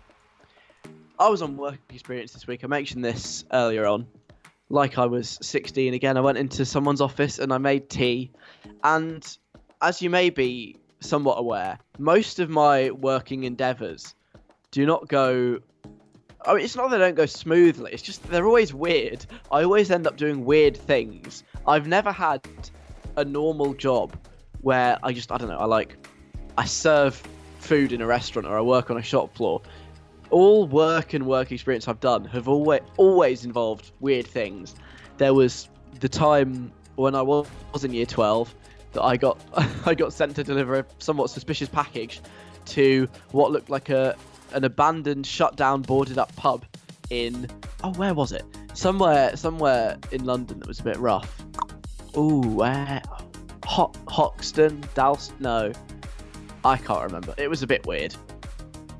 I 1.18 1.28
was 1.28 1.42
on 1.42 1.58
work 1.58 1.80
experience 1.90 2.32
this 2.34 2.46
week. 2.46 2.64
I 2.64 2.68
mentioned 2.68 3.04
this 3.04 3.46
earlier 3.52 3.88
on. 3.88 4.06
Like 4.70 5.00
I 5.00 5.08
was 5.08 5.40
16 5.42 5.96
again, 5.96 6.18
I 6.18 6.22
went 6.22 6.38
into 6.38 6.66
someone's 6.66 7.02
office 7.02 7.40
and 7.40 7.52
I 7.52 7.58
made 7.58 7.90
tea. 7.90 8.32
And 8.84 9.26
as 9.82 10.04
you 10.04 10.12
may 10.12 10.30
be 10.30 10.76
somewhat 11.00 11.40
aware, 11.40 11.80
most 11.98 12.38
of 12.38 12.52
my 12.52 12.92
working 12.92 13.44
endeavours 13.44 14.14
do 14.70 14.86
not 14.86 15.08
go. 15.08 15.58
I 16.46 16.54
mean, 16.54 16.64
it's 16.64 16.76
not 16.76 16.92
that 16.92 17.00
they 17.00 17.06
don't 17.06 17.16
go 17.16 17.26
smoothly. 17.26 17.92
It's 17.92 18.04
just 18.04 18.22
they're 18.30 18.46
always 18.46 18.72
weird. 18.72 19.26
I 19.52 19.64
always 19.64 19.90
end 19.90 20.06
up 20.06 20.16
doing 20.16 20.46
weird 20.46 20.78
things. 20.78 21.44
I've 21.66 21.88
never 21.88 22.12
had 22.12 22.48
a 23.16 23.26
normal 23.26 23.74
job 23.74 24.16
where 24.62 25.00
I 25.02 25.12
just 25.12 25.32
I 25.32 25.38
don't 25.38 25.50
know. 25.50 25.58
I 25.58 25.66
like 25.66 25.98
I 26.56 26.66
serve 26.66 27.22
food 27.68 27.92
in 27.92 28.02
a 28.02 28.08
restaurant 28.08 28.48
or 28.48 28.58
I 28.58 28.62
work 28.62 28.90
on 28.90 28.98
a 28.98 29.04
shop 29.04 29.36
floor. 29.36 29.62
All 30.30 30.66
work 30.66 31.14
and 31.14 31.26
work 31.26 31.52
experience 31.52 31.88
I've 31.88 32.00
done 32.00 32.26
have 32.26 32.48
always 32.48 32.82
always 32.96 33.46
involved 33.46 33.92
weird 34.00 34.26
things. 34.26 34.74
There 35.18 35.34
was 35.34 35.70
the 36.00 36.10
time 36.10 36.72
when 36.96 37.14
I 37.14 37.22
was 37.22 37.48
in 37.84 37.94
year 37.94 38.06
12 38.06 38.54
that 38.94 39.04
I 39.04 39.18
got 39.18 39.40
I 39.86 39.94
got 39.94 40.14
sent 40.14 40.36
to 40.38 40.44
deliver 40.44 40.80
a 40.80 40.86
somewhat 41.00 41.30
suspicious 41.30 41.70
package 41.70 42.22
to 42.68 43.08
what 43.32 43.52
looked 43.52 43.70
like 43.70 43.90
a 43.90 44.16
an 44.54 44.64
abandoned, 44.64 45.28
shut 45.28 45.58
down, 45.58 45.82
boarded 45.82 46.18
up 46.18 46.34
pub 46.36 46.66
in 47.10 47.48
oh 47.84 47.92
where 47.94 48.14
was 48.14 48.32
it? 48.32 48.46
Somewhere 48.74 49.36
somewhere 49.36 49.98
in 50.12 50.26
London 50.26 50.60
that 50.60 50.68
was 50.68 50.80
a 50.80 50.84
bit 50.84 50.98
rough. 50.98 51.44
Ooh, 52.18 52.40
where? 52.40 53.02
Hoxton, 53.66 54.84
Dalston? 54.96 55.36
No, 55.42 55.74
I 56.68 56.76
can't 56.76 57.02
remember. 57.02 57.34
It 57.38 57.50
was 57.50 57.64
a 57.64 57.68
bit 57.68 57.86
weird. 57.88 58.14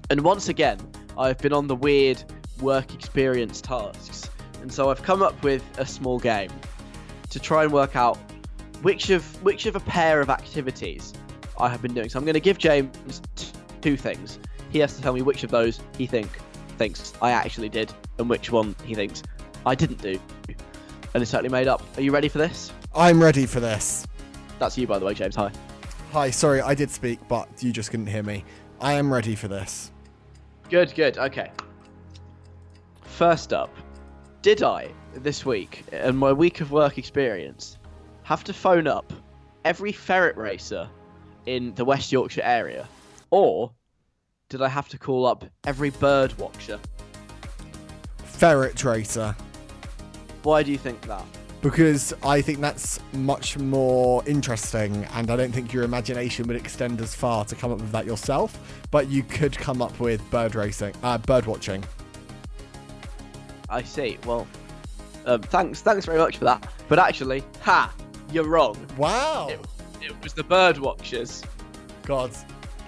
And 0.10 0.22
once 0.22 0.48
again, 0.48 0.80
I've 1.18 1.38
been 1.40 1.52
on 1.52 1.68
the 1.68 1.76
weird 1.76 2.24
work 2.62 2.94
experience 2.94 3.60
tasks, 3.60 4.30
and 4.62 4.72
so 4.72 4.90
I've 4.90 5.04
come 5.04 5.22
up 5.22 5.44
with 5.44 5.62
a 5.78 5.86
small 5.86 6.18
game 6.18 6.50
to 7.30 7.42
try 7.42 7.66
and 7.66 7.74
work 7.74 7.98
out 7.98 8.18
which 8.84 9.10
of 9.10 9.26
which 9.44 9.66
of 9.66 9.76
a 9.76 9.82
pair 9.82 10.22
of 10.22 10.30
activities 10.30 11.14
I 11.60 11.68
have 11.68 11.82
been 11.82 11.94
doing. 11.94 12.08
So 12.08 12.18
I'm 12.18 12.24
going 12.24 12.36
to 12.36 12.40
give 12.40 12.58
James 12.58 13.22
t- 13.36 13.48
two 13.82 13.98
things. 13.98 14.40
He 14.70 14.80
has 14.80 14.96
to 14.96 15.02
tell 15.02 15.12
me 15.12 15.22
which 15.22 15.44
of 15.44 15.52
those 15.52 15.82
he 15.98 16.08
think 16.08 16.30
thinks 16.78 17.14
I 17.22 17.32
actually 17.32 17.68
did, 17.68 17.92
and 18.18 18.30
which 18.30 18.50
one 18.50 18.78
he 18.86 18.96
thinks 18.96 19.24
I 19.66 19.76
didn't 19.76 20.02
do. 20.02 20.18
And 21.14 21.22
it's 21.22 21.32
totally 21.32 21.50
made 21.50 21.68
up. 21.68 21.84
Are 21.98 22.02
you 22.02 22.14
ready 22.14 22.30
for 22.30 22.38
this? 22.38 22.72
I'm 22.96 23.22
ready 23.22 23.46
for 23.46 23.60
this. 23.60 24.08
That's 24.58 24.78
you, 24.78 24.88
by 24.88 25.00
the 25.00 25.06
way, 25.06 25.14
James. 25.14 25.36
Hi. 25.36 25.52
Hi, 26.12 26.32
sorry, 26.32 26.62
I 26.62 26.74
did 26.74 26.90
speak, 26.90 27.20
but 27.28 27.50
you 27.62 27.74
just 27.74 27.92
couldn't 27.92 28.08
hear 28.08 28.24
me. 28.24 28.46
I 28.80 28.94
am 28.94 29.12
ready 29.12 29.36
for 29.36 29.48
this. 29.50 29.92
Good, 30.70 30.96
good. 30.96 31.18
Okay. 31.18 31.52
First 33.02 33.52
up, 33.52 33.76
did 34.42 34.64
I 34.64 34.90
this 35.16 35.46
week, 35.46 35.84
in 35.92 36.16
my 36.16 36.32
week 36.32 36.62
of 36.62 36.72
work 36.72 36.98
experience, 36.98 37.78
have 38.24 38.44
to 38.46 38.54
phone 38.54 38.88
up 38.88 39.12
every 39.66 39.92
ferret 39.92 40.38
racer 40.38 40.90
in 41.46 41.76
the 41.76 41.84
West 41.84 42.12
Yorkshire 42.12 42.44
area? 42.44 42.88
Or 43.30 43.72
did 44.48 44.62
I 44.62 44.70
have 44.70 44.88
to 44.90 44.98
call 44.98 45.26
up 45.26 45.44
every 45.66 45.90
bird 45.90 46.38
watcher? 46.38 46.80
Ferret 48.24 48.82
Racer. 48.84 49.36
Why 50.44 50.64
do 50.64 50.72
you 50.72 50.78
think 50.78 51.02
that? 51.02 51.26
Because 51.62 52.14
I 52.24 52.42
think 52.42 52.60
that's 52.60 53.00
much 53.14 53.58
more 53.58 54.24
interesting, 54.28 55.06
and 55.14 55.32
I 55.32 55.36
don't 55.36 55.52
think 55.52 55.74
your 55.74 55.84
imagination 55.84 56.48
would 56.48 56.56
extend 56.56 57.02
as 57.02 57.16
far 57.16 57.46
to 57.46 57.56
come 57.56 57.72
up 57.72 57.80
with 57.80 57.92
that 57.92 58.06
yourself. 58.06 58.58
But 58.92 59.10
you 59.10 59.24
could 59.24 59.58
come 59.58 59.82
up 59.82 60.00
with 60.00 60.28
bird 60.30 60.56
racing, 60.56 60.94
uh, 61.02 61.18
bird 61.18 61.46
watching. 61.46 61.84
I 63.70 63.82
see. 63.82 64.18
Well, 64.26 64.48
um, 65.26 65.42
thanks, 65.42 65.82
thanks 65.82 66.06
very 66.06 66.20
much 66.20 66.38
for 66.38 66.46
that. 66.46 66.72
But 66.88 67.00
actually, 67.00 67.44
ha, 67.62 67.94
you're 68.32 68.48
wrong. 68.48 68.78
Wow. 68.98 69.50
It, 69.50 69.60
it 70.02 70.24
was 70.24 70.34
the 70.34 70.44
bird 70.44 70.78
watchers. 70.78 71.44
God. 72.04 72.32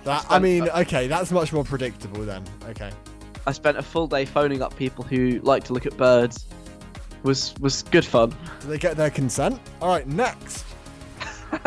That 0.06 0.26
I 0.30 0.40
mean, 0.40 0.70
okay, 0.70 1.08
that's 1.08 1.32
much 1.32 1.52
more 1.52 1.66
predictable 1.66 2.24
then. 2.24 2.46
Okay. 2.70 2.92
I 3.46 3.52
spent 3.52 3.78
a 3.78 3.82
full 3.82 4.08
day 4.08 4.26
phoning 4.26 4.62
up 4.62 4.76
people 4.78 5.04
who 5.04 5.40
like 5.44 5.64
to 5.66 5.74
look 5.74 5.86
at 5.86 5.98
birds 5.98 6.46
was 7.24 7.54
was 7.60 7.84
good 7.84 8.06
fun. 8.06 8.36
Did 8.62 8.70
they 8.70 8.78
get 8.78 8.98
their 8.98 9.10
consent? 9.10 9.60
All 9.82 9.90
right, 9.90 10.08
next. 10.08 10.66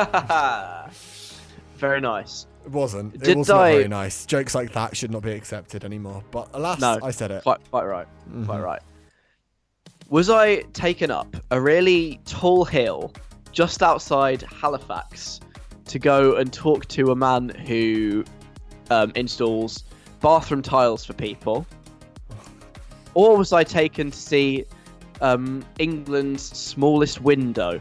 Very 1.76 2.00
nice. 2.00 2.46
It 2.64 2.70
wasn't. 2.70 3.14
It 3.16 3.22
Did 3.22 3.38
was 3.38 3.48
not 3.48 3.60
I- 3.60 3.72
very 3.72 3.88
nice. 3.88 4.24
Jokes 4.24 4.54
like 4.54 4.72
that 4.72 4.96
should 4.96 5.10
not 5.10 5.22
be 5.22 5.32
accepted 5.32 5.84
anymore. 5.84 6.22
But 6.30 6.48
alas, 6.52 6.80
No, 6.80 6.98
I 7.02 7.10
said 7.10 7.30
it. 7.32 7.42
Quite 7.42 7.58
quite 7.70 7.84
right. 7.86 8.06
Mm-hmm. 8.28 8.44
Quite 8.44 8.60
right. 8.60 8.82
Was 10.08 10.30
I 10.30 10.60
taken 10.72 11.10
up 11.10 11.34
a 11.50 11.60
really 11.60 12.20
tall 12.24 12.64
hill 12.64 13.12
just 13.50 13.82
outside 13.82 14.42
Halifax 14.42 15.40
to 15.86 15.98
go 15.98 16.36
and 16.36 16.52
talk 16.52 16.86
to 16.88 17.10
a 17.10 17.16
man 17.16 17.48
who 17.48 18.24
um, 18.90 19.10
installs 19.16 19.84
bathroom 20.20 20.62
tiles 20.62 21.04
for 21.04 21.14
people? 21.14 21.66
Or 23.14 23.36
was 23.36 23.52
I 23.52 23.62
taken 23.62 24.10
to 24.10 24.16
see 24.16 24.64
um, 25.22 25.64
England's 25.78 26.42
smallest 26.42 27.20
window? 27.22 27.80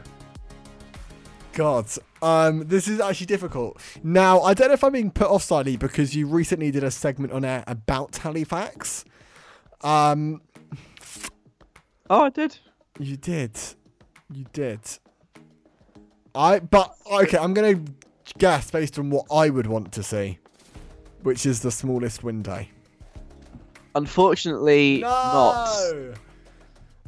God, 1.53 1.85
um, 2.21 2.65
this 2.67 2.87
is 2.87 3.01
actually 3.01 3.25
difficult. 3.25 3.81
Now, 4.03 4.39
I 4.41 4.53
don't 4.53 4.69
know 4.69 4.73
if 4.75 4.83
I'm 4.85 4.93
being 4.93 5.11
put 5.11 5.27
off 5.27 5.43
slightly 5.43 5.75
because 5.75 6.15
you 6.15 6.25
recently 6.27 6.71
did 6.71 6.83
a 6.85 6.91
segment 6.91 7.33
on 7.33 7.43
air 7.43 7.65
about 7.67 8.15
Halifax. 8.17 9.03
Um, 9.81 10.41
Oh, 12.09 12.23
I 12.23 12.29
did. 12.29 12.57
you 12.99 13.17
did, 13.17 13.57
you 14.31 14.45
did. 14.53 14.79
I, 16.35 16.59
but 16.59 16.93
okay, 17.11 17.37
I'm 17.37 17.53
gonna 17.53 17.81
guess 18.37 18.71
based 18.71 18.97
on 18.99 19.09
what 19.09 19.25
I 19.31 19.49
would 19.49 19.67
want 19.67 19.91
to 19.93 20.03
see, 20.03 20.37
which 21.23 21.45
is 21.45 21.61
the 21.61 21.71
smallest 21.71 22.23
window. 22.23 22.65
Unfortunately, 23.95 24.99
not. 24.99 25.67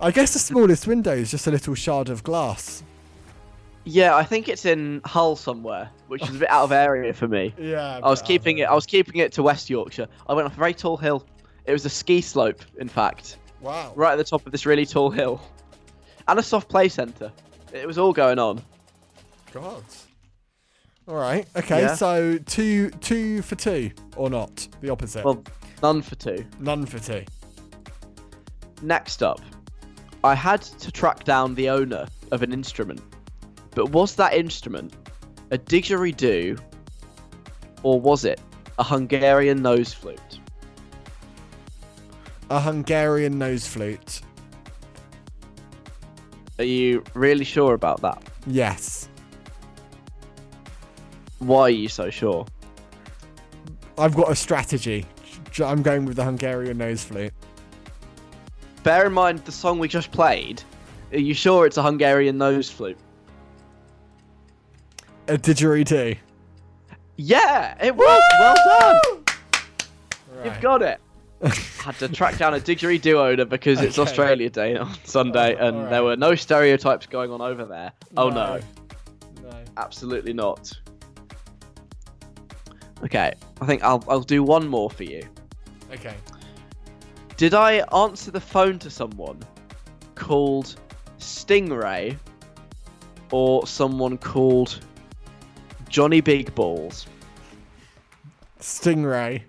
I 0.02 0.12
guess 0.12 0.34
the 0.34 0.40
smallest 0.40 0.88
window 0.88 1.14
is 1.14 1.32
just 1.32 1.48
a 1.48 1.52
little 1.52 1.76
shard 1.76 2.10
of 2.10 2.24
glass. 2.24 2.84
Yeah, 3.86 4.16
I 4.16 4.24
think 4.24 4.48
it's 4.48 4.66
in 4.66 5.02
Hull 5.06 5.36
somewhere, 5.36 5.90
which 6.08 6.24
is 6.24 6.36
a 6.36 6.40
bit 6.40 6.50
out 6.50 6.64
of 6.64 6.72
area 6.72 7.14
for 7.14 7.28
me. 7.28 7.54
Yeah, 7.60 8.00
I 8.02 8.10
was 8.10 8.22
keeping 8.22 8.60
it. 8.60 8.64
I 8.64 8.74
was 8.74 8.86
keeping 8.86 9.18
it 9.18 9.32
to 9.34 9.44
West 9.44 9.70
Yorkshire. 9.70 10.08
I 10.28 10.34
went 10.34 10.46
off 10.46 10.54
a 10.54 10.58
very 10.60 10.74
tall 10.74 10.98
hill. 10.98 11.26
It 11.66 11.72
was 11.74 11.86
a 11.86 11.90
ski 11.90 12.22
slope, 12.22 12.62
in 12.78 12.88
fact, 12.88 13.38
Wow. 13.62 13.94
right 13.96 14.14
at 14.14 14.18
the 14.18 14.24
top 14.24 14.46
of 14.46 14.52
this 14.52 14.66
really 14.66 14.86
tall 14.86 15.10
hill, 15.10 15.42
and 16.28 16.40
a 16.40 16.44
soft 16.44 16.70
play 16.70 16.90
centre. 16.90 17.32
It 17.74 17.88
was 17.88 17.98
all 17.98 18.14
going 18.14 18.40
on. 18.40 18.62
God. 19.54 19.84
All 21.08 21.16
right. 21.16 21.46
Okay. 21.56 21.82
Yeah. 21.82 21.96
So 21.96 22.38
two, 22.38 22.90
two 22.90 23.42
for 23.42 23.56
two, 23.56 23.92
or 24.16 24.30
not? 24.30 24.68
The 24.82 24.90
opposite. 24.90 25.26
Well, 25.26 25.44
none 25.82 26.02
for 26.02 26.16
two. 26.16 26.46
None 26.60 26.86
for 26.86 27.00
two. 27.00 27.24
Next 28.82 29.22
up, 29.24 29.42
I 30.24 30.36
had 30.36 30.62
to 30.62 30.92
track 30.92 31.26
down 31.26 31.56
the 31.56 31.70
owner 31.70 32.08
of 32.32 32.44
an 32.44 32.54
instrument, 32.54 33.02
but 33.72 33.92
was 33.92 34.16
that 34.16 34.34
instrument 34.34 34.94
a 35.52 35.58
didgeridoo, 35.58 36.60
or 37.84 38.00
was 38.00 38.24
it 38.24 38.40
a 38.80 38.84
Hungarian 38.84 39.62
nose 39.62 39.94
flute? 39.94 40.40
A 42.50 42.60
Hungarian 42.60 43.38
nose 43.38 43.68
flute. 43.68 44.22
Are 46.58 46.64
you 46.64 47.04
really 47.14 47.46
sure 47.46 47.74
about 47.74 48.02
that? 48.02 48.24
Yes. 48.48 49.10
Why 51.40 51.64
are 51.64 51.70
you 51.70 51.90
so 51.90 52.10
sure? 52.10 52.46
I've 53.98 54.16
got 54.16 54.32
a 54.32 54.36
strategy. 54.36 55.06
I'm 55.64 55.82
going 55.82 56.06
with 56.06 56.16
the 56.16 56.24
Hungarian 56.24 56.78
nose 56.78 57.04
flute. 57.04 57.34
Bear 58.84 59.06
in 59.08 59.14
mind 59.14 59.40
the 59.46 59.52
song 59.52 59.80
we 59.80 59.88
just 59.88 60.12
played. 60.12 60.62
Are 61.12 61.20
you 61.20 61.34
sure 61.34 61.66
it's 61.66 61.78
a 61.78 61.84
Hungarian 61.84 62.38
nose 62.38 62.70
flute? 62.70 62.98
A 65.28 65.38
didgeridoo. 65.38 66.18
Yeah, 67.16 67.76
it 67.84 67.96
was. 67.96 68.22
Well 68.40 68.56
done. 68.66 69.24
Right. 70.36 70.46
You've 70.46 70.62
got 70.62 70.82
it. 70.82 71.00
Had 71.84 71.96
to 72.00 72.10
track 72.10 72.38
down 72.38 72.54
a 72.54 72.60
didgeridoo 72.60 73.16
owner 73.16 73.46
because 73.46 73.80
it's 73.82 73.98
Okay. 74.00 74.10
Australia 74.10 74.50
Day 74.50 74.76
on 74.78 74.94
Sunday, 75.06 75.56
Oh, 75.56 75.68
and 75.68 75.76
alright. 75.78 75.92
there 75.92 76.04
were 76.04 76.16
no 76.16 76.36
stereotypes 76.36 77.06
going 77.06 77.32
on 77.32 77.42
over 77.42 77.66
there. 77.66 77.92
Oh 78.18 78.30
no, 78.30 78.60
No. 79.42 79.64
absolutely 79.78 80.34
not. 80.34 80.72
Okay, 83.04 83.34
I 83.62 83.66
think 83.66 83.84
I'll 83.84 84.04
I'll 84.08 84.22
do 84.22 84.44
one 84.44 84.68
more 84.68 84.90
for 84.90 85.04
you. 85.04 85.22
Okay. 85.92 86.16
Did 87.38 87.54
I 87.54 87.84
answer 87.94 88.32
the 88.32 88.40
phone 88.40 88.78
to 88.80 88.90
someone 88.90 89.40
called 90.16 90.76
Stingray 91.20 92.18
or 93.32 93.66
someone 93.66 94.18
called 94.18 94.80
Johnny 95.90 96.22
Big 96.22 96.54
Balls? 96.54 97.08
Stingray. 98.60 99.42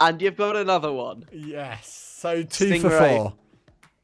And 0.00 0.20
you've 0.20 0.36
got 0.36 0.56
another 0.56 0.92
one. 0.92 1.26
Yes. 1.32 1.88
So 1.88 2.42
two 2.42 2.80
for 2.80 2.88
Stingray. 2.88 3.16
four. 3.16 3.34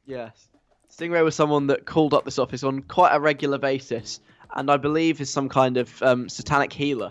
Yes. 0.07 0.49
Stingray 0.91 1.25
was 1.25 1.35
someone 1.35 1.67
that 1.69 1.87
called 1.87 2.13
up 2.13 2.25
this 2.25 2.39
office 2.39 2.63
on 2.63 2.83
quite 2.83 3.15
a 3.15 3.21
regular 3.21 3.59
basis, 3.59 4.21
and 4.55 4.71
I 4.71 4.77
believe 4.77 5.21
is 5.21 5.31
some 5.31 5.49
kind 5.49 5.79
of 5.79 6.03
um, 6.03 6.29
satanic 6.29 6.73
healer. 6.73 7.11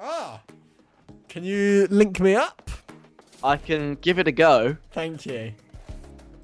Ah. 0.00 0.40
Can 1.28 1.44
you 1.44 1.86
link 1.90 2.18
me 2.18 2.34
up? 2.34 2.70
I 3.42 3.56
can 3.56 3.94
give 3.96 4.18
it 4.18 4.28
a 4.28 4.32
go. 4.32 4.76
Thank 4.92 5.26
you. 5.26 5.52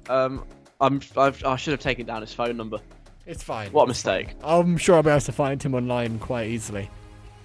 Um, 0.09 0.45
I'm, 0.81 1.01
I've, 1.15 1.43
I 1.43 1.55
should 1.55 1.71
have 1.71 1.79
taken 1.79 2.05
down 2.05 2.21
his 2.21 2.33
phone 2.33 2.57
number. 2.57 2.79
It's 3.25 3.43
fine. 3.43 3.71
What 3.71 3.83
a 3.83 3.87
mistake. 3.87 4.35
I'm 4.43 4.77
sure 4.77 4.95
I'll 4.95 5.03
be 5.03 5.09
able 5.09 5.19
to 5.21 5.31
find 5.31 5.61
him 5.61 5.75
online 5.75 6.17
quite 6.19 6.47
easily. 6.47 6.89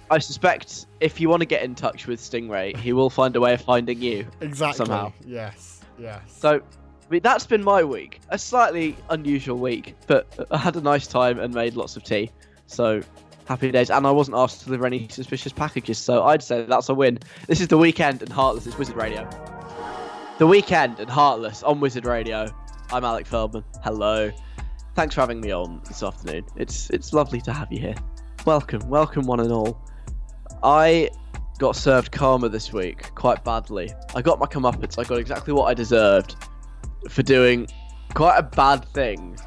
I 0.09 0.19
suspect 0.19 0.85
if 0.99 1.19
you 1.19 1.29
want 1.29 1.41
to 1.41 1.45
get 1.45 1.63
in 1.63 1.75
touch 1.75 2.07
with 2.07 2.19
Stingray, 2.19 2.75
he 2.77 2.93
will 2.93 3.09
find 3.09 3.35
a 3.35 3.41
way 3.41 3.53
of 3.53 3.61
finding 3.61 4.01
you. 4.01 4.25
Exactly. 4.41 4.85
Somehow. 4.85 5.11
Yes. 5.25 5.81
Yes. 5.97 6.21
So, 6.27 6.55
I 6.55 7.09
mean, 7.09 7.21
that's 7.21 7.45
been 7.45 7.63
my 7.63 7.83
week. 7.83 8.21
A 8.29 8.37
slightly 8.37 8.95
unusual 9.09 9.57
week, 9.57 9.95
but 10.07 10.47
I 10.51 10.57
had 10.57 10.75
a 10.75 10.81
nice 10.81 11.07
time 11.07 11.39
and 11.39 11.53
made 11.53 11.75
lots 11.75 11.97
of 11.97 12.03
tea. 12.03 12.31
So, 12.65 13.01
happy 13.47 13.71
days. 13.71 13.89
And 13.89 14.05
I 14.07 14.11
wasn't 14.11 14.37
asked 14.37 14.59
to 14.59 14.65
deliver 14.65 14.85
any 14.85 15.07
suspicious 15.09 15.53
packages, 15.53 15.97
so 15.97 16.23
I'd 16.23 16.43
say 16.43 16.65
that's 16.65 16.89
a 16.89 16.93
win. 16.93 17.19
This 17.47 17.61
is 17.61 17.67
the 17.67 17.77
Weeknd 17.77 18.21
and 18.21 18.31
Heartless. 18.31 18.67
It's 18.67 18.77
Wizard 18.77 18.95
Radio. 18.95 19.29
The 20.39 20.47
Weeknd 20.47 20.99
and 20.99 21.09
Heartless 21.09 21.63
on 21.63 21.79
Wizard 21.79 22.05
Radio. 22.05 22.47
I'm 22.91 23.03
Alec 23.03 23.27
Feldman. 23.27 23.63
Hello. 23.83 24.31
Thanks 24.95 25.15
for 25.15 25.21
having 25.21 25.41
me 25.41 25.51
on 25.51 25.81
this 25.87 26.03
afternoon. 26.03 26.45
It's 26.55 26.89
it's 26.91 27.13
lovely 27.13 27.41
to 27.41 27.53
have 27.53 27.71
you 27.71 27.79
here. 27.79 27.95
Welcome, 28.45 28.87
welcome 28.89 29.25
one 29.25 29.39
and 29.39 29.51
all. 29.51 29.81
I 30.61 31.09
got 31.59 31.75
served 31.75 32.11
karma 32.11 32.49
this 32.49 32.73
week 32.73 33.13
quite 33.15 33.43
badly. 33.43 33.91
I 34.15 34.21
got 34.21 34.39
my 34.39 34.45
comeuppance. 34.45 34.99
I 34.99 35.03
got 35.03 35.17
exactly 35.17 35.53
what 35.53 35.65
I 35.65 35.73
deserved 35.73 36.35
for 37.09 37.23
doing 37.23 37.67
quite 38.13 38.37
a 38.37 38.43
bad 38.43 38.85
thing. 38.89 39.37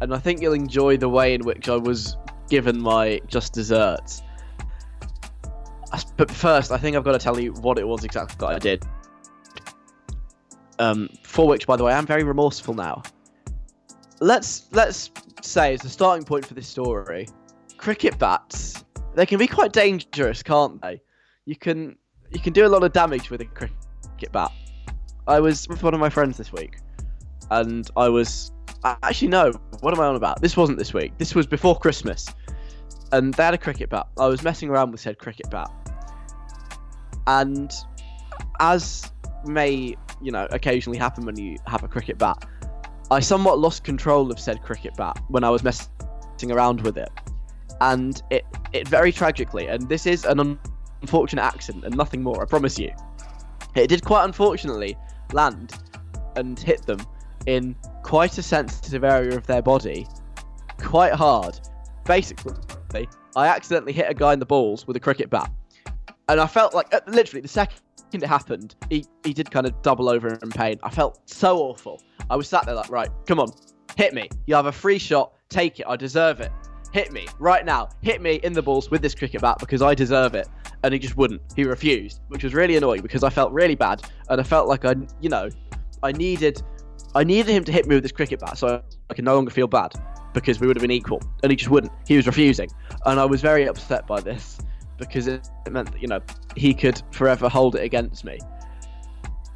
And 0.00 0.14
I 0.14 0.18
think 0.18 0.42
you'll 0.42 0.52
enjoy 0.52 0.96
the 0.96 1.08
way 1.08 1.34
in 1.34 1.44
which 1.44 1.68
I 1.68 1.76
was 1.76 2.16
given 2.48 2.80
my 2.80 3.20
just 3.26 3.52
desserts. 3.52 4.22
But 6.16 6.30
first, 6.30 6.72
I 6.72 6.78
think 6.78 6.96
I've 6.96 7.04
got 7.04 7.12
to 7.12 7.18
tell 7.18 7.38
you 7.38 7.52
what 7.54 7.78
it 7.78 7.86
was 7.86 8.04
exactly 8.04 8.36
that 8.40 8.54
I 8.54 8.58
did. 8.58 8.84
Um, 10.78 11.08
for 11.22 11.46
which, 11.46 11.66
by 11.66 11.76
the 11.76 11.84
way, 11.84 11.92
I'm 11.92 12.06
very 12.06 12.24
remorseful 12.24 12.74
now. 12.74 13.02
Let's 14.20 14.66
let's 14.72 15.10
say 15.42 15.74
as 15.74 15.84
a 15.84 15.90
starting 15.90 16.24
point 16.24 16.46
for 16.46 16.54
this 16.54 16.66
story, 16.66 17.28
cricket 17.76 18.18
bats 18.18 18.84
they 19.16 19.26
can 19.26 19.38
be 19.38 19.46
quite 19.48 19.72
dangerous, 19.72 20.42
can't 20.42 20.80
they? 20.82 21.00
You 21.46 21.56
can 21.56 21.96
you 22.30 22.38
can 22.38 22.52
do 22.52 22.66
a 22.66 22.68
lot 22.68 22.84
of 22.84 22.92
damage 22.92 23.30
with 23.30 23.40
a 23.40 23.46
cricket 23.46 24.30
bat. 24.30 24.52
I 25.26 25.40
was 25.40 25.66
with 25.68 25.82
one 25.82 25.94
of 25.94 26.00
my 26.00 26.10
friends 26.10 26.36
this 26.36 26.52
week, 26.52 26.76
and 27.50 27.90
I 27.96 28.08
was 28.08 28.52
actually 28.84 29.28
no. 29.28 29.52
What 29.80 29.94
am 29.94 30.00
I 30.00 30.06
on 30.06 30.16
about? 30.16 30.40
This 30.40 30.56
wasn't 30.56 30.78
this 30.78 30.92
week. 30.94 31.16
This 31.18 31.34
was 31.34 31.46
before 31.46 31.78
Christmas, 31.78 32.26
and 33.12 33.34
they 33.34 33.42
had 33.42 33.54
a 33.54 33.58
cricket 33.58 33.90
bat. 33.90 34.06
I 34.18 34.26
was 34.26 34.42
messing 34.42 34.68
around 34.68 34.92
with 34.92 35.00
said 35.00 35.18
cricket 35.18 35.50
bat, 35.50 35.70
and 37.26 37.72
as 38.60 39.10
may 39.44 39.94
you 40.22 40.32
know 40.32 40.46
occasionally 40.50 40.98
happen 40.98 41.24
when 41.24 41.36
you 41.36 41.56
have 41.66 41.82
a 41.82 41.88
cricket 41.88 42.18
bat, 42.18 42.44
I 43.10 43.20
somewhat 43.20 43.58
lost 43.58 43.84
control 43.84 44.30
of 44.30 44.40
said 44.40 44.62
cricket 44.62 44.96
bat 44.96 45.18
when 45.28 45.44
I 45.44 45.50
was 45.50 45.62
messing 45.62 46.50
around 46.50 46.82
with 46.82 46.96
it, 46.96 47.10
and 47.80 48.20
it 48.30 48.44
it 48.72 48.88
very 48.88 49.12
tragically, 49.12 49.66
and 49.66 49.88
this 49.88 50.06
is 50.06 50.24
an 50.24 50.40
un- 50.40 50.58
unfortunate 51.02 51.42
accident 51.42 51.84
and 51.84 51.96
nothing 51.96 52.22
more. 52.22 52.42
I 52.42 52.46
promise 52.46 52.78
you, 52.78 52.92
it 53.74 53.88
did 53.88 54.04
quite 54.04 54.24
unfortunately 54.24 54.96
land 55.32 55.74
and 56.36 56.58
hit 56.58 56.84
them 56.86 57.00
in 57.46 57.76
quite 58.06 58.38
a 58.38 58.42
sensitive 58.42 59.02
area 59.02 59.36
of 59.36 59.44
their 59.48 59.60
body, 59.60 60.06
quite 60.78 61.12
hard. 61.12 61.58
Basically, 62.04 62.54
I 63.34 63.48
accidentally 63.48 63.92
hit 63.92 64.08
a 64.08 64.14
guy 64.14 64.32
in 64.32 64.38
the 64.38 64.46
balls 64.46 64.86
with 64.86 64.96
a 64.96 65.00
cricket 65.00 65.28
bat, 65.28 65.50
and 66.28 66.40
I 66.40 66.46
felt 66.46 66.72
like 66.72 66.94
uh, 66.94 67.00
literally 67.08 67.40
the 67.40 67.48
second 67.48 67.80
it 68.12 68.22
happened, 68.22 68.76
he, 68.88 69.04
he 69.24 69.34
did 69.34 69.50
kind 69.50 69.66
of 69.66 69.82
double 69.82 70.08
over 70.08 70.28
in 70.28 70.50
pain. 70.50 70.78
I 70.84 70.90
felt 70.90 71.20
so 71.28 71.58
awful. 71.58 72.00
I 72.30 72.36
was 72.36 72.48
sat 72.48 72.64
there 72.64 72.76
like, 72.76 72.90
right, 72.90 73.10
come 73.26 73.40
on, 73.40 73.48
hit 73.96 74.14
me. 74.14 74.30
You 74.46 74.54
have 74.54 74.66
a 74.66 74.72
free 74.72 74.98
shot, 74.98 75.32
take 75.48 75.80
it. 75.80 75.86
I 75.88 75.96
deserve 75.96 76.40
it. 76.40 76.52
Hit 76.92 77.12
me 77.12 77.26
right 77.40 77.66
now. 77.66 77.88
Hit 78.02 78.22
me 78.22 78.36
in 78.36 78.52
the 78.52 78.62
balls 78.62 78.88
with 78.88 79.02
this 79.02 79.16
cricket 79.16 79.42
bat 79.42 79.56
because 79.58 79.82
I 79.82 79.96
deserve 79.96 80.36
it. 80.36 80.48
And 80.84 80.94
he 80.94 81.00
just 81.00 81.16
wouldn't. 81.16 81.42
He 81.56 81.64
refused, 81.64 82.20
which 82.28 82.44
was 82.44 82.54
really 82.54 82.76
annoying 82.76 83.02
because 83.02 83.24
I 83.24 83.30
felt 83.30 83.52
really 83.52 83.74
bad 83.74 84.08
and 84.28 84.40
I 84.40 84.44
felt 84.44 84.68
like 84.68 84.84
I, 84.84 84.94
you 85.20 85.28
know, 85.28 85.50
I 86.04 86.12
needed, 86.12 86.62
I 87.16 87.24
needed 87.24 87.50
him 87.50 87.64
to 87.64 87.72
hit 87.72 87.86
me 87.86 87.94
with 87.94 88.04
this 88.04 88.12
cricket 88.12 88.40
bat 88.40 88.58
so 88.58 88.82
I 89.08 89.14
can 89.14 89.24
no 89.24 89.34
longer 89.34 89.50
feel 89.50 89.66
bad 89.66 89.94
because 90.34 90.60
we 90.60 90.66
would 90.66 90.76
have 90.76 90.82
been 90.82 90.90
equal. 90.90 91.22
And 91.42 91.50
he 91.50 91.56
just 91.56 91.70
wouldn't. 91.70 91.90
He 92.06 92.14
was 92.14 92.26
refusing, 92.26 92.68
and 93.06 93.18
I 93.18 93.24
was 93.24 93.40
very 93.40 93.66
upset 93.66 94.06
by 94.06 94.20
this 94.20 94.58
because 94.98 95.26
it 95.26 95.48
meant 95.70 95.92
that 95.92 96.02
you 96.02 96.08
know 96.08 96.20
he 96.56 96.74
could 96.74 97.00
forever 97.12 97.48
hold 97.48 97.74
it 97.74 97.82
against 97.82 98.24
me. 98.24 98.38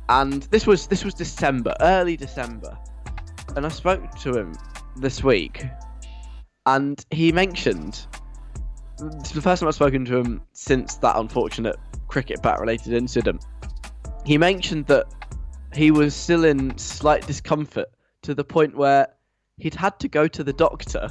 And 0.08 0.42
this 0.44 0.66
was 0.66 0.86
this 0.86 1.04
was 1.04 1.12
December, 1.12 1.74
early 1.80 2.16
December, 2.16 2.78
and 3.54 3.66
I 3.66 3.68
spoke 3.68 4.10
to 4.20 4.32
him 4.32 4.54
this 4.96 5.22
week, 5.22 5.66
and 6.64 7.04
he 7.10 7.30
mentioned 7.30 8.06
it's 9.02 9.32
the 9.32 9.42
first 9.42 9.60
time 9.60 9.68
I've 9.68 9.74
spoken 9.74 10.06
to 10.06 10.16
him 10.16 10.42
since 10.52 10.94
that 10.96 11.16
unfortunate 11.16 11.76
cricket 12.08 12.42
bat 12.42 12.58
related 12.58 12.94
incident. 12.94 13.44
He 14.24 14.38
mentioned 14.38 14.86
that 14.86 15.06
he 15.72 15.90
was 15.90 16.14
still 16.14 16.44
in 16.44 16.76
slight 16.78 17.26
discomfort 17.26 17.88
to 18.22 18.34
the 18.34 18.44
point 18.44 18.76
where 18.76 19.08
he'd 19.58 19.74
had 19.74 19.98
to 20.00 20.08
go 20.08 20.26
to 20.26 20.42
the 20.42 20.52
doctor 20.52 21.10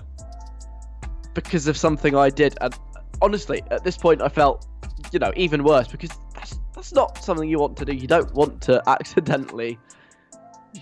because 1.34 1.68
of 1.68 1.78
something 1.78 2.16
I 2.16 2.30
did. 2.30 2.58
And 2.62 2.76
honestly, 3.22 3.64
at 3.72 3.84
this 3.84 3.98
point, 3.98 4.22
I 4.22 4.30
felt, 4.30 4.68
you 5.12 5.20
know, 5.20 5.32
even 5.36 5.64
worse 5.64 5.88
because 5.88 6.12
that's, 6.34 6.60
that's 6.76 6.94
not 6.94 7.24
something 7.24 7.50
you 7.50 7.60
want 7.60 7.78
to 7.78 7.86
do. 7.86 7.94
You 7.94 8.08
don't 8.08 8.34
want 8.34 8.62
to 8.64 8.82
accidentally 8.88 9.78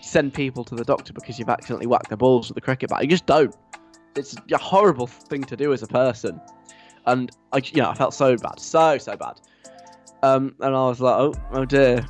send 0.02 0.34
people 0.34 0.64
to 0.66 0.76
the 0.76 0.84
doctor 0.84 1.14
because 1.14 1.40
you've 1.40 1.50
accidentally 1.50 1.88
whacked 1.88 2.10
their 2.10 2.18
balls 2.18 2.50
with 2.50 2.56
the 2.56 2.62
cricket 2.62 2.90
bat. 2.90 3.04
You 3.04 3.10
just 3.10 3.26
don't. 3.26 3.56
It's 4.16 4.36
a 4.52 4.58
horrible 4.58 5.08
thing 5.08 5.44
to 5.44 5.56
do 5.56 5.74
as 5.74 5.84
a 5.84 5.88
person. 5.88 6.42
And 7.06 7.32
I, 7.54 7.62
you 7.64 7.82
know, 7.82 7.90
I 7.90 7.94
felt 7.94 8.14
so 8.14 8.36
bad, 8.36 8.60
so 8.60 8.98
so 8.98 9.16
bad. 9.16 9.40
Um, 10.24 10.56
and 10.60 10.76
I 10.76 10.88
was 10.88 11.00
like, 11.00 11.16
oh, 11.20 11.34
oh 11.52 11.66
dear. 11.66 12.06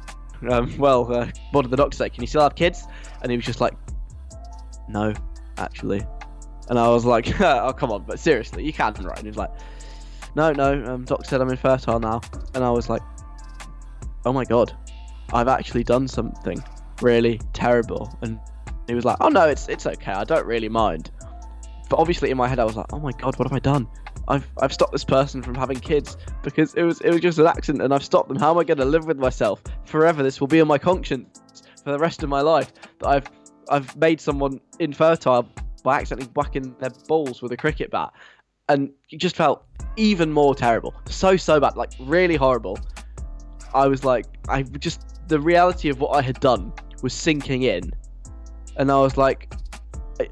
Um, 0.50 0.78
well, 0.78 1.12
uh, 1.14 1.28
what 1.52 1.64
did 1.64 1.72
the 1.72 1.78
doctor 1.78 1.98
say? 1.98 2.10
Can 2.10 2.22
you 2.22 2.28
still 2.28 2.42
have 2.42 2.56
kids? 2.56 2.86
And 3.22 3.32
he 3.32 3.38
was 3.38 3.46
just 3.46 3.62
like, 3.62 3.74
no, 4.88 5.14
actually. 5.58 6.06
And 6.70 6.78
I 6.78 6.88
was 6.90 7.06
like, 7.06 7.40
oh, 7.42 7.74
come 7.74 7.92
on, 7.92 8.04
but 8.04 8.20
seriously, 8.20 8.66
you 8.66 8.74
can, 8.74 8.94
right? 8.94 9.18
And 9.18 9.26
he 9.26 9.30
was 9.30 9.38
like, 9.38 9.52
no, 10.36 10.52
no, 10.52 10.86
um, 10.86 11.06
doctor 11.06 11.26
said 11.26 11.42
I'm 11.42 11.50
infertile 11.50 12.00
now. 12.00 12.22
And 12.54 12.64
I 12.64 12.70
was 12.70 12.90
like, 12.90 13.02
oh 14.26 14.34
my 14.34 14.44
god, 14.44 14.72
I've 15.34 15.48
actually 15.48 15.84
done 15.84 16.08
something 16.08 16.64
really 17.02 17.40
terrible. 17.54 18.16
And 18.22 18.40
he 18.88 18.94
was 18.94 19.06
like, 19.06 19.18
oh 19.22 19.30
no, 19.30 19.48
it's 19.48 19.68
it's 19.68 19.86
okay, 19.86 20.12
I 20.12 20.24
don't 20.24 20.46
really 20.46 20.70
mind. 20.70 21.12
But 21.90 22.00
obviously 22.00 22.30
in 22.30 22.38
my 22.38 22.48
head 22.48 22.60
I 22.60 22.66
was 22.66 22.76
like, 22.76 22.92
oh 22.94 23.00
my 23.00 23.12
god, 23.14 23.38
what 23.40 23.48
have 23.48 23.54
I 23.54 23.60
done? 23.60 23.88
I've 24.28 24.48
I've 24.62 24.74
stopped 24.74 24.92
this 24.92 25.04
person 25.04 25.42
from 25.42 25.56
having 25.56 25.80
kids 25.80 26.18
because 26.44 26.74
it 26.76 26.84
was 26.84 27.00
it 27.02 27.12
was 27.12 27.22
just 27.22 27.40
an 27.40 27.48
accident 27.48 27.84
and 27.84 27.94
I've 27.94 28.04
stopped 28.04 28.28
them. 28.28 28.38
How 28.38 28.52
am 28.52 28.58
I 28.58 28.64
going 28.64 28.78
to 28.80 28.86
live 28.86 29.06
with 29.06 29.18
myself 29.18 29.62
forever? 29.86 30.24
This 30.24 30.40
will 30.42 30.48
be 30.48 30.60
on 30.62 30.68
my 30.68 30.78
conscience 30.78 31.64
for 31.84 31.92
the 31.92 32.00
rest 32.00 32.24
of 32.24 32.30
my 32.30 32.42
life 32.42 32.72
that 33.00 33.08
I've 33.08 33.30
I've 33.70 33.96
made 33.96 34.20
someone 34.20 34.60
infertile 34.80 35.48
by 35.84 36.00
accidentally 36.00 36.30
whacking 36.36 36.76
their 36.80 36.90
balls 37.08 37.42
with 37.42 37.52
a 37.52 37.58
cricket 37.58 37.92
bat, 37.92 38.12
and 38.70 38.92
it 39.10 39.18
just 39.18 39.36
felt 39.36 39.64
even 39.96 40.32
more 40.32 40.54
terrible. 40.54 40.94
So 41.06 41.38
so 41.38 41.60
bad, 41.60 41.78
like 41.78 41.92
really 42.00 42.36
horrible. 42.36 42.78
I 43.74 43.88
was 43.88 44.04
like, 44.04 44.26
I 44.50 44.64
just 44.64 45.30
the 45.30 45.40
reality 45.40 45.90
of 45.90 46.00
what 46.00 46.10
I 46.10 46.22
had 46.22 46.40
done 46.40 46.74
was 47.02 47.14
sinking 47.14 47.64
in, 47.64 47.92
and 48.78 48.92
I 48.92 49.00
was 49.00 49.16
like, 49.18 49.54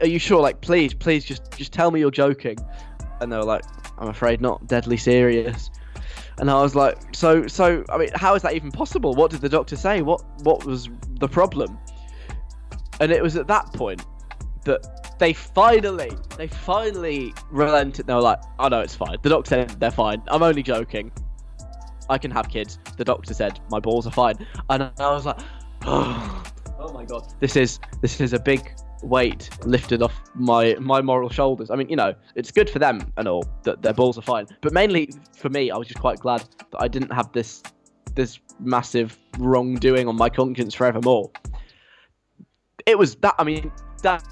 "Are 0.01 0.07
you 0.07 0.19
sure? 0.19 0.41
Like, 0.41 0.61
please, 0.61 0.93
please, 0.93 1.23
just 1.23 1.57
just 1.57 1.71
tell 1.71 1.91
me 1.91 1.99
you're 2.01 2.11
joking." 2.11 2.57
And 3.19 3.31
they 3.31 3.37
were 3.37 3.43
like, 3.43 3.63
"I'm 3.97 4.09
afraid 4.09 4.41
not. 4.41 4.67
Deadly 4.67 4.97
serious." 4.97 5.69
And 6.37 6.51
I 6.51 6.61
was 6.61 6.75
like, 6.75 6.97
"So, 7.15 7.47
so, 7.47 7.83
I 7.89 7.97
mean, 7.97 8.09
how 8.15 8.35
is 8.35 8.41
that 8.41 8.53
even 8.53 8.71
possible? 8.71 9.13
What 9.13 9.31
did 9.31 9.41
the 9.41 9.49
doctor 9.49 9.75
say? 9.75 10.01
What, 10.01 10.23
what 10.41 10.65
was 10.65 10.89
the 11.19 11.27
problem?" 11.27 11.77
And 12.99 13.11
it 13.11 13.21
was 13.21 13.35
at 13.35 13.47
that 13.47 13.71
point 13.73 14.05
that 14.65 15.17
they 15.19 15.33
finally, 15.33 16.11
they 16.37 16.47
finally 16.47 17.33
relented. 17.49 18.07
They 18.07 18.13
were 18.13 18.21
like, 18.21 18.41
"Oh 18.59 18.67
no, 18.67 18.81
it's 18.81 18.95
fine." 18.95 19.17
The 19.21 19.29
doctor 19.29 19.49
said 19.49 19.69
they're 19.79 19.91
fine. 19.91 20.21
I'm 20.27 20.43
only 20.43 20.63
joking. 20.63 21.11
I 22.09 22.17
can 22.17 22.31
have 22.31 22.49
kids. 22.49 22.79
The 22.97 23.05
doctor 23.05 23.33
said 23.33 23.59
my 23.69 23.79
balls 23.79 24.05
are 24.07 24.11
fine, 24.11 24.45
and 24.69 24.83
I 24.83 25.11
was 25.11 25.25
like, 25.25 25.39
"Oh, 25.85 26.43
oh 26.79 26.93
my 26.93 27.05
god, 27.05 27.33
this 27.39 27.55
is 27.55 27.79
this 28.01 28.19
is 28.19 28.33
a 28.33 28.39
big 28.39 28.73
weight 29.05 29.49
lifted 29.65 30.01
off 30.01 30.13
my 30.33 30.75
my 30.79 31.01
moral 31.01 31.29
shoulders." 31.29 31.69
I 31.69 31.75
mean, 31.75 31.89
you 31.89 31.95
know, 31.95 32.13
it's 32.35 32.51
good 32.51 32.69
for 32.69 32.79
them 32.79 33.11
and 33.17 33.27
all 33.27 33.43
that 33.63 33.81
their 33.81 33.93
balls 33.93 34.17
are 34.17 34.23
fine, 34.23 34.47
but 34.61 34.73
mainly 34.73 35.09
for 35.37 35.49
me, 35.49 35.71
I 35.71 35.77
was 35.77 35.87
just 35.87 35.99
quite 35.99 36.19
glad 36.19 36.41
that 36.71 36.81
I 36.81 36.87
didn't 36.87 37.13
have 37.13 37.31
this 37.31 37.63
this 38.15 38.39
massive 38.59 39.17
wrongdoing 39.37 40.07
on 40.07 40.15
my 40.15 40.29
conscience 40.29 40.73
forevermore 40.73 41.29
it 42.85 42.97
was 42.97 43.15
that. 43.15 43.35
I 43.37 43.43
mean, 43.43 43.71
that 44.03 44.23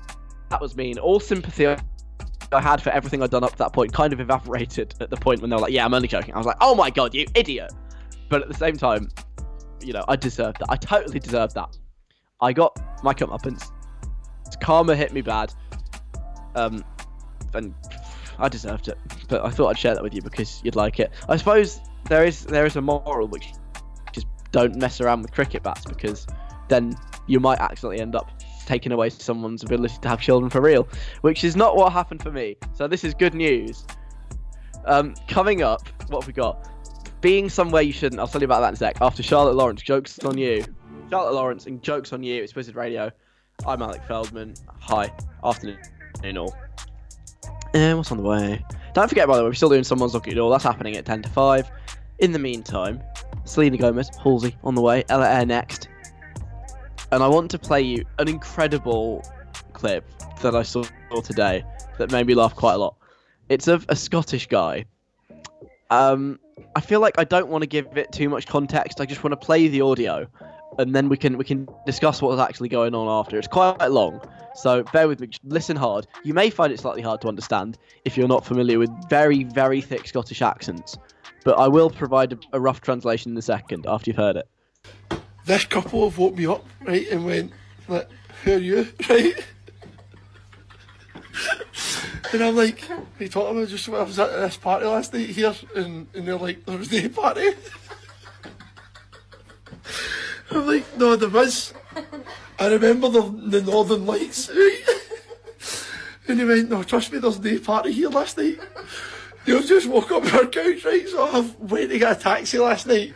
that 0.50 0.62
was 0.62 0.76
mean. 0.76 1.00
All 1.00 1.20
sympathy 1.20 1.68
I 1.68 2.62
had 2.62 2.82
for 2.82 2.92
everything 2.92 3.24
I'd 3.24 3.32
done 3.32 3.44
up 3.44 3.52
to 3.52 3.58
that 3.58 3.74
point 3.74 3.94
kind 3.94 4.14
of 4.14 4.20
evaporated 4.20 4.94
at 5.00 5.10
the 5.10 5.18
point 5.18 5.42
when 5.42 5.50
they 5.50 5.56
were 5.56 5.62
like, 5.62 5.74
"Yeah, 5.74 5.86
I'm 5.86 5.94
only 5.94 6.08
joking." 6.08 6.34
I 6.34 6.38
was 6.38 6.46
like, 6.46 6.58
"Oh 6.62 6.76
my 6.76 6.90
god, 6.90 7.14
you 7.14 7.26
idiot!" 7.36 7.72
But 8.30 8.42
at 8.42 8.48
the 8.48 8.54
same 8.54 8.78
time, 8.78 9.10
you 9.82 9.94
know, 9.94 10.04
I 10.08 10.16
deserved 10.16 10.58
that. 10.60 10.68
I 10.70 10.76
totally 10.76 11.20
deserved 11.20 11.56
that. 11.56 11.78
I 12.42 12.54
got 12.54 12.78
my 13.04 13.14
comeuppance. 13.14 13.72
Karma 14.56 14.96
hit 14.96 15.14
me 15.14 15.22
bad, 15.22 15.54
um, 16.56 16.84
and 17.54 17.74
I 18.40 18.50
deserved 18.50 18.88
it. 18.88 18.98
But 19.28 19.46
I 19.46 19.50
thought 19.50 19.70
I'd 19.70 19.80
share 19.80 19.94
that 19.94 20.04
with 20.04 20.14
you 20.14 20.22
because 20.22 20.62
you'd 20.64 20.76
like 20.76 21.00
it. 21.00 21.12
I 21.30 21.38
suppose 21.38 21.80
there 22.10 22.26
is 22.26 22.46
there 22.46 22.66
is 22.66 22.76
a 22.76 22.82
moral 22.82 23.28
which 23.28 23.54
just 24.12 24.28
don't 24.52 24.76
mess 24.76 25.02
around 25.02 25.22
with 25.22 25.32
cricket 25.32 25.64
bats 25.64 25.86
because 25.86 26.28
then 26.68 26.96
you 27.28 27.40
might 27.40 27.60
accidentally 27.60 28.00
end 28.00 28.16
up 28.16 28.30
taking 28.66 28.92
away 28.92 29.10
someone's 29.10 29.64
ability 29.64 29.96
to 30.02 30.10
have 30.10 30.20
children 30.20 30.50
for 30.50 30.62
real, 30.62 30.88
which 31.22 31.44
is 31.44 31.56
not 31.56 31.76
what 31.76 31.92
happened 31.92 32.22
for 32.24 32.32
me. 32.32 32.56
So 32.74 32.88
this 32.88 33.04
is 33.04 33.14
good 33.14 33.34
news. 33.34 33.86
Um, 34.86 35.16
coming 35.28 35.62
up, 35.62 35.88
what 36.10 36.22
have 36.22 36.28
we 36.28 36.34
got? 36.34 36.70
Being 37.22 37.50
somewhere 37.50 37.82
you 37.82 37.94
shouldn't. 37.94 38.20
I'll 38.20 38.28
tell 38.28 38.42
you 38.42 38.46
about 38.46 38.62
that 38.62 38.70
in 38.70 38.74
a 38.74 38.78
sec. 38.78 38.98
After 39.02 39.24
Charlotte 39.24 39.56
Lawrence, 39.56 39.82
jokes 39.82 40.20
on 40.20 40.38
you. 40.38 40.64
Charlotte 41.10 41.34
Lawrence 41.34 41.68
and 41.68 41.82
jokes 41.82 42.12
on 42.12 42.24
you. 42.24 42.44
It's 42.44 42.56
Wizard 42.56 42.76
Radio. 42.76 43.12
I'm 43.66 43.82
Alec 43.82 44.04
Feldman. 44.08 44.56
Hi, 44.82 45.12
afternoon 45.44 45.78
all. 46.38 46.56
And 47.74 47.98
what's 47.98 48.12
on 48.12 48.18
the 48.18 48.24
way? 48.24 48.64
Don't 48.94 49.08
forget, 49.08 49.28
by 49.28 49.38
the 49.38 49.44
way, 49.44 49.50
we're 49.50 49.54
still 49.54 49.70
doing 49.70 49.84
Someone's 49.84 50.14
Looking 50.14 50.34
at 50.34 50.40
All. 50.40 50.50
That's 50.50 50.64
happening 50.64 50.96
at 50.98 51.06
10 51.06 51.24
to 51.24 51.30
5. 51.30 51.72
In 52.20 52.32
the 52.32 52.40
meantime, 52.40 53.02
Selena 53.46 53.78
Gomez, 53.78 54.10
Halsey 54.22 54.56
on 54.64 54.76
the 54.76 54.82
way. 54.82 55.04
Ella 55.10 55.30
Eyre 55.30 55.46
next 55.46 55.88
and 57.14 57.22
I 57.22 57.28
want 57.28 57.52
to 57.52 57.60
play 57.60 57.80
you 57.80 58.04
an 58.18 58.28
incredible 58.28 59.24
clip 59.74 60.04
that 60.42 60.56
I 60.56 60.64
saw 60.64 60.84
today 61.24 61.64
that 62.00 62.12
made 62.12 62.26
me 62.26 62.34
laugh 62.34 62.56
quite 62.56 62.74
a 62.74 62.78
lot. 62.78 62.96
It's 63.50 63.68
of 63.68 63.86
a 63.88 63.96
Scottish 63.96 64.48
guy. 64.48 64.86
Um, 65.92 66.40
I 66.76 66.82
feel 66.82 67.02
like 67.02 67.20
I 67.20 67.24
don't 67.24 67.50
want 67.50 67.62
to 67.62 67.68
give 67.68 67.96
it 67.96 68.12
too 68.12 68.30
much 68.30 68.48
context. 68.48 69.00
I 69.00 69.06
just 69.06 69.24
want 69.24 69.40
to 69.40 69.46
play 69.46 69.68
the 69.68 69.82
audio, 69.82 70.26
and 70.80 70.96
then 70.96 71.10
we 71.10 71.18
can 71.18 71.38
we 71.38 71.46
can 71.46 71.68
discuss 71.86 72.22
what 72.22 72.30
was 72.32 72.40
actually 72.40 72.70
going 72.70 72.96
on 72.96 73.08
after. 73.08 73.38
It's 73.38 73.48
quite 73.48 73.88
long, 73.88 74.22
so 74.56 74.84
bear 74.94 75.08
with 75.08 75.20
me. 75.20 75.30
Listen 75.44 75.76
hard. 75.76 76.08
You 76.24 76.34
may 76.34 76.50
find 76.50 76.72
it 76.72 76.80
slightly 76.80 77.02
hard 77.02 77.22
to 77.22 77.28
understand 77.28 77.78
if 78.06 78.18
you're 78.18 78.28
not 78.28 78.46
familiar 78.46 78.80
with 78.80 78.92
very 79.10 79.44
very 79.44 79.82
thick 79.82 80.08
Scottish 80.08 80.42
accents, 80.42 80.98
but 81.44 81.58
I 81.58 81.68
will 81.68 81.90
provide 81.90 82.34
a, 82.34 82.40
a 82.54 82.60
rough 82.60 82.82
translation 82.82 83.32
in 83.32 83.38
a 83.38 83.42
second 83.42 83.86
after 83.88 84.10
you've 84.10 84.18
heard 84.18 84.36
it 84.36 84.48
this 85.46 85.66
couple 85.66 86.10
have 86.10 86.18
woke 86.18 86.36
me 86.36 86.46
up, 86.46 86.66
right, 86.82 87.08
and 87.10 87.26
went, 87.26 87.52
like, 87.88 88.10
who 88.44 88.54
are 88.54 88.58
you, 88.58 88.88
right? 89.10 89.46
and 92.32 92.44
I'm 92.44 92.56
like, 92.56 92.88
you 93.20 93.28
talking 93.28 93.58
about 93.58 93.68
just 93.70 93.90
I 93.90 94.04
was 94.04 94.20
at 94.20 94.32
this 94.32 94.58
party 94.58 94.86
last 94.86 95.14
night 95.14 95.30
here, 95.30 95.54
and, 95.76 96.08
and 96.14 96.28
they're 96.28 96.38
like, 96.38 96.66
there 96.66 96.78
was 96.78 96.92
no 96.92 97.10
party. 97.10 97.50
I'm 100.56 100.68
like, 100.68 100.98
no, 100.98 101.16
there 101.16 101.30
was. 101.30 101.74
I 102.60 102.68
remember 102.68 103.10
the, 103.10 103.22
the 103.22 103.62
Northern 103.62 104.06
Lights, 104.06 104.50
and 106.28 106.40
he 106.40 106.46
went, 106.46 106.70
no, 106.70 106.84
trust 106.84 107.12
me, 107.12 107.20
there's 107.20 107.40
no 107.40 107.60
party 107.60 107.92
here 107.92 108.10
last 108.10 108.38
night. 108.38 108.60
You 109.46 109.62
just 109.64 109.88
woke 109.88 110.12
up 110.12 110.34
our 110.34 110.46
couch, 110.46 110.86
right? 110.86 111.08
So 111.08 111.26
I 111.26 111.40
went 111.60 111.90
to 111.90 112.00
get 112.00 112.18
a 112.18 112.20
taxi 112.20 112.60
last 112.60 112.88
night. 112.88 113.14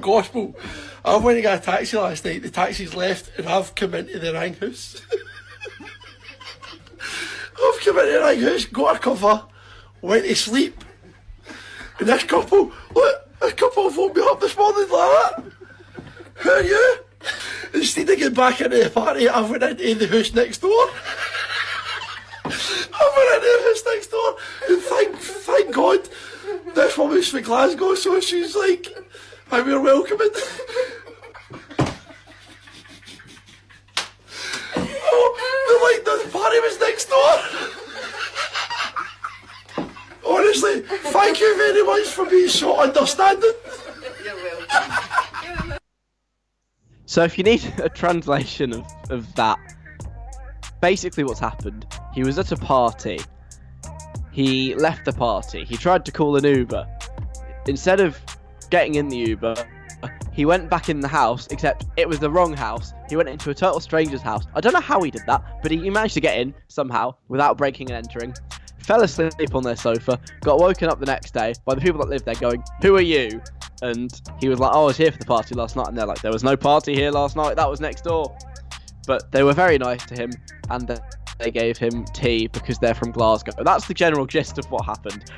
Gospel. 0.00 0.56
I 1.04 1.16
went 1.16 1.36
and 1.36 1.44
got 1.44 1.58
a 1.58 1.62
taxi 1.62 1.96
last 1.96 2.24
night. 2.24 2.42
The 2.42 2.50
taxi's 2.50 2.94
left, 2.94 3.38
and 3.38 3.48
I've 3.48 3.74
come 3.74 3.94
into 3.94 4.18
the 4.18 4.32
Rang 4.32 4.54
house. 4.54 5.00
I've 7.00 7.80
come 7.80 7.98
into 7.98 8.12
the 8.12 8.20
Rang 8.20 8.40
house, 8.40 8.64
got 8.64 8.96
a 8.96 8.98
cover, 8.98 9.44
went 10.02 10.24
to 10.24 10.34
sleep. 10.34 10.84
And 11.98 12.08
this 12.08 12.24
couple, 12.24 12.72
look, 12.94 13.40
this 13.40 13.52
couple 13.54 13.90
woke 13.90 14.16
me 14.16 14.22
up 14.24 14.40
this 14.40 14.56
morning 14.56 14.88
like 14.90 14.90
that. 14.90 15.44
Who 16.38 16.50
are 16.50 16.62
you? 16.62 16.96
Instead 17.74 18.08
of 18.10 18.18
getting 18.18 18.34
back 18.34 18.60
into 18.60 18.78
the 18.78 18.90
party, 18.90 19.28
I 19.28 19.40
went 19.40 19.62
into 19.62 19.94
the 19.94 20.06
house 20.06 20.32
next 20.32 20.58
door. 20.58 20.70
I 22.44 23.04
went 23.16 23.34
into 23.34 23.50
the 23.54 23.62
house 23.66 23.82
next 23.86 24.08
door, 24.08 24.36
and 24.68 24.82
thank, 24.82 25.16
thank 25.16 25.74
God, 25.74 26.08
this 26.74 26.96
woman's 26.96 27.28
from 27.28 27.42
Glasgow, 27.42 27.94
so 27.94 28.20
she's 28.20 28.54
like, 28.54 28.86
I 29.50 29.60
we're 29.62 29.80
welcoming. 29.80 30.30
oh, 34.76 35.34
the, 35.68 35.74
like, 35.86 36.04
the 36.04 36.30
party 36.30 36.60
was 36.60 36.78
next 36.80 37.06
door. 37.06 37.40
Honestly, 40.26 40.82
thank 41.10 41.40
you 41.40 41.56
very 41.56 41.82
much 41.82 42.06
for 42.08 42.26
being 42.26 42.48
so 42.48 42.78
understanding. 42.78 43.52
So 47.08 47.24
if 47.24 47.38
you 47.38 47.42
need 47.42 47.64
a 47.78 47.88
translation 47.88 48.74
of, 48.74 48.86
of 49.08 49.34
that, 49.34 49.58
basically 50.82 51.24
what's 51.24 51.40
happened, 51.40 51.86
he 52.14 52.22
was 52.22 52.38
at 52.38 52.52
a 52.52 52.56
party. 52.56 53.18
He 54.30 54.74
left 54.74 55.06
the 55.06 55.14
party. 55.14 55.64
He 55.64 55.78
tried 55.78 56.04
to 56.04 56.12
call 56.12 56.36
an 56.36 56.44
Uber. 56.44 56.86
Instead 57.66 58.00
of 58.00 58.18
getting 58.68 58.96
in 58.96 59.08
the 59.08 59.16
Uber, 59.16 59.54
he 60.32 60.44
went 60.44 60.68
back 60.68 60.90
in 60.90 61.00
the 61.00 61.08
house, 61.08 61.48
except 61.50 61.86
it 61.96 62.06
was 62.06 62.18
the 62.18 62.30
wrong 62.30 62.52
house. 62.52 62.92
He 63.08 63.16
went 63.16 63.30
into 63.30 63.48
a 63.48 63.54
total 63.54 63.80
stranger's 63.80 64.22
house. 64.22 64.44
I 64.54 64.60
don't 64.60 64.74
know 64.74 64.80
how 64.80 65.02
he 65.02 65.10
did 65.10 65.22
that, 65.26 65.62
but 65.62 65.70
he, 65.70 65.88
managed 65.88 66.14
to 66.14 66.20
get 66.20 66.38
in 66.38 66.54
somehow 66.68 67.14
without 67.28 67.56
breaking 67.56 67.90
and 67.90 67.96
entering. 67.96 68.34
Fell 68.80 69.02
asleep 69.02 69.54
on 69.54 69.62
their 69.62 69.76
sofa, 69.76 70.20
got 70.42 70.60
woken 70.60 70.90
up 70.90 71.00
the 71.00 71.06
next 71.06 71.32
day 71.32 71.54
by 71.64 71.74
the 71.74 71.80
people 71.80 72.00
that 72.00 72.10
lived 72.10 72.26
there 72.26 72.34
going, 72.34 72.62
Who 72.82 72.96
are 72.96 73.00
you? 73.00 73.40
And 73.82 74.10
he 74.40 74.48
was 74.48 74.58
like, 74.58 74.72
oh, 74.74 74.82
I 74.82 74.86
was 74.86 74.96
here 74.96 75.12
for 75.12 75.18
the 75.18 75.24
party 75.24 75.54
last 75.54 75.76
night. 75.76 75.88
And 75.88 75.96
they're 75.96 76.06
like, 76.06 76.20
There 76.20 76.32
was 76.32 76.44
no 76.44 76.56
party 76.56 76.94
here 76.94 77.10
last 77.10 77.36
night, 77.36 77.56
that 77.56 77.68
was 77.68 77.80
next 77.80 78.02
door. 78.02 78.36
But 79.06 79.30
they 79.32 79.42
were 79.42 79.52
very 79.52 79.78
nice 79.78 80.04
to 80.06 80.14
him 80.14 80.30
and 80.70 81.00
they 81.38 81.50
gave 81.50 81.78
him 81.78 82.04
tea 82.06 82.48
because 82.48 82.78
they're 82.78 82.94
from 82.94 83.12
Glasgow. 83.12 83.52
That's 83.62 83.86
the 83.86 83.94
general 83.94 84.26
gist 84.26 84.58
of 84.58 84.66
what 84.66 84.84
happened. 84.84 85.30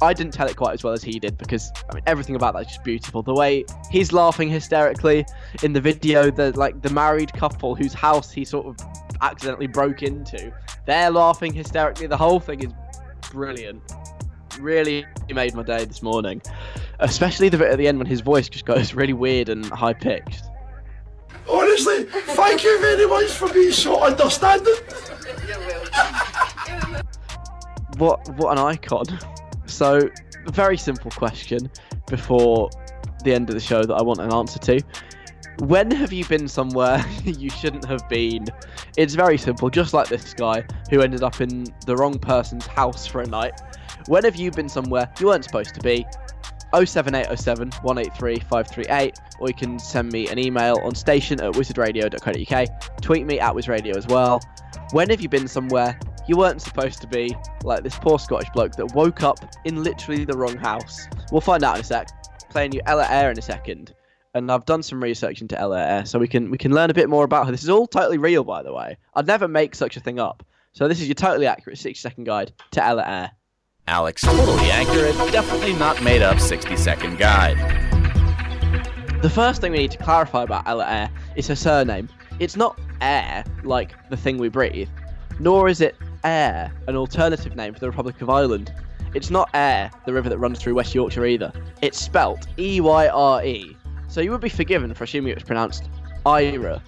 I 0.00 0.12
didn't 0.12 0.32
tell 0.32 0.46
it 0.46 0.56
quite 0.56 0.74
as 0.74 0.84
well 0.84 0.92
as 0.92 1.02
he 1.02 1.18
did 1.18 1.36
because 1.38 1.72
I 1.90 1.94
mean 1.94 2.04
everything 2.06 2.36
about 2.36 2.54
that 2.54 2.60
is 2.60 2.66
just 2.68 2.84
beautiful. 2.84 3.22
The 3.22 3.34
way 3.34 3.64
he's 3.90 4.12
laughing 4.12 4.48
hysterically 4.48 5.26
in 5.62 5.72
the 5.72 5.80
video, 5.80 6.30
the 6.30 6.56
like 6.56 6.80
the 6.82 6.90
married 6.90 7.32
couple 7.32 7.74
whose 7.74 7.92
house 7.92 8.30
he 8.30 8.44
sort 8.44 8.66
of 8.66 8.86
accidentally 9.20 9.66
broke 9.66 10.02
into, 10.04 10.52
they're 10.86 11.10
laughing 11.10 11.52
hysterically. 11.52 12.06
The 12.06 12.16
whole 12.16 12.38
thing 12.38 12.62
is 12.62 12.72
brilliant. 13.32 13.82
Really 14.58 15.06
made 15.28 15.54
my 15.54 15.62
day 15.62 15.84
this 15.84 16.02
morning, 16.02 16.42
especially 17.00 17.48
the 17.48 17.58
bit 17.58 17.70
at 17.70 17.78
the 17.78 17.86
end 17.86 17.98
when 17.98 18.06
his 18.06 18.20
voice 18.20 18.48
just 18.48 18.64
goes 18.64 18.94
really 19.00 19.12
weird 19.12 19.48
and 19.48 19.64
high 19.66 19.92
pitched. 19.92 20.44
Honestly, 21.48 22.04
thank 22.04 22.64
you 22.64 22.80
very 22.80 23.06
much 23.06 23.30
for 23.30 23.52
being 23.52 23.72
so 23.72 24.02
understanding. 24.02 24.74
What 27.96 28.28
what 28.36 28.52
an 28.52 28.58
icon. 28.58 29.04
So, 29.66 30.08
a 30.46 30.52
very 30.52 30.76
simple 30.76 31.10
question 31.10 31.70
before 32.06 32.70
the 33.24 33.34
end 33.34 33.48
of 33.48 33.54
the 33.54 33.60
show 33.60 33.82
that 33.82 33.94
I 33.94 34.02
want 34.02 34.20
an 34.20 34.32
answer 34.32 34.58
to. 34.58 34.80
When 35.60 35.90
have 35.90 36.12
you 36.12 36.24
been 36.24 36.46
somewhere 36.46 37.04
you 37.24 37.50
shouldn't 37.50 37.84
have 37.86 38.08
been? 38.08 38.46
It's 38.96 39.14
very 39.14 39.36
simple, 39.38 39.70
just 39.70 39.92
like 39.92 40.08
this 40.08 40.34
guy 40.34 40.64
who 40.90 41.00
ended 41.00 41.22
up 41.22 41.40
in 41.40 41.64
the 41.86 41.96
wrong 41.96 42.18
person's 42.18 42.66
house 42.66 43.06
for 43.06 43.22
a 43.22 43.26
night. 43.26 43.60
When 44.08 44.24
have 44.24 44.36
you 44.36 44.50
been 44.50 44.70
somewhere 44.70 45.12
you 45.20 45.26
weren't 45.26 45.44
supposed 45.44 45.74
to 45.74 45.80
be? 45.80 46.06
07807 46.72 47.70
183 47.82 48.36
538, 48.36 49.18
or 49.38 49.48
you 49.48 49.54
can 49.54 49.78
send 49.78 50.10
me 50.10 50.28
an 50.28 50.38
email 50.38 50.78
on 50.82 50.94
station 50.94 51.38
at 51.42 51.52
wizardradio.co.uk. 51.52 53.02
Tweet 53.02 53.26
me 53.26 53.38
at 53.38 53.54
wizardradio 53.54 53.94
as 53.96 54.06
well. 54.06 54.40
When 54.92 55.10
have 55.10 55.20
you 55.20 55.28
been 55.28 55.46
somewhere 55.46 55.98
you 56.26 56.38
weren't 56.38 56.62
supposed 56.62 57.02
to 57.02 57.06
be, 57.06 57.36
like 57.64 57.82
this 57.82 57.98
poor 57.98 58.18
Scottish 58.18 58.48
bloke 58.54 58.72
that 58.76 58.94
woke 58.94 59.22
up 59.22 59.40
in 59.66 59.82
literally 59.82 60.24
the 60.24 60.38
wrong 60.38 60.56
house? 60.56 61.06
We'll 61.30 61.42
find 61.42 61.62
out 61.62 61.74
in 61.74 61.82
a 61.82 61.84
sec. 61.84 62.08
Playing 62.48 62.72
you 62.72 62.80
Ella 62.86 63.06
Eyre 63.10 63.30
in 63.30 63.38
a 63.38 63.42
second. 63.42 63.92
And 64.32 64.50
I've 64.50 64.64
done 64.64 64.82
some 64.82 65.02
research 65.02 65.42
into 65.42 65.60
Ella 65.60 65.84
Eyre, 65.84 66.06
so 66.06 66.18
we 66.18 66.28
can 66.28 66.50
we 66.50 66.56
can 66.56 66.72
learn 66.72 66.88
a 66.88 66.94
bit 66.94 67.10
more 67.10 67.24
about 67.24 67.44
her. 67.44 67.52
This 67.52 67.62
is 67.62 67.68
all 67.68 67.86
totally 67.86 68.16
real, 68.16 68.42
by 68.42 68.62
the 68.62 68.72
way. 68.72 68.96
I'd 69.14 69.26
never 69.26 69.48
make 69.48 69.74
such 69.74 69.98
a 69.98 70.00
thing 70.00 70.18
up. 70.18 70.46
So 70.72 70.88
this 70.88 71.02
is 71.02 71.08
your 71.08 71.14
totally 71.14 71.46
accurate 71.46 71.76
60 71.76 72.00
second 72.00 72.24
guide 72.24 72.52
to 72.70 72.82
Ella 72.82 73.04
Eyre. 73.06 73.30
Alex, 73.88 74.20
totally 74.22 74.70
accurate, 74.70 75.16
definitely 75.32 75.72
not 75.72 76.02
made 76.02 76.20
up 76.20 76.38
60 76.38 76.76
second 76.76 77.16
guide. 77.18 77.56
The 79.22 79.30
first 79.30 79.60
thing 79.60 79.72
we 79.72 79.78
need 79.78 79.90
to 79.92 79.98
clarify 79.98 80.42
about 80.42 80.68
Ella 80.68 80.84
Eyre 80.86 81.10
is 81.36 81.46
her 81.48 81.56
surname. 81.56 82.08
It's 82.38 82.54
not 82.54 82.78
air, 83.00 83.42
like 83.64 83.94
the 84.10 84.16
thing 84.16 84.36
we 84.38 84.48
breathe, 84.48 84.88
nor 85.40 85.68
is 85.68 85.80
it 85.80 85.96
Air, 86.24 86.72
an 86.86 86.96
alternative 86.96 87.56
name 87.56 87.72
for 87.72 87.80
the 87.80 87.88
Republic 87.88 88.20
of 88.20 88.28
Ireland. 88.28 88.72
It's 89.14 89.30
not 89.30 89.48
Air, 89.54 89.90
the 90.04 90.12
river 90.12 90.28
that 90.28 90.38
runs 90.38 90.58
through 90.58 90.74
West 90.74 90.94
Yorkshire 90.94 91.24
either. 91.24 91.52
It's 91.80 91.98
spelt 91.98 92.46
E 92.58 92.80
Y 92.80 93.08
R 93.08 93.44
E, 93.44 93.76
so 94.08 94.20
you 94.20 94.30
would 94.32 94.40
be 94.40 94.48
forgiven 94.48 94.92
for 94.94 95.04
assuming 95.04 95.30
it 95.30 95.36
was 95.36 95.44
pronounced 95.44 95.88
Ira. 96.26 96.82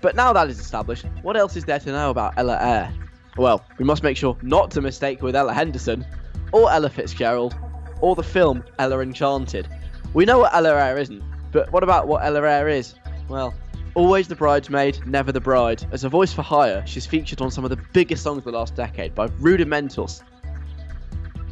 But 0.00 0.14
now 0.14 0.32
that 0.32 0.48
is 0.48 0.60
established, 0.60 1.06
what 1.22 1.36
else 1.36 1.56
is 1.56 1.64
there 1.64 1.80
to 1.80 1.90
know 1.90 2.10
about 2.10 2.34
Ella 2.36 2.58
Eyre? 2.60 2.94
Well, 3.36 3.64
we 3.78 3.84
must 3.84 4.02
make 4.02 4.16
sure 4.16 4.36
not 4.42 4.70
to 4.72 4.80
mistake 4.80 5.20
with 5.22 5.34
Ella 5.34 5.52
Henderson, 5.52 6.06
or 6.52 6.70
Ella 6.70 6.90
Fitzgerald, 6.90 7.56
or 8.00 8.14
the 8.14 8.22
film 8.22 8.64
Ella 8.78 9.00
Enchanted. 9.00 9.68
We 10.14 10.24
know 10.24 10.38
what 10.38 10.54
Ella 10.54 10.74
Eyre 10.74 10.98
isn't, 10.98 11.22
but 11.52 11.70
what 11.72 11.82
about 11.82 12.08
what 12.08 12.24
Ella 12.24 12.42
Eyre 12.42 12.68
is? 12.68 12.94
Well, 13.28 13.54
always 13.94 14.28
the 14.28 14.36
bridesmaid, 14.36 15.06
never 15.06 15.32
the 15.32 15.40
bride. 15.40 15.84
As 15.90 16.04
a 16.04 16.08
voice 16.08 16.32
for 16.32 16.42
hire, 16.42 16.86
she's 16.86 17.06
featured 17.06 17.40
on 17.40 17.50
some 17.50 17.64
of 17.64 17.70
the 17.70 17.78
biggest 17.92 18.22
songs 18.22 18.38
of 18.38 18.44
the 18.44 18.52
last 18.52 18.74
decade 18.74 19.14
by 19.14 19.28
Rudimentals, 19.28 20.22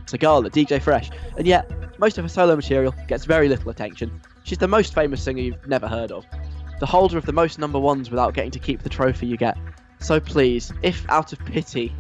Sigala, 0.07 0.51
DJ 0.51 0.81
Fresh, 0.81 1.11
and 1.37 1.47
yet 1.47 1.71
most 1.99 2.19
of 2.19 2.25
her 2.25 2.29
solo 2.29 2.55
material 2.55 2.95
gets 3.09 3.25
very 3.25 3.49
little 3.49 3.71
attention. 3.71 4.21
She's 4.45 4.59
the 4.59 4.69
most 4.69 4.95
famous 4.95 5.23
singer 5.23 5.41
you've 5.41 5.67
never 5.67 5.89
heard 5.89 6.13
of, 6.13 6.27
the 6.81 6.87
holder 6.87 7.17
of 7.17 7.25
the 7.25 7.33
most 7.33 7.59
number 7.59 7.79
ones 7.79 8.11
without 8.11 8.35
getting 8.35 8.51
to 8.51 8.59
keep 8.59 8.83
the 8.83 8.91
trophy 8.91 9.27
you 9.27 9.37
get. 9.37 9.57
So 10.01 10.21
please, 10.21 10.73
if 10.83 11.09
out 11.09 11.33
of 11.33 11.39
pity, 11.47 11.95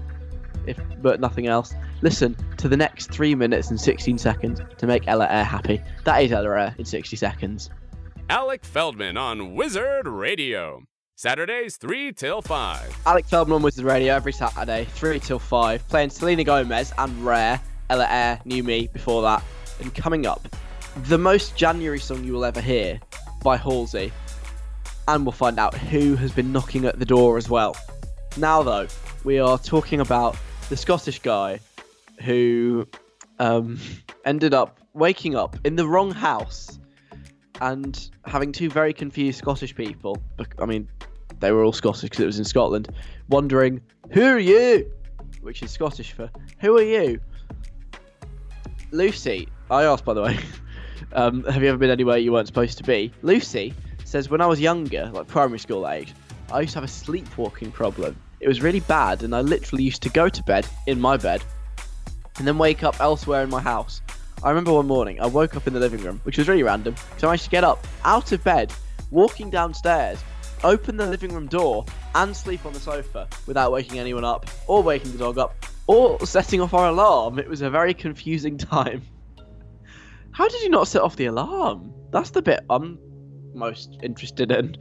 if 0.66 0.78
but 1.01 1.20
nothing 1.20 1.47
else, 1.47 1.74
listen 2.05 2.37
to 2.59 2.69
the 2.69 2.77
next 2.77 3.11
3 3.11 3.35
minutes 3.35 3.71
and 3.71 3.81
16 3.81 4.19
seconds 4.19 4.61
to 4.77 4.87
make 4.87 5.09
Ella 5.09 5.27
Eyre 5.27 5.43
happy. 5.43 5.81
That 6.05 6.23
is 6.23 6.33
Ella 6.33 6.51
Eyre 6.51 6.75
in 6.77 6.85
60 6.85 7.17
seconds. 7.17 7.71
Alec 8.29 8.63
Feldman 8.63 9.17
on 9.17 9.55
Wizard 9.55 10.07
Radio. 10.07 10.83
Saturdays 11.17 11.79
3 11.79 12.13
till 12.13 12.43
5. 12.43 12.99
Alec 13.07 13.25
Feldman 13.25 13.57
on 13.57 13.63
Wizard 13.63 13.87
Radio 13.87 14.15
every 14.15 14.35
Saturday, 14.35 14.85
3 14.85 15.19
till 15.19 15.39
5, 15.39 15.89
playing 15.89 16.11
Selena 16.11 16.45
Gomez 16.45 16.93
and 16.99 17.25
Rare, 17.25 17.59
Ella 17.89 18.07
Eyre, 18.07 18.39
New 18.45 18.63
Me 18.63 18.87
before 18.93 19.23
that. 19.23 19.43
And 19.81 19.95
coming 19.95 20.27
up, 20.27 20.47
the 21.05 21.17
most 21.17 21.57
January 21.57 22.01
song 22.01 22.23
you 22.23 22.35
will 22.35 22.45
ever 22.45 22.61
hear 22.61 23.01
by 23.43 23.57
Halsey. 23.57 24.13
And 25.09 25.25
we'll 25.25 25.33
find 25.33 25.59
out 25.59 25.75
who 25.75 26.17
has 26.17 26.33
been 26.33 26.53
knocking 26.53 26.85
at 26.85 26.99
the 26.99 27.07
door 27.07 27.39
as 27.39 27.49
well. 27.49 27.75
Now, 28.37 28.63
though, 28.63 28.89
we 29.25 29.39
are 29.39 29.57
talking 29.57 30.01
about 30.01 30.37
the 30.69 30.77
Scottish 30.77 31.21
guy 31.21 31.61
who 32.23 32.87
um, 33.39 33.79
ended 34.25 34.55
up 34.55 34.79
waking 34.93 35.35
up 35.35 35.57
in 35.65 35.77
the 35.77 35.87
wrong 35.87 36.11
house 36.11 36.79
and 37.61 38.11
having 38.25 38.53
two 38.53 38.69
very 38.71 38.93
confused 38.93 39.39
Scottish 39.39 39.75
people. 39.75 40.19
I 40.59 40.67
mean, 40.67 40.89
they 41.41 41.53
were 41.53 41.65
all 41.65 41.73
Scottish 41.73 42.03
because 42.03 42.21
it 42.21 42.27
was 42.27 42.39
in 42.39 42.45
Scotland, 42.45 42.89
wondering, 43.29 43.81
"Who 44.12 44.23
are 44.23 44.39
you?" 44.39 44.91
Which 45.41 45.62
is 45.62 45.71
Scottish 45.71 46.12
for 46.12 46.31
"Who 46.61 46.77
are 46.79 46.83
you?" 46.83 47.21
Lucy, 48.91 49.49
I 49.71 49.85
asked 49.85 50.05
by 50.05 50.15
the 50.15 50.23
way, 50.23 50.39
um, 51.12 51.45
have 51.45 51.62
you 51.62 51.69
ever 51.69 51.79
been 51.79 51.91
anywhere 51.91 52.19
you 52.19 52.33
weren't 52.33 52.47
supposed 52.47 52.79
to 52.79 52.85
be? 52.85 53.12
Lucy 53.23 53.75
says, 54.05 54.31
when 54.31 54.41
I 54.41 54.47
was 54.47 54.61
younger, 54.61 55.11
like 55.12 55.27
primary 55.27 55.59
school 55.59 55.89
age, 55.89 56.15
I 56.53 56.61
used 56.61 56.75
to 56.75 56.79
have 56.79 56.89
a 56.89 56.93
sleepwalking 56.93 57.73
problem. 57.73 58.17
It 58.39 58.47
was 58.47 58.62
really 58.62 58.81
bad, 58.81 59.23
and 59.23 59.35
I 59.35 59.41
literally 59.41 59.83
used 59.83 60.03
to 60.03 60.11
go 60.11 60.29
to 60.29 60.43
bed 60.45 60.67
in 60.87 61.01
my 61.01 61.17
bed 61.17 61.43
and 62.39 62.47
then 62.47 62.59
wake 62.59 62.82
up 62.82 63.01
elsewhere 63.01 63.43
in 63.43 63.51
my 63.51 63.61
house. 63.61 64.01
I 64.43 64.51
remember 64.51 64.72
one 64.72 64.87
morning 64.87 65.20
I 65.20 65.26
woke 65.26 65.57
up 65.57 65.66
in 65.66 65.72
the 65.72 65.80
living 65.80 66.03
room, 66.03 66.20
which 66.24 66.39
was 66.39 66.49
really 66.49 66.62
random, 66.62 66.95
so 67.16 67.26
I 67.26 67.30
managed 67.30 67.45
to 67.45 67.51
get 67.51 67.64
up 67.64 67.87
out 68.05 68.32
of 68.32 68.45
bed, 68.45 68.72
walking 69.11 69.49
downstairs, 69.49 70.22
open 70.62 70.97
the 70.97 71.07
living 71.07 71.32
room 71.32 71.47
door, 71.47 71.85
and 72.14 72.37
sleep 72.37 72.66
on 72.66 72.72
the 72.72 72.80
sofa 72.80 73.28
without 73.47 73.72
waking 73.72 73.99
anyone 73.99 74.24
up, 74.24 74.51
or 74.66 74.82
waking 74.82 75.12
the 75.12 75.18
dog 75.18 75.39
up, 75.39 75.55
or 75.87 76.24
setting 76.26 76.61
off 76.61 76.74
our 76.74 76.89
alarm. 76.89 77.39
It 77.39 77.49
was 77.49 77.62
a 77.62 77.70
very 77.70 77.95
confusing 77.95 78.59
time. 78.59 79.03
How 80.32 80.49
did 80.49 80.62
you 80.62 80.68
not 80.68 80.89
set 80.89 81.01
off 81.01 81.16
the 81.16 81.26
alarm? 81.26 81.93
That's 82.11 82.30
the 82.30 82.43
bit 82.43 82.61
I'm 82.68 82.99
most 83.55 83.97
interested 84.03 84.51
in. 84.51 84.76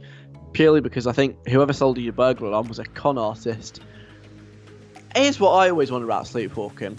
Purely 0.52 0.80
because 0.80 1.06
I 1.06 1.12
think 1.12 1.48
whoever 1.48 1.72
sold 1.72 1.96
you 1.96 2.04
your 2.04 2.12
burglar 2.12 2.48
alarm 2.48 2.68
was 2.68 2.78
a 2.78 2.84
con 2.84 3.18
artist. 3.18 3.80
Here's 5.16 5.38
what 5.40 5.52
I 5.52 5.70
always 5.70 5.90
wonder 5.90 6.06
about 6.06 6.26
sleepwalking 6.26 6.98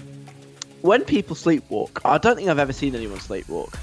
when 0.82 1.04
people 1.04 1.36
sleepwalk, 1.36 2.02
I 2.06 2.18
don't 2.18 2.36
think 2.36 2.50
I've 2.50 2.60
ever 2.60 2.74
seen 2.74 2.96
anyone 2.96 3.20
sleepwalk. 3.20 3.78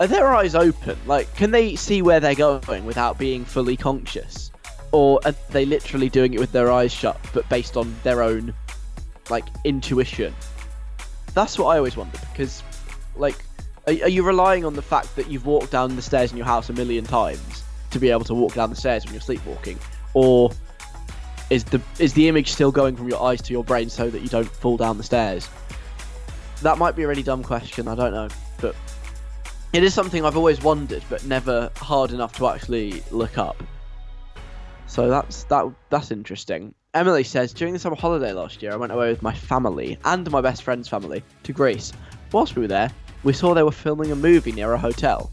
are 0.00 0.06
their 0.06 0.34
eyes 0.34 0.54
open? 0.54 0.98
Like, 1.06 1.34
can 1.36 1.50
they 1.50 1.76
see 1.76 2.02
where 2.02 2.20
they're 2.20 2.34
going 2.34 2.84
without 2.84 3.18
being 3.18 3.44
fully 3.44 3.76
conscious? 3.76 4.50
Or 4.92 5.20
are 5.24 5.34
they 5.50 5.64
literally 5.64 6.08
doing 6.08 6.34
it 6.34 6.40
with 6.40 6.52
their 6.52 6.72
eyes 6.72 6.92
shut, 6.92 7.20
but 7.32 7.48
based 7.48 7.76
on 7.76 7.94
their 8.02 8.22
own, 8.22 8.54
like, 9.28 9.44
intuition? 9.64 10.34
That's 11.34 11.58
what 11.58 11.66
I 11.66 11.76
always 11.76 11.96
wonder, 11.96 12.18
because, 12.32 12.62
like, 13.14 13.36
are, 13.86 13.92
are 13.92 14.08
you 14.08 14.22
relying 14.22 14.64
on 14.64 14.74
the 14.74 14.82
fact 14.82 15.14
that 15.16 15.30
you've 15.30 15.46
walked 15.46 15.70
down 15.70 15.94
the 15.94 16.02
stairs 16.02 16.32
in 16.32 16.36
your 16.36 16.46
house 16.46 16.70
a 16.70 16.72
million 16.72 17.04
times 17.04 17.62
to 17.90 17.98
be 17.98 18.10
able 18.10 18.24
to 18.24 18.34
walk 18.34 18.54
down 18.54 18.70
the 18.70 18.76
stairs 18.76 19.04
when 19.04 19.14
you're 19.14 19.20
sleepwalking? 19.20 19.78
Or 20.14 20.50
is 21.50 21.64
the 21.64 21.82
is 21.98 22.14
the 22.14 22.28
image 22.28 22.52
still 22.52 22.72
going 22.72 22.96
from 22.96 23.08
your 23.08 23.22
eyes 23.22 23.42
to 23.42 23.52
your 23.52 23.64
brain 23.64 23.90
so 23.90 24.08
that 24.08 24.22
you 24.22 24.28
don't 24.28 24.48
fall 24.48 24.76
down 24.76 24.96
the 24.96 25.04
stairs? 25.04 25.48
That 26.62 26.78
might 26.78 26.96
be 26.96 27.02
a 27.02 27.08
really 27.08 27.22
dumb 27.22 27.42
question, 27.42 27.88
I 27.88 27.94
don't 27.94 28.12
know, 28.12 28.28
but 28.60 28.74
it 29.72 29.82
is 29.82 29.94
something 29.94 30.24
I've 30.24 30.36
always 30.36 30.60
wondered, 30.62 31.02
but 31.08 31.24
never 31.24 31.70
hard 31.76 32.12
enough 32.12 32.36
to 32.36 32.48
actually 32.48 33.02
look 33.10 33.38
up. 33.38 33.62
So 34.86 35.08
that's 35.08 35.44
that. 35.44 35.70
That's 35.90 36.10
interesting. 36.10 36.74
Emily 36.92 37.22
says 37.22 37.52
during 37.52 37.72
the 37.72 37.78
summer 37.78 37.94
holiday 37.94 38.32
last 38.32 38.62
year, 38.62 38.72
I 38.72 38.76
went 38.76 38.92
away 38.92 39.10
with 39.10 39.22
my 39.22 39.32
family 39.32 39.96
and 40.04 40.28
my 40.30 40.40
best 40.40 40.64
friend's 40.64 40.88
family 40.88 41.22
to 41.44 41.52
Greece. 41.52 41.92
Whilst 42.32 42.56
we 42.56 42.62
were 42.62 42.68
there, 42.68 42.90
we 43.22 43.32
saw 43.32 43.54
they 43.54 43.62
were 43.62 43.70
filming 43.70 44.10
a 44.10 44.16
movie 44.16 44.50
near 44.50 44.72
a 44.72 44.78
hotel. 44.78 45.30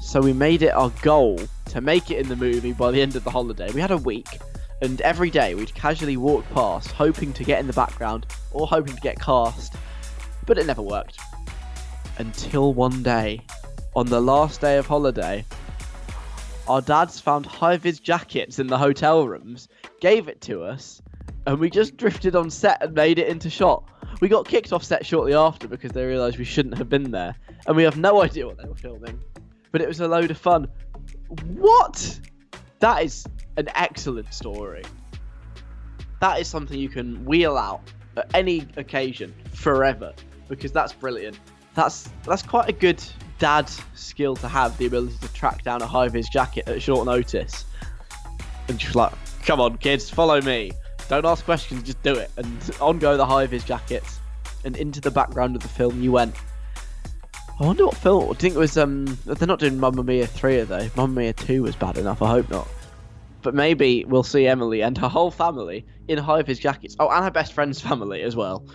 So 0.00 0.20
we 0.20 0.32
made 0.32 0.62
it 0.62 0.74
our 0.74 0.90
goal 1.02 1.40
to 1.66 1.80
make 1.80 2.10
it 2.10 2.18
in 2.18 2.28
the 2.28 2.36
movie 2.36 2.72
by 2.72 2.90
the 2.90 3.00
end 3.00 3.14
of 3.14 3.22
the 3.22 3.30
holiday. 3.30 3.70
We 3.72 3.80
had 3.80 3.92
a 3.92 3.96
week, 3.96 4.38
and 4.82 5.00
every 5.00 5.30
day 5.30 5.54
we'd 5.54 5.74
casually 5.74 6.16
walk 6.16 6.44
past, 6.50 6.90
hoping 6.92 7.32
to 7.34 7.44
get 7.44 7.60
in 7.60 7.66
the 7.66 7.72
background 7.72 8.26
or 8.52 8.66
hoping 8.66 8.94
to 8.94 9.00
get 9.00 9.20
cast, 9.20 9.74
but 10.44 10.58
it 10.58 10.66
never 10.66 10.82
worked. 10.82 11.18
Until 12.18 12.74
one 12.74 13.02
day, 13.02 13.40
on 13.94 14.06
the 14.06 14.20
last 14.20 14.60
day 14.60 14.76
of 14.76 14.86
holiday, 14.86 15.44
our 16.68 16.80
dads 16.80 17.20
found 17.20 17.46
high 17.46 17.76
vis 17.76 17.98
jackets 17.98 18.58
in 18.58 18.66
the 18.66 18.78
hotel 18.78 19.26
rooms, 19.26 19.68
gave 20.00 20.28
it 20.28 20.40
to 20.42 20.62
us, 20.62 21.00
and 21.46 21.58
we 21.58 21.70
just 21.70 21.96
drifted 21.96 22.34
on 22.34 22.50
set 22.50 22.82
and 22.82 22.94
made 22.94 23.18
it 23.18 23.28
into 23.28 23.48
shot. 23.48 23.84
We 24.20 24.28
got 24.28 24.48
kicked 24.48 24.72
off 24.72 24.82
set 24.82 25.06
shortly 25.06 25.34
after 25.34 25.68
because 25.68 25.92
they 25.92 26.04
realised 26.04 26.38
we 26.38 26.44
shouldn't 26.44 26.76
have 26.78 26.88
been 26.88 27.10
there, 27.10 27.36
and 27.66 27.76
we 27.76 27.84
have 27.84 27.96
no 27.96 28.22
idea 28.22 28.46
what 28.46 28.58
they 28.58 28.68
were 28.68 28.74
filming. 28.74 29.22
But 29.72 29.80
it 29.80 29.88
was 29.88 30.00
a 30.00 30.08
load 30.08 30.30
of 30.30 30.38
fun. 30.38 30.68
What? 31.54 32.20
That 32.80 33.02
is 33.02 33.26
an 33.56 33.68
excellent 33.74 34.32
story. 34.32 34.82
That 36.20 36.40
is 36.40 36.48
something 36.48 36.78
you 36.78 36.88
can 36.88 37.24
wheel 37.24 37.56
out 37.56 37.80
at 38.16 38.34
any 38.34 38.66
occasion 38.76 39.34
forever 39.52 40.12
because 40.48 40.72
that's 40.72 40.92
brilliant. 40.92 41.38
That's 41.74 42.08
that's 42.24 42.42
quite 42.42 42.68
a 42.68 42.72
good 42.72 43.02
dad 43.38 43.70
skill 43.94 44.34
to 44.36 44.48
have 44.48 44.76
the 44.78 44.86
ability 44.86 45.16
to 45.20 45.32
track 45.32 45.62
down 45.62 45.82
a 45.82 45.86
high 45.86 46.08
vis 46.08 46.28
jacket 46.28 46.68
at 46.68 46.80
short 46.80 47.04
notice 47.06 47.66
and 48.68 48.78
just 48.78 48.94
like, 48.94 49.12
come 49.44 49.60
on, 49.60 49.76
kids, 49.78 50.10
follow 50.10 50.40
me. 50.40 50.72
Don't 51.08 51.24
ask 51.24 51.44
questions, 51.44 51.82
just 51.82 52.02
do 52.02 52.14
it. 52.14 52.30
And 52.36 52.76
on 52.80 52.98
go 52.98 53.16
the 53.16 53.26
high 53.26 53.46
vis 53.46 53.64
jackets, 53.64 54.20
and 54.64 54.76
into 54.76 55.00
the 55.00 55.10
background 55.10 55.54
of 55.54 55.62
the 55.62 55.68
film 55.68 56.02
you 56.02 56.12
went. 56.12 56.34
I 57.58 57.64
wonder 57.64 57.86
what 57.86 57.96
film. 57.96 58.30
I 58.30 58.34
think 58.34 58.54
it 58.54 58.58
was. 58.58 58.76
Um, 58.76 59.06
they're 59.24 59.48
not 59.48 59.60
doing 59.60 59.80
Mamma 59.80 60.02
Mia 60.02 60.26
three, 60.26 60.58
are 60.60 60.64
they? 60.64 60.90
Mamma 60.94 61.12
Mia 61.12 61.32
two 61.32 61.62
was 61.62 61.74
bad 61.74 61.96
enough. 61.96 62.20
I 62.20 62.28
hope 62.28 62.50
not. 62.50 62.68
But 63.40 63.54
maybe 63.54 64.04
we'll 64.04 64.24
see 64.24 64.46
Emily 64.46 64.82
and 64.82 64.98
her 64.98 65.08
whole 65.08 65.30
family 65.30 65.86
in 66.08 66.18
high 66.18 66.42
vis 66.42 66.58
jackets. 66.58 66.96
Oh, 66.98 67.08
and 67.08 67.24
her 67.24 67.30
best 67.30 67.52
friend's 67.54 67.80
family 67.80 68.22
as 68.22 68.36
well 68.36 68.66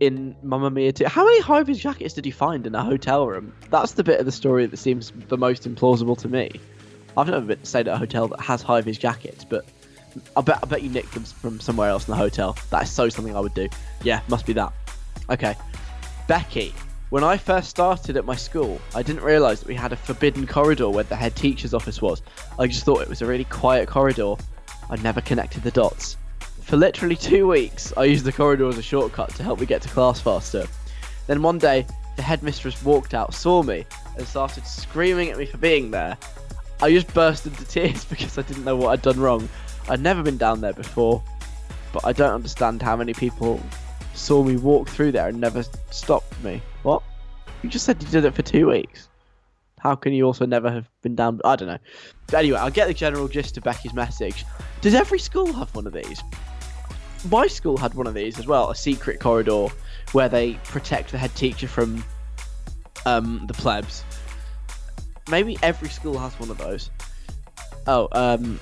in 0.00 0.36
Mamma 0.42 0.70
Mia 0.70 0.92
2. 0.92 1.06
How 1.06 1.24
many 1.24 1.40
high 1.40 1.62
vis 1.62 1.78
jackets 1.78 2.14
did 2.14 2.26
you 2.26 2.32
find 2.32 2.66
in 2.66 2.74
a 2.74 2.84
hotel 2.84 3.26
room? 3.26 3.52
That's 3.70 3.92
the 3.92 4.04
bit 4.04 4.20
of 4.20 4.26
the 4.26 4.32
story 4.32 4.66
that 4.66 4.76
seems 4.76 5.12
the 5.28 5.38
most 5.38 5.64
implausible 5.68 6.16
to 6.18 6.28
me. 6.28 6.50
I've 7.16 7.26
never 7.26 7.44
been 7.44 7.64
stayed 7.64 7.88
at 7.88 7.94
a 7.94 7.98
hotel 7.98 8.28
that 8.28 8.40
has 8.40 8.62
high 8.62 8.80
vis 8.80 8.98
jackets, 8.98 9.44
but 9.44 9.64
I 10.36 10.40
bet 10.40 10.60
I 10.62 10.66
bet 10.66 10.82
you 10.82 10.90
nicked 10.90 11.14
them 11.14 11.24
from 11.24 11.58
somewhere 11.58 11.88
else 11.88 12.06
in 12.06 12.12
the 12.12 12.16
hotel. 12.16 12.56
That 12.70 12.84
is 12.84 12.90
so 12.90 13.08
something 13.08 13.36
I 13.36 13.40
would 13.40 13.54
do. 13.54 13.68
Yeah, 14.04 14.20
must 14.28 14.46
be 14.46 14.52
that. 14.52 14.72
Okay, 15.30 15.56
Becky. 16.28 16.72
When 17.10 17.24
I 17.24 17.38
first 17.38 17.70
started 17.70 18.18
at 18.18 18.26
my 18.26 18.36
school, 18.36 18.78
I 18.94 19.02
didn't 19.02 19.22
realise 19.22 19.60
that 19.60 19.68
we 19.68 19.74
had 19.74 19.94
a 19.94 19.96
forbidden 19.96 20.46
corridor 20.46 20.90
where 20.90 21.04
the 21.04 21.16
head 21.16 21.34
teacher's 21.34 21.72
office 21.72 22.02
was. 22.02 22.20
I 22.58 22.66
just 22.66 22.84
thought 22.84 23.00
it 23.00 23.08
was 23.08 23.22
a 23.22 23.26
really 23.26 23.44
quiet 23.44 23.88
corridor. 23.88 24.34
I 24.90 24.96
never 24.96 25.22
connected 25.22 25.62
the 25.62 25.70
dots. 25.70 26.18
For 26.60 26.76
literally 26.76 27.16
two 27.30 27.48
weeks, 27.48 27.94
I 27.96 28.04
used 28.04 28.26
the 28.26 28.32
corridor 28.32 28.68
as 28.68 28.76
a 28.76 28.82
shortcut 28.82 29.30
to 29.36 29.42
help 29.42 29.58
me 29.58 29.64
get 29.64 29.80
to 29.82 29.88
class 29.88 30.20
faster. 30.20 30.66
Then 31.26 31.40
one 31.40 31.56
day, 31.56 31.86
the 32.16 32.22
headmistress 32.22 32.84
walked 32.84 33.14
out, 33.14 33.32
saw 33.32 33.62
me, 33.62 33.86
and 34.18 34.28
started 34.28 34.66
screaming 34.66 35.30
at 35.30 35.38
me 35.38 35.46
for 35.46 35.56
being 35.56 35.90
there. 35.90 36.18
I 36.82 36.90
just 36.90 37.12
burst 37.14 37.46
into 37.46 37.64
tears 37.64 38.04
because 38.10 38.36
I 38.36 38.42
didn't 38.42 38.64
know 38.64 38.76
what 38.76 38.90
I'd 38.90 39.00
done 39.00 39.18
wrong. 39.18 39.48
I'd 39.88 40.02
never 40.02 40.22
been 40.22 40.36
down 40.36 40.60
there 40.60 40.74
before, 40.74 41.22
but 41.90 42.04
I 42.04 42.12
don't 42.12 42.34
understand 42.34 42.82
how 42.82 42.96
many 42.96 43.14
people 43.14 43.62
saw 44.12 44.42
me 44.42 44.58
walk 44.58 44.90
through 44.90 45.12
there 45.12 45.28
and 45.28 45.40
never 45.40 45.64
stopped 45.90 46.38
me. 46.44 46.60
What? 46.82 47.02
You 47.62 47.68
just 47.68 47.84
said 47.84 48.02
you 48.02 48.08
did 48.08 48.24
it 48.24 48.34
for 48.34 48.42
two 48.42 48.68
weeks. 48.68 49.08
How 49.80 49.94
can 49.94 50.12
you 50.12 50.24
also 50.24 50.44
never 50.46 50.70
have 50.70 50.88
been 51.02 51.14
down? 51.14 51.40
I 51.44 51.56
don't 51.56 51.68
know. 51.68 51.78
But 52.26 52.36
anyway, 52.36 52.58
I'll 52.58 52.70
get 52.70 52.88
the 52.88 52.94
general 52.94 53.28
gist 53.28 53.56
of 53.56 53.64
Becky's 53.64 53.94
message. 53.94 54.44
Does 54.80 54.94
every 54.94 55.18
school 55.18 55.52
have 55.52 55.74
one 55.74 55.86
of 55.86 55.92
these? 55.92 56.22
My 57.30 57.46
school 57.46 57.76
had 57.76 57.94
one 57.94 58.06
of 58.06 58.14
these 58.14 58.38
as 58.38 58.46
well, 58.46 58.70
a 58.70 58.76
secret 58.76 59.20
corridor 59.20 59.68
where 60.12 60.28
they 60.28 60.54
protect 60.64 61.10
the 61.10 61.18
head 61.18 61.34
teacher 61.34 61.66
from 61.68 62.04
um, 63.06 63.44
the 63.46 63.54
plebs. 63.54 64.04
Maybe 65.28 65.58
every 65.62 65.88
school 65.88 66.18
has 66.18 66.38
one 66.38 66.50
of 66.50 66.58
those. 66.58 66.90
Oh, 67.86 68.08
um, 68.12 68.60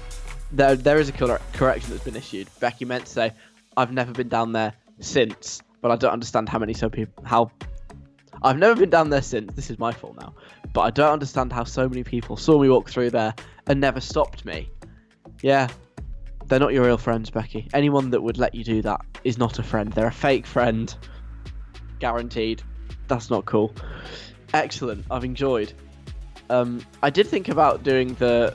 there 0.53 0.77
there 0.77 0.99
is 0.99 1.09
a 1.09 1.12
cor- 1.12 1.41
correction 1.53 1.91
that's 1.91 2.05
been 2.05 2.17
issued. 2.17 2.49
Becky 2.61 2.85
meant 2.85 3.07
to 3.07 3.12
say, 3.12 3.33
"I've 3.77 3.93
never 3.93 4.12
been 4.12 4.29
down 4.29 4.53
there 4.53 4.73
since," 5.01 5.62
but 5.81 5.91
I 5.91 5.97
don't 5.97 6.12
understand 6.12 6.49
how 6.49 6.59
many 6.59 6.75
so 6.75 6.89
people 6.89 7.25
how. 7.25 7.51
I've 8.47 8.59
never 8.59 8.78
been 8.78 8.90
down 8.90 9.11
there 9.11 9.22
since. 9.22 9.53
This 9.55 9.70
is 9.70 9.78
my 9.80 9.90
fault 9.90 10.16
now, 10.20 10.32
but 10.72 10.82
I 10.82 10.90
don't 10.90 11.12
understand 11.12 11.53
how 11.53 11.64
so 11.64 11.88
many 11.88 12.05
people 12.05 12.36
saw 12.36 12.61
me 12.61 12.68
walk 12.68 12.88
through 12.88 13.11
there 13.11 13.34
and 13.66 13.80
never 13.80 14.01
stopped 14.01 14.44
me. 14.44 14.70
Yeah, 15.42 15.68
they're 16.47 16.61
not 16.61 16.72
your 16.72 16.84
real 16.84 16.97
friends, 16.97 17.28
Becky. 17.28 17.68
Anyone 17.74 18.11
that 18.11 18.22
would 18.22 18.38
let 18.38 18.55
you 18.55 18.62
do 18.62 18.82
that 18.82 19.01
is 19.24 19.36
not 19.36 19.59
a 19.59 19.64
friend. 19.64 19.92
They're 19.92 20.07
a 20.07 20.12
fake 20.12 20.47
friend. 20.47 20.94
Guaranteed. 21.99 22.62
That's 23.09 23.30
not 23.30 23.47
cool. 23.47 23.74
Excellent. 24.55 25.05
I've 25.11 25.24
enjoyed. 25.24 25.72
Um, 26.49 26.86
I 27.03 27.11
did 27.11 27.26
think 27.26 27.49
about 27.49 27.82
doing 27.82 28.14
the, 28.14 28.55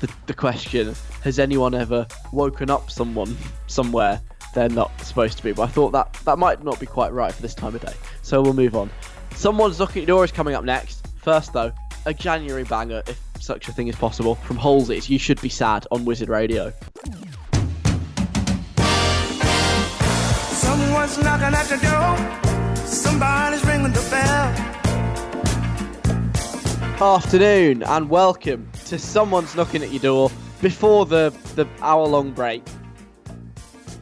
the 0.00 0.12
the 0.26 0.34
question: 0.34 0.92
Has 1.22 1.38
anyone 1.38 1.72
ever 1.72 2.04
woken 2.32 2.68
up 2.68 2.90
someone 2.90 3.36
somewhere 3.68 4.20
they're 4.54 4.68
not 4.68 4.90
supposed 5.02 5.38
to 5.38 5.44
be? 5.44 5.52
But 5.52 5.62
I 5.62 5.68
thought 5.68 5.92
that 5.92 6.14
that 6.24 6.36
might 6.36 6.64
not 6.64 6.80
be 6.80 6.86
quite 6.86 7.12
right 7.12 7.32
for 7.32 7.42
this 7.42 7.54
time 7.54 7.76
of 7.76 7.80
day. 7.80 7.94
So 8.22 8.42
we'll 8.42 8.54
move 8.54 8.74
on. 8.74 8.90
Someone's 9.34 9.78
knocking 9.78 10.02
at 10.02 10.08
your 10.08 10.16
door 10.16 10.24
is 10.24 10.32
coming 10.32 10.54
up 10.54 10.64
next. 10.64 11.06
First, 11.16 11.52
though, 11.52 11.72
a 12.06 12.14
January 12.14 12.64
banger, 12.64 13.02
if 13.06 13.20
such 13.40 13.68
a 13.68 13.72
thing 13.72 13.88
is 13.88 13.96
possible, 13.96 14.34
from 14.34 14.56
Halsey's 14.56 15.08
You 15.08 15.18
Should 15.18 15.40
Be 15.40 15.48
Sad 15.48 15.86
on 15.90 16.04
Wizard 16.04 16.28
Radio. 16.28 16.72
Someone's 20.52 21.18
knocking 21.18 21.54
at 21.54 21.66
the 21.68 21.76
door. 21.76 22.86
Somebody's 22.86 23.64
ringing 23.64 23.92
the 23.92 24.06
bell. 24.10 24.66
Afternoon 27.02 27.82
and 27.82 28.10
welcome 28.10 28.70
to 28.86 28.98
Someone's 28.98 29.56
Knocking 29.56 29.82
at 29.82 29.90
Your 29.90 30.02
Door 30.02 30.30
before 30.60 31.06
the, 31.06 31.34
the 31.54 31.66
hour 31.80 32.06
long 32.06 32.32
break. 32.32 32.62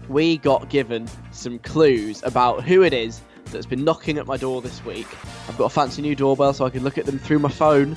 We 0.09 0.39
got 0.39 0.69
given 0.69 1.09
some 1.31 1.61
clues 1.61 2.23
about 2.25 2.65
who 2.65 2.83
it 2.83 2.93
is 2.93 3.21
that's 3.51 3.67
been 3.67 3.85
knocking 3.85 4.19
at 4.19 4.27
my 4.27 4.37
door 4.37 4.63
this 4.63 4.85
week. 4.85 5.07
I've 5.49 5.57
got 5.59 5.67
a 5.67 5.71
fancy 5.71 6.03
new 6.03 6.15
doorbell 6.15 6.53
so 6.53 6.65
I 6.65 6.71
can 6.71 6.83
look 6.85 6.99
at 6.99 7.07
them 7.07 7.19
through 7.19 7.39
my 7.39 7.49
phone. 7.49 7.97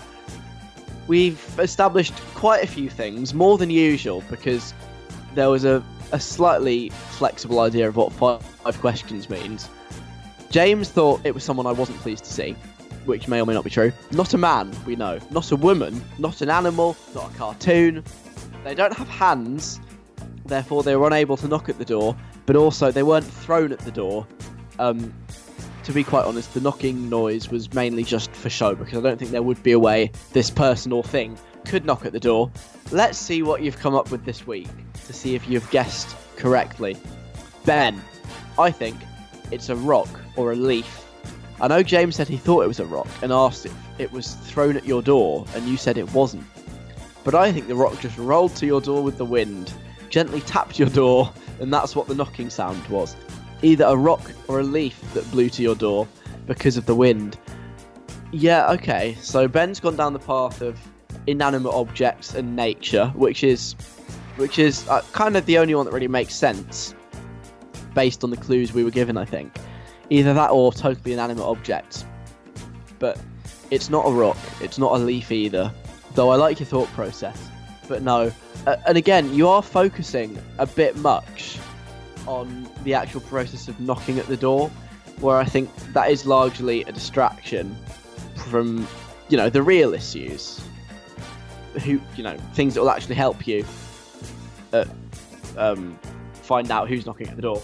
We've 1.07 1.41
established 1.59 2.13
quite 2.35 2.63
a 2.63 2.67
few 2.67 2.89
things, 2.89 3.33
more 3.33 3.57
than 3.57 3.69
usual, 3.69 4.23
because 4.29 4.73
there 5.33 5.49
was 5.49 5.65
a, 5.65 5.83
a 6.11 6.19
slightly 6.19 6.89
flexible 6.89 7.59
idea 7.59 7.87
of 7.87 7.95
what 7.95 8.11
five, 8.13 8.79
questions 8.79 9.29
means. 9.29 9.69
James 10.49 10.89
thought 10.89 11.21
it 11.23 11.33
was 11.33 11.43
someone 11.43 11.65
I 11.65 11.71
wasn't 11.71 11.97
pleased 11.99 12.25
to 12.25 12.33
see, 12.33 12.55
which 13.05 13.27
may 13.27 13.41
or 13.41 13.45
may 13.45 13.53
not 13.53 13.63
be 13.63 13.69
true. 13.69 13.91
Not 14.11 14.33
a 14.33 14.37
man, 14.37 14.71
we 14.85 14.95
know. 14.95 15.19
Not 15.31 15.51
a 15.51 15.55
woman. 15.55 16.03
Not 16.19 16.41
an 16.41 16.49
animal. 16.49 16.95
Not 17.15 17.31
a 17.31 17.35
cartoon. 17.35 18.03
They 18.63 18.75
don't 18.75 18.93
have 18.93 19.07
hands, 19.07 19.81
therefore 20.45 20.83
they 20.83 20.95
were 20.95 21.07
unable 21.07 21.37
to 21.37 21.47
knock 21.47 21.69
at 21.69 21.77
the 21.77 21.85
door, 21.85 22.15
but 22.45 22.55
also 22.55 22.91
they 22.91 23.03
weren't 23.03 23.25
thrown 23.25 23.71
at 23.71 23.79
the 23.79 23.91
door. 23.91 24.27
Um, 24.77 25.13
to 25.83 25.91
be 25.91 26.03
quite 26.03 26.25
honest, 26.25 26.53
the 26.53 26.61
knocking 26.61 27.09
noise 27.09 27.49
was 27.49 27.73
mainly 27.73 28.03
just 28.03 28.31
for 28.31 28.49
show 28.49 28.75
because 28.75 28.97
I 28.97 29.01
don't 29.01 29.17
think 29.17 29.31
there 29.31 29.43
would 29.43 29.61
be 29.63 29.71
a 29.71 29.79
way 29.79 30.11
this 30.33 30.49
person 30.49 30.91
or 30.91 31.03
thing 31.03 31.37
could 31.65 31.85
knock 31.85 32.05
at 32.05 32.13
the 32.13 32.19
door. 32.19 32.51
Let's 32.91 33.17
see 33.17 33.43
what 33.43 33.61
you've 33.61 33.79
come 33.79 33.95
up 33.95 34.11
with 34.11 34.25
this 34.25 34.45
week 34.47 34.69
to 35.05 35.13
see 35.13 35.35
if 35.35 35.47
you've 35.49 35.69
guessed 35.71 36.15
correctly. 36.35 36.97
Ben, 37.65 38.01
I 38.57 38.71
think 38.71 38.97
it's 39.51 39.69
a 39.69 39.75
rock 39.75 40.09
or 40.35 40.51
a 40.51 40.55
leaf, 40.55 41.01
I 41.61 41.67
know 41.67 41.83
James 41.83 42.15
said 42.15 42.27
he 42.27 42.37
thought 42.37 42.63
it 42.63 42.67
was 42.67 42.79
a 42.79 42.85
rock 42.87 43.07
and 43.21 43.31
asked 43.31 43.67
if 43.67 43.75
it 43.99 44.11
was 44.11 44.33
thrown 44.33 44.75
at 44.75 44.83
your 44.83 45.03
door, 45.03 45.45
and 45.53 45.67
you 45.67 45.77
said 45.77 45.95
it 45.95 46.11
wasn't. 46.11 46.43
But 47.23 47.35
I 47.35 47.51
think 47.51 47.67
the 47.67 47.75
rock 47.75 47.99
just 47.99 48.17
rolled 48.17 48.55
to 48.55 48.65
your 48.65 48.81
door 48.81 49.03
with 49.03 49.19
the 49.19 49.25
wind, 49.25 49.71
gently 50.09 50.41
tapped 50.41 50.79
your 50.79 50.89
door, 50.89 51.31
and 51.59 51.71
that's 51.71 51.95
what 51.95 52.07
the 52.07 52.15
knocking 52.15 52.49
sound 52.49 52.83
was. 52.87 53.15
Either 53.61 53.85
a 53.85 53.95
rock 53.95 54.31
or 54.47 54.59
a 54.59 54.63
leaf 54.63 54.99
that 55.13 55.29
blew 55.31 55.49
to 55.49 55.61
your 55.61 55.75
door 55.75 56.07
because 56.47 56.77
of 56.77 56.85
the 56.85 56.95
wind. 56.95 57.37
Yeah, 58.31 58.71
okay. 58.71 59.15
So 59.21 59.47
Ben's 59.47 59.79
gone 59.79 59.95
down 59.95 60.13
the 60.13 60.19
path 60.19 60.61
of 60.61 60.79
inanimate 61.27 61.73
objects 61.73 62.33
and 62.33 62.55
nature, 62.55 63.07
which 63.15 63.43
is 63.43 63.73
which 64.37 64.57
is 64.57 64.87
uh, 64.87 65.01
kind 65.11 65.37
of 65.37 65.45
the 65.45 65.57
only 65.57 65.75
one 65.75 65.85
that 65.85 65.91
really 65.91 66.07
makes 66.07 66.33
sense 66.33 66.95
based 67.93 68.23
on 68.23 68.29
the 68.29 68.37
clues 68.37 68.73
we 68.73 68.83
were 68.83 68.91
given, 68.91 69.17
I 69.17 69.25
think. 69.25 69.53
Either 70.09 70.33
that 70.33 70.51
or 70.51 70.71
totally 70.71 71.13
inanimate 71.13 71.43
objects. 71.43 72.05
But 72.99 73.19
it's 73.69 73.89
not 73.89 74.05
a 74.07 74.11
rock, 74.11 74.37
it's 74.61 74.77
not 74.77 74.93
a 74.93 74.97
leaf 74.97 75.31
either. 75.31 75.71
Though 76.15 76.29
I 76.29 76.35
like 76.35 76.59
your 76.59 76.67
thought 76.67 76.87
process. 76.89 77.49
But 77.87 78.01
no. 78.01 78.31
Uh, 78.67 78.75
and 78.87 78.97
again, 78.97 79.33
you 79.33 79.47
are 79.47 79.61
focusing 79.61 80.37
a 80.57 80.65
bit 80.65 80.95
much 80.97 81.57
on 82.27 82.69
the 82.83 82.93
actual 82.93 83.21
process 83.21 83.67
of 83.67 83.79
knocking 83.79 84.19
at 84.19 84.27
the 84.27 84.37
door, 84.37 84.69
where 85.19 85.37
I 85.37 85.45
think 85.45 85.73
that 85.93 86.09
is 86.09 86.25
largely 86.25 86.83
a 86.83 86.91
distraction 86.91 87.75
from, 88.47 88.87
you 89.29 89.37
know, 89.37 89.49
the 89.49 89.61
real 89.61 89.93
issues. 89.93 90.61
Who, 91.85 92.01
you 92.17 92.23
know, 92.23 92.35
things 92.53 92.73
that 92.73 92.81
will 92.81 92.89
actually 92.89 93.15
help 93.15 93.47
you 93.47 93.65
uh, 94.73 94.83
um, 95.57 95.97
find 96.33 96.69
out 96.69 96.89
who's 96.89 97.05
knocking 97.05 97.29
at 97.29 97.37
the 97.37 97.41
door. 97.41 97.61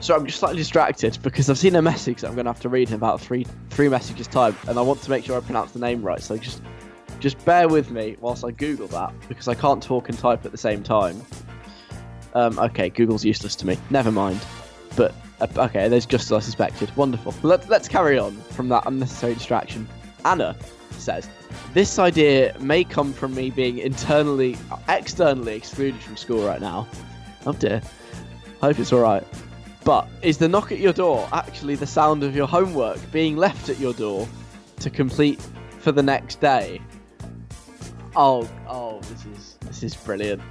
So 0.00 0.16
I'm 0.16 0.26
just 0.26 0.38
slightly 0.38 0.58
distracted 0.58 1.18
because 1.22 1.50
I've 1.50 1.58
seen 1.58 1.76
a 1.76 1.82
message 1.82 2.20
that 2.20 2.28
I'm 2.28 2.34
going 2.34 2.46
to 2.46 2.52
have 2.52 2.60
to 2.60 2.68
read 2.68 2.88
in 2.88 2.94
about 2.94 3.20
three 3.20 3.46
three 3.70 3.88
messages 3.88 4.26
time, 4.26 4.56
and 4.66 4.78
I 4.78 4.82
want 4.82 5.02
to 5.02 5.10
make 5.10 5.24
sure 5.24 5.36
I 5.36 5.40
pronounce 5.40 5.72
the 5.72 5.78
name 5.78 6.02
right. 6.02 6.22
So 6.22 6.36
just 6.36 6.62
just 7.18 7.44
bear 7.44 7.68
with 7.68 7.90
me 7.90 8.16
whilst 8.20 8.44
I 8.44 8.50
Google 8.50 8.88
that 8.88 9.12
because 9.28 9.46
I 9.46 9.54
can't 9.54 9.82
talk 9.82 10.08
and 10.08 10.18
type 10.18 10.46
at 10.46 10.52
the 10.52 10.58
same 10.58 10.82
time. 10.82 11.20
Um, 12.34 12.58
okay, 12.58 12.88
Google's 12.88 13.24
useless 13.24 13.56
to 13.56 13.66
me. 13.66 13.78
Never 13.90 14.12
mind. 14.12 14.40
But 14.96 15.14
uh, 15.40 15.46
okay, 15.56 15.88
there's 15.88 16.06
just 16.06 16.26
as 16.26 16.32
I 16.32 16.40
suspected. 16.40 16.94
Wonderful. 16.96 17.34
Let, 17.42 17.68
let's 17.68 17.88
carry 17.88 18.18
on 18.18 18.36
from 18.52 18.68
that 18.68 18.84
unnecessary 18.86 19.34
distraction. 19.34 19.88
Anna 20.24 20.56
says, 20.98 21.28
"This 21.72 21.98
idea 21.98 22.56
may 22.60 22.84
come 22.84 23.12
from 23.12 23.34
me 23.34 23.50
being 23.50 23.78
internally, 23.78 24.56
externally 24.88 25.54
excluded 25.54 26.00
from 26.00 26.16
school 26.16 26.46
right 26.46 26.60
now. 26.60 26.86
Oh 27.46 27.52
dear. 27.52 27.82
Hope 28.60 28.78
it's 28.78 28.92
all 28.92 29.00
right." 29.00 29.26
But 29.84 30.08
is 30.22 30.36
the 30.36 30.48
knock 30.48 30.72
at 30.72 30.78
your 30.78 30.92
door 30.92 31.26
actually 31.32 31.74
the 31.74 31.86
sound 31.86 32.22
of 32.22 32.36
your 32.36 32.46
homework 32.46 32.98
being 33.10 33.36
left 33.36 33.70
at 33.70 33.78
your 33.78 33.94
door 33.94 34.28
to 34.80 34.90
complete 34.90 35.40
for 35.78 35.90
the 35.90 36.02
next 36.02 36.40
day? 36.40 36.80
Oh, 38.14 38.48
oh, 38.68 39.00
this 39.02 39.24
is 39.24 39.58
this 39.60 39.82
is 39.82 39.96
brilliant. 39.96 40.42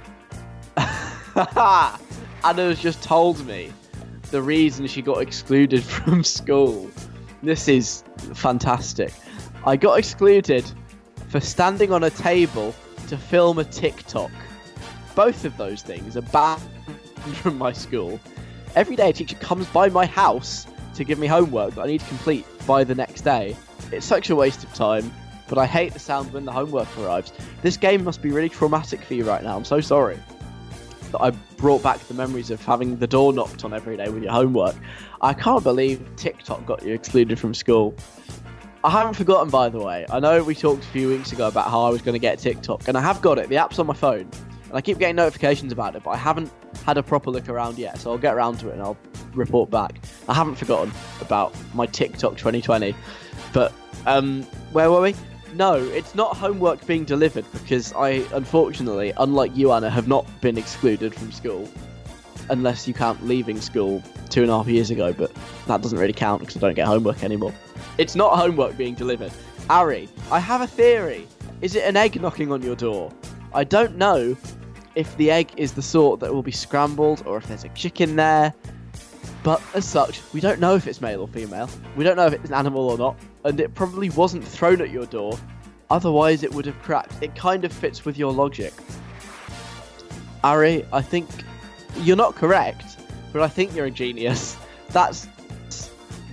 Anna's 2.44 2.80
just 2.80 3.02
told 3.02 3.44
me 3.46 3.72
the 4.30 4.42
reason 4.42 4.86
she 4.86 5.02
got 5.02 5.20
excluded 5.20 5.82
from 5.84 6.24
school. 6.24 6.90
This 7.42 7.68
is 7.68 8.04
fantastic. 8.34 9.12
I 9.64 9.76
got 9.76 9.98
excluded 9.98 10.70
for 11.28 11.40
standing 11.40 11.92
on 11.92 12.04
a 12.04 12.10
table 12.10 12.74
to 13.08 13.16
film 13.16 13.58
a 13.58 13.64
TikTok. 13.64 14.30
Both 15.14 15.44
of 15.44 15.56
those 15.56 15.82
things 15.82 16.16
are 16.16 16.22
banned 16.22 16.62
from 17.34 17.58
my 17.58 17.72
school. 17.72 18.20
Every 18.74 18.96
day 18.96 19.10
a 19.10 19.12
teacher 19.12 19.36
comes 19.36 19.66
by 19.66 19.88
my 19.88 20.06
house 20.06 20.66
to 20.94 21.04
give 21.04 21.18
me 21.18 21.26
homework 21.26 21.74
that 21.74 21.82
I 21.82 21.86
need 21.86 22.00
to 22.00 22.06
complete 22.06 22.46
by 22.66 22.84
the 22.84 22.94
next 22.94 23.22
day. 23.22 23.56
It's 23.92 24.06
such 24.06 24.30
a 24.30 24.36
waste 24.36 24.64
of 24.64 24.72
time, 24.74 25.12
but 25.48 25.58
I 25.58 25.66
hate 25.66 25.92
the 25.92 25.98
sound 25.98 26.32
when 26.32 26.44
the 26.44 26.52
homework 26.52 26.88
arrives. 26.98 27.32
This 27.62 27.76
game 27.76 28.04
must 28.04 28.22
be 28.22 28.30
really 28.30 28.48
traumatic 28.48 29.02
for 29.02 29.14
you 29.14 29.24
right 29.24 29.42
now. 29.42 29.56
I'm 29.56 29.64
so 29.64 29.80
sorry 29.80 30.18
that 31.12 31.20
I 31.20 31.30
brought 31.56 31.82
back 31.82 31.98
the 32.00 32.14
memories 32.14 32.50
of 32.50 32.64
having 32.64 32.96
the 32.96 33.06
door 33.06 33.32
knocked 33.32 33.64
on 33.64 33.72
every 33.72 33.96
day 33.96 34.08
with 34.08 34.22
your 34.22 34.32
homework. 34.32 34.74
I 35.20 35.34
can't 35.34 35.62
believe 35.62 36.04
TikTok 36.16 36.66
got 36.66 36.82
you 36.82 36.94
excluded 36.94 37.38
from 37.38 37.54
school. 37.54 37.94
I 38.82 38.90
haven't 38.90 39.14
forgotten, 39.14 39.50
by 39.50 39.68
the 39.68 39.78
way. 39.78 40.06
I 40.10 40.20
know 40.20 40.42
we 40.42 40.54
talked 40.54 40.84
a 40.84 40.88
few 40.88 41.08
weeks 41.08 41.32
ago 41.32 41.48
about 41.48 41.70
how 41.70 41.82
I 41.82 41.90
was 41.90 42.00
going 42.00 42.14
to 42.14 42.18
get 42.18 42.38
TikTok, 42.38 42.88
and 42.88 42.96
I 42.96 43.00
have 43.02 43.20
got 43.20 43.38
it. 43.38 43.48
The 43.48 43.56
app's 43.58 43.78
on 43.78 43.86
my 43.86 43.94
phone, 43.94 44.30
and 44.70 44.72
I 44.72 44.80
keep 44.80 44.98
getting 44.98 45.16
notifications 45.16 45.72
about 45.72 45.96
it, 45.96 46.02
but 46.02 46.10
I 46.10 46.16
haven't 46.16 46.50
had 46.86 46.96
a 46.96 47.02
proper 47.02 47.30
look 47.30 47.48
around 47.48 47.76
yet, 47.76 47.98
so 47.98 48.12
I'll 48.12 48.18
get 48.18 48.34
around 48.34 48.58
to 48.60 48.70
it 48.70 48.74
and 48.74 48.82
I'll 48.82 48.96
report 49.34 49.70
back. 49.70 50.00
I 50.28 50.34
haven't 50.34 50.54
forgotten 50.54 50.92
about 51.20 51.54
my 51.74 51.86
TikTok 51.86 52.36
2020. 52.36 52.94
But, 53.52 53.72
um, 54.06 54.44
where 54.72 54.90
were 54.90 55.00
we? 55.00 55.14
No, 55.54 55.74
it's 55.74 56.14
not 56.14 56.36
homework 56.36 56.86
being 56.86 57.04
delivered 57.04 57.44
because 57.52 57.92
I, 57.94 58.24
unfortunately, 58.32 59.12
unlike 59.16 59.56
you, 59.56 59.72
Anna, 59.72 59.90
have 59.90 60.06
not 60.06 60.26
been 60.40 60.56
excluded 60.56 61.14
from 61.14 61.32
school. 61.32 61.68
Unless 62.50 62.86
you 62.86 62.94
count 62.94 63.24
leaving 63.26 63.60
school 63.60 64.02
two 64.28 64.42
and 64.42 64.50
a 64.50 64.56
half 64.56 64.68
years 64.68 64.90
ago, 64.90 65.12
but 65.12 65.32
that 65.66 65.82
doesn't 65.82 65.98
really 65.98 66.12
count 66.12 66.40
because 66.40 66.56
I 66.56 66.60
don't 66.60 66.74
get 66.74 66.86
homework 66.86 67.24
anymore. 67.24 67.52
It's 67.98 68.14
not 68.14 68.38
homework 68.38 68.76
being 68.76 68.94
delivered. 68.94 69.32
Ari, 69.68 70.08
I 70.30 70.38
have 70.38 70.60
a 70.60 70.66
theory. 70.66 71.26
Is 71.60 71.74
it 71.74 71.84
an 71.84 71.96
egg 71.96 72.20
knocking 72.20 72.52
on 72.52 72.62
your 72.62 72.76
door? 72.76 73.12
I 73.52 73.64
don't 73.64 73.96
know 73.96 74.36
if 74.94 75.16
the 75.16 75.30
egg 75.30 75.50
is 75.56 75.72
the 75.72 75.82
sort 75.82 76.20
that 76.20 76.32
will 76.32 76.42
be 76.42 76.52
scrambled 76.52 77.22
or 77.26 77.38
if 77.38 77.46
there's 77.46 77.64
a 77.64 77.68
chicken 77.70 78.16
there. 78.16 78.54
But 79.42 79.62
as 79.74 79.84
such, 79.84 80.20
we 80.32 80.40
don't 80.40 80.60
know 80.60 80.74
if 80.74 80.86
it's 80.86 81.00
male 81.00 81.22
or 81.22 81.28
female. 81.28 81.68
We 81.96 82.04
don't 82.04 82.16
know 82.16 82.26
if 82.26 82.34
it's 82.34 82.48
an 82.48 82.54
animal 82.54 82.88
or 82.88 82.98
not, 82.98 83.16
and 83.44 83.60
it 83.60 83.74
probably 83.74 84.10
wasn't 84.10 84.44
thrown 84.44 84.80
at 84.80 84.90
your 84.90 85.06
door. 85.06 85.38
Otherwise, 85.90 86.42
it 86.42 86.54
would 86.54 86.66
have 86.66 86.80
cracked. 86.82 87.22
It 87.22 87.34
kind 87.34 87.64
of 87.64 87.72
fits 87.72 88.04
with 88.04 88.16
your 88.16 88.32
logic. 88.32 88.72
Ari, 90.44 90.86
I 90.92 91.02
think 91.02 91.28
you're 91.98 92.16
not 92.16 92.34
correct, 92.34 92.98
but 93.32 93.42
I 93.42 93.48
think 93.48 93.74
you're 93.74 93.86
a 93.86 93.90
genius. 93.90 94.56
That's 94.90 95.28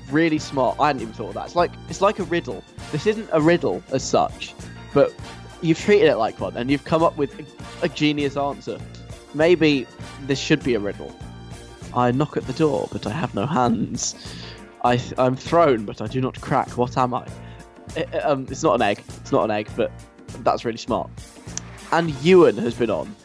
really 0.10 0.39
smart. 0.39 0.80
I 0.80 0.88
hadn't 0.88 1.01
even 1.01 1.14
thought 1.14 1.30
of 1.30 1.34
that. 1.36 1.45
It's 1.45 1.55
like 1.55 1.72
it's 1.89 2.01
like 2.01 2.20
a 2.20 2.24
riddle. 2.24 2.64
This 2.91 3.05
isn't 3.08 3.30
a 3.32 3.41
riddle 3.41 3.84
as 3.91 4.03
such, 4.03 4.53
but 4.93 5.14
you've 5.62 5.80
treated 5.80 6.08
it 6.08 6.16
like 6.16 6.39
one, 6.39 6.55
and 6.55 6.70
you've 6.70 6.86
come 6.86 7.03
up 7.03 7.18
with 7.18 7.38
a, 7.39 7.86
a 7.86 7.89
genius 7.89 8.38
answer. 8.38 8.80
Maybe 9.34 9.86
this 10.24 10.39
should 10.39 10.64
be 10.64 10.76
a 10.76 10.80
riddle. 10.80 11.16
I 11.93 12.12
knock 12.12 12.38
at 12.38 12.45
the 12.47 12.53
door, 12.53 12.88
but 12.91 13.08
I 13.08 13.12
have 13.12 13.34
no 13.34 13.45
hands. 13.45 14.16
I 14.84 15.01
I'm 15.17 15.36
thrown, 15.36 15.86
but 15.86 16.01
I 16.01 16.07
do 16.07 16.21
not 16.21 16.39
crack. 16.39 16.78
What 16.78 16.97
am 16.97 17.13
I? 17.13 17.28
It, 17.95 18.13
um, 18.25 18.47
it's 18.49 18.63
not 18.63 18.75
an 18.75 18.82
egg. 18.82 19.03
It's 19.21 19.32
not 19.32 19.43
an 19.45 19.51
egg, 19.51 19.69
but 19.75 19.91
that's 20.43 20.65
really 20.65 20.78
smart. 20.78 21.09
And 21.91 22.11
Ewan 22.23 22.57
has 22.57 22.75
been 22.75 22.89
on, 22.89 23.15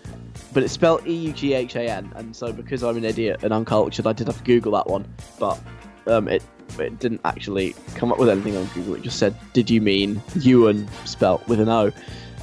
but 0.52 0.62
it's 0.62 0.72
spelled 0.72 1.06
E 1.06 1.14
U 1.14 1.32
G 1.32 1.54
H 1.54 1.76
A 1.76 1.88
N, 1.88 2.12
and 2.16 2.34
so 2.34 2.52
because 2.52 2.82
I'm 2.82 2.96
an 2.96 3.04
idiot 3.04 3.40
and 3.42 3.52
uncultured, 3.52 4.06
I 4.06 4.12
did 4.12 4.28
have 4.28 4.38
to 4.38 4.44
Google 4.44 4.72
that 4.72 4.86
one, 4.86 5.06
but 5.38 5.60
um, 6.06 6.28
it 6.28 6.42
it 6.78 6.98
didn't 6.98 7.20
actually 7.24 7.74
come 7.94 8.12
up 8.12 8.18
with 8.18 8.28
anything 8.28 8.56
on 8.56 8.66
Google. 8.66 8.94
It 8.94 9.02
just 9.02 9.18
said, 9.18 9.36
"Did 9.52 9.70
you 9.70 9.80
mean 9.80 10.22
Ewan 10.40 10.88
spelt 11.04 11.46
with 11.48 11.60
an 11.60 11.68
O?" 11.68 11.92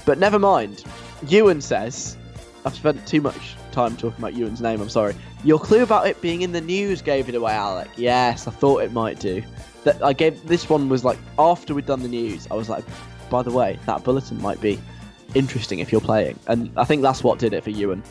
But 0.05 0.17
never 0.17 0.39
mind. 0.39 0.83
Ewan 1.27 1.61
says, 1.61 2.17
"I've 2.65 2.75
spent 2.75 3.05
too 3.07 3.21
much 3.21 3.55
time 3.71 3.95
talking 3.97 4.19
about 4.19 4.33
Ewan's 4.33 4.61
name. 4.61 4.81
I'm 4.81 4.89
sorry. 4.89 5.15
Your 5.43 5.59
clue 5.59 5.83
about 5.83 6.07
it 6.07 6.21
being 6.21 6.41
in 6.41 6.51
the 6.51 6.61
news 6.61 7.01
gave 7.01 7.29
it 7.29 7.35
away, 7.35 7.53
Alec. 7.53 7.89
Yes, 7.95 8.47
I 8.47 8.51
thought 8.51 8.83
it 8.83 8.91
might 8.91 9.19
do. 9.19 9.41
That 9.83 10.03
I 10.03 10.13
gave 10.13 10.45
this 10.47 10.69
one 10.69 10.89
was 10.89 11.05
like 11.05 11.17
after 11.37 11.73
we'd 11.73 11.85
done 11.85 12.01
the 12.01 12.09
news. 12.09 12.47
I 12.51 12.55
was 12.55 12.69
like, 12.69 12.83
by 13.29 13.43
the 13.43 13.51
way, 13.51 13.79
that 13.85 14.03
bulletin 14.03 14.41
might 14.41 14.59
be 14.59 14.79
interesting 15.35 15.79
if 15.79 15.91
you're 15.91 16.01
playing, 16.01 16.37
and 16.47 16.71
I 16.75 16.83
think 16.83 17.01
that's 17.01 17.23
what 17.23 17.39
did 17.39 17.53
it 17.53 17.63
for 17.63 17.69
Ewan. 17.69 18.03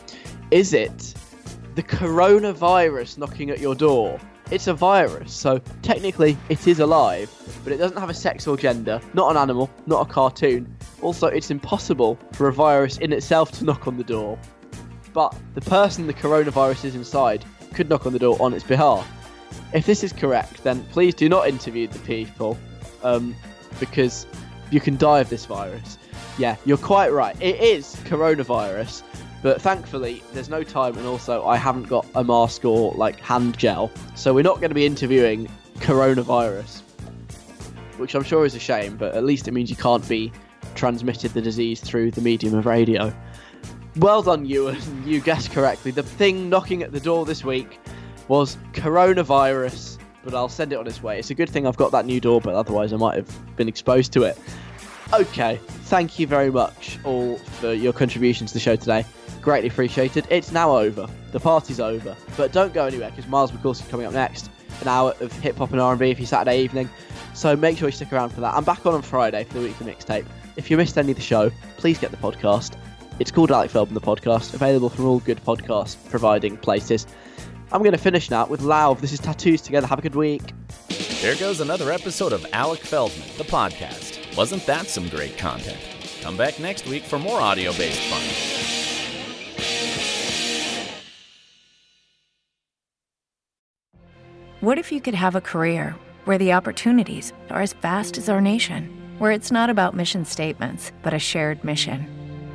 Is 0.51 0.73
it 0.73 1.13
the 1.75 1.83
coronavirus 1.83 3.17
knocking 3.17 3.49
at 3.49 3.59
your 3.59 3.75
door? 3.75 4.19
It's 4.51 4.65
a 4.65 4.73
virus, 4.73 5.31
so 5.31 5.59
technically 5.83 6.35
it 6.49 6.65
is 6.67 6.79
alive, 6.79 7.31
but 7.63 7.71
it 7.71 7.77
doesn't 7.77 7.97
have 7.97 8.09
a 8.09 8.15
sex 8.15 8.47
or 8.47 8.57
gender, 8.57 8.99
not 9.13 9.29
an 9.29 9.37
animal, 9.37 9.69
not 9.85 10.09
a 10.09 10.11
cartoon. 10.11 10.75
Also, 11.03 11.27
it's 11.27 11.51
impossible 11.51 12.17
for 12.31 12.47
a 12.47 12.53
virus 12.53 12.97
in 12.97 13.13
itself 13.13 13.51
to 13.59 13.63
knock 13.63 13.85
on 13.85 13.97
the 13.97 14.03
door. 14.03 14.39
But 15.19 15.35
the 15.53 15.59
person 15.59 16.07
the 16.07 16.13
coronavirus 16.13 16.85
is 16.85 16.95
inside 16.95 17.43
could 17.73 17.89
knock 17.89 18.05
on 18.05 18.13
the 18.13 18.19
door 18.19 18.37
on 18.39 18.53
its 18.53 18.63
behalf. 18.63 19.05
If 19.73 19.85
this 19.85 20.01
is 20.01 20.13
correct, 20.13 20.63
then 20.63 20.81
please 20.93 21.13
do 21.13 21.27
not 21.27 21.49
interview 21.49 21.87
the 21.87 21.99
people, 21.99 22.57
um, 23.03 23.35
because 23.81 24.25
you 24.71 24.79
can 24.79 24.95
die 24.95 25.19
of 25.19 25.27
this 25.27 25.45
virus. 25.45 25.97
Yeah, 26.37 26.55
you're 26.63 26.77
quite 26.77 27.11
right. 27.11 27.35
It 27.41 27.59
is 27.59 27.97
coronavirus, 28.05 29.03
but 29.43 29.61
thankfully 29.61 30.23
there's 30.31 30.47
no 30.47 30.63
time, 30.63 30.97
and 30.97 31.05
also 31.05 31.45
I 31.45 31.57
haven't 31.57 31.89
got 31.89 32.07
a 32.15 32.23
mask 32.23 32.63
or 32.63 32.93
like 32.93 33.19
hand 33.19 33.57
gel, 33.57 33.91
so 34.15 34.33
we're 34.33 34.41
not 34.41 34.61
going 34.61 34.69
to 34.69 34.75
be 34.75 34.85
interviewing 34.85 35.49
coronavirus, 35.79 36.79
which 37.97 38.15
I'm 38.15 38.23
sure 38.23 38.45
is 38.45 38.55
a 38.55 38.59
shame. 38.59 38.95
But 38.95 39.15
at 39.15 39.25
least 39.25 39.49
it 39.49 39.51
means 39.51 39.69
you 39.69 39.75
can't 39.75 40.07
be 40.07 40.31
transmitted 40.75 41.33
the 41.33 41.41
disease 41.41 41.81
through 41.81 42.11
the 42.11 42.21
medium 42.21 42.53
of 42.53 42.65
radio. 42.65 43.13
Well 43.99 44.21
done, 44.21 44.45
Ewan. 44.45 44.77
You 45.05 45.19
guessed 45.19 45.51
correctly. 45.51 45.91
The 45.91 46.03
thing 46.03 46.47
knocking 46.47 46.83
at 46.83 46.93
the 46.93 47.01
door 47.01 47.25
this 47.25 47.43
week 47.43 47.79
was 48.29 48.55
coronavirus, 48.71 49.97
but 50.23 50.33
I'll 50.33 50.47
send 50.47 50.71
it 50.71 50.77
on 50.77 50.87
its 50.87 51.03
way. 51.03 51.19
It's 51.19 51.31
a 51.31 51.33
good 51.33 51.49
thing 51.49 51.67
I've 51.67 51.75
got 51.75 51.91
that 51.91 52.05
new 52.05 52.21
doorbell, 52.21 52.55
otherwise 52.55 52.93
I 52.93 52.95
might 52.95 53.15
have 53.15 53.55
been 53.57 53.67
exposed 53.67 54.13
to 54.13 54.23
it. 54.23 54.37
Okay, 55.11 55.59
thank 55.85 56.17
you 56.17 56.27
very 56.27 56.49
much 56.49 56.97
all 57.03 57.35
for 57.39 57.73
your 57.73 57.91
contributions 57.91 58.51
to 58.51 58.53
the 58.53 58.61
show 58.61 58.77
today. 58.77 59.03
Greatly 59.41 59.67
appreciated. 59.67 60.25
It's 60.29 60.53
now 60.53 60.77
over. 60.77 61.05
The 61.33 61.39
party's 61.41 61.81
over. 61.81 62.15
But 62.37 62.53
don't 62.53 62.73
go 62.73 62.85
anywhere 62.85 63.09
because 63.09 63.27
Miles 63.27 63.51
McCourse 63.51 63.81
is 63.81 63.87
coming 63.89 64.05
up 64.05 64.13
next. 64.13 64.49
An 64.79 64.87
hour 64.87 65.13
of 65.19 65.33
hip 65.39 65.57
hop 65.57 65.71
and 65.73 65.81
R&B 65.81 66.13
for 66.13 66.21
your 66.21 66.27
Saturday 66.27 66.61
evening. 66.61 66.89
So 67.33 67.53
make 67.53 67.77
sure 67.77 67.89
you 67.89 67.91
stick 67.91 68.13
around 68.13 68.29
for 68.29 68.39
that. 68.39 68.53
I'm 68.53 68.63
back 68.63 68.85
on 68.85 68.93
on 68.93 69.01
Friday 69.01 69.43
for 69.43 69.55
the 69.55 69.61
weekly 69.61 69.91
mixtape. 69.93 70.25
If 70.55 70.71
you 70.71 70.77
missed 70.77 70.97
any 70.97 71.11
of 71.11 71.17
the 71.17 71.23
show, 71.23 71.51
please 71.75 71.97
get 71.97 72.11
the 72.11 72.17
podcast. 72.17 72.77
It's 73.19 73.31
called 73.31 73.51
Alec 73.51 73.69
Feldman 73.69 73.95
the 73.95 74.01
podcast, 74.01 74.53
available 74.53 74.89
from 74.89 75.05
all 75.05 75.19
good 75.19 75.43
podcast 75.43 75.97
providing 76.09 76.55
places. 76.55 77.05
I'm 77.69 77.81
going 77.81 77.91
to 77.91 77.97
finish 77.97 78.29
now 78.29 78.47
with 78.47 78.61
Lauv. 78.61 79.01
This 79.01 79.11
is 79.11 79.19
Tattoos 79.19 79.61
Together. 79.61 79.87
Have 79.87 79.99
a 79.99 80.01
good 80.01 80.15
week. 80.15 80.41
There 81.21 81.35
goes 81.35 81.59
another 81.59 81.91
episode 81.91 82.31
of 82.31 82.45
Alec 82.53 82.79
Feldman, 82.79 83.27
the 83.37 83.43
podcast. 83.43 84.37
Wasn't 84.37 84.65
that 84.67 84.87
some 84.87 85.09
great 85.09 85.37
content? 85.37 85.77
Come 86.21 86.37
back 86.37 86.59
next 86.59 86.87
week 86.87 87.03
for 87.03 87.19
more 87.19 87.41
audio 87.41 87.73
based 87.73 87.99
fun. 88.03 88.23
What 94.61 94.77
if 94.77 94.93
you 94.93 95.01
could 95.01 95.15
have 95.15 95.35
a 95.35 95.41
career 95.41 95.93
where 96.23 96.37
the 96.37 96.53
opportunities 96.53 97.33
are 97.49 97.61
as 97.61 97.73
vast 97.73 98.17
as 98.17 98.29
our 98.29 98.39
nation, 98.39 98.89
where 99.17 99.31
it's 99.31 99.51
not 99.51 99.69
about 99.69 99.93
mission 99.93 100.23
statements, 100.23 100.93
but 101.01 101.13
a 101.13 101.19
shared 101.19 101.65
mission? 101.65 102.18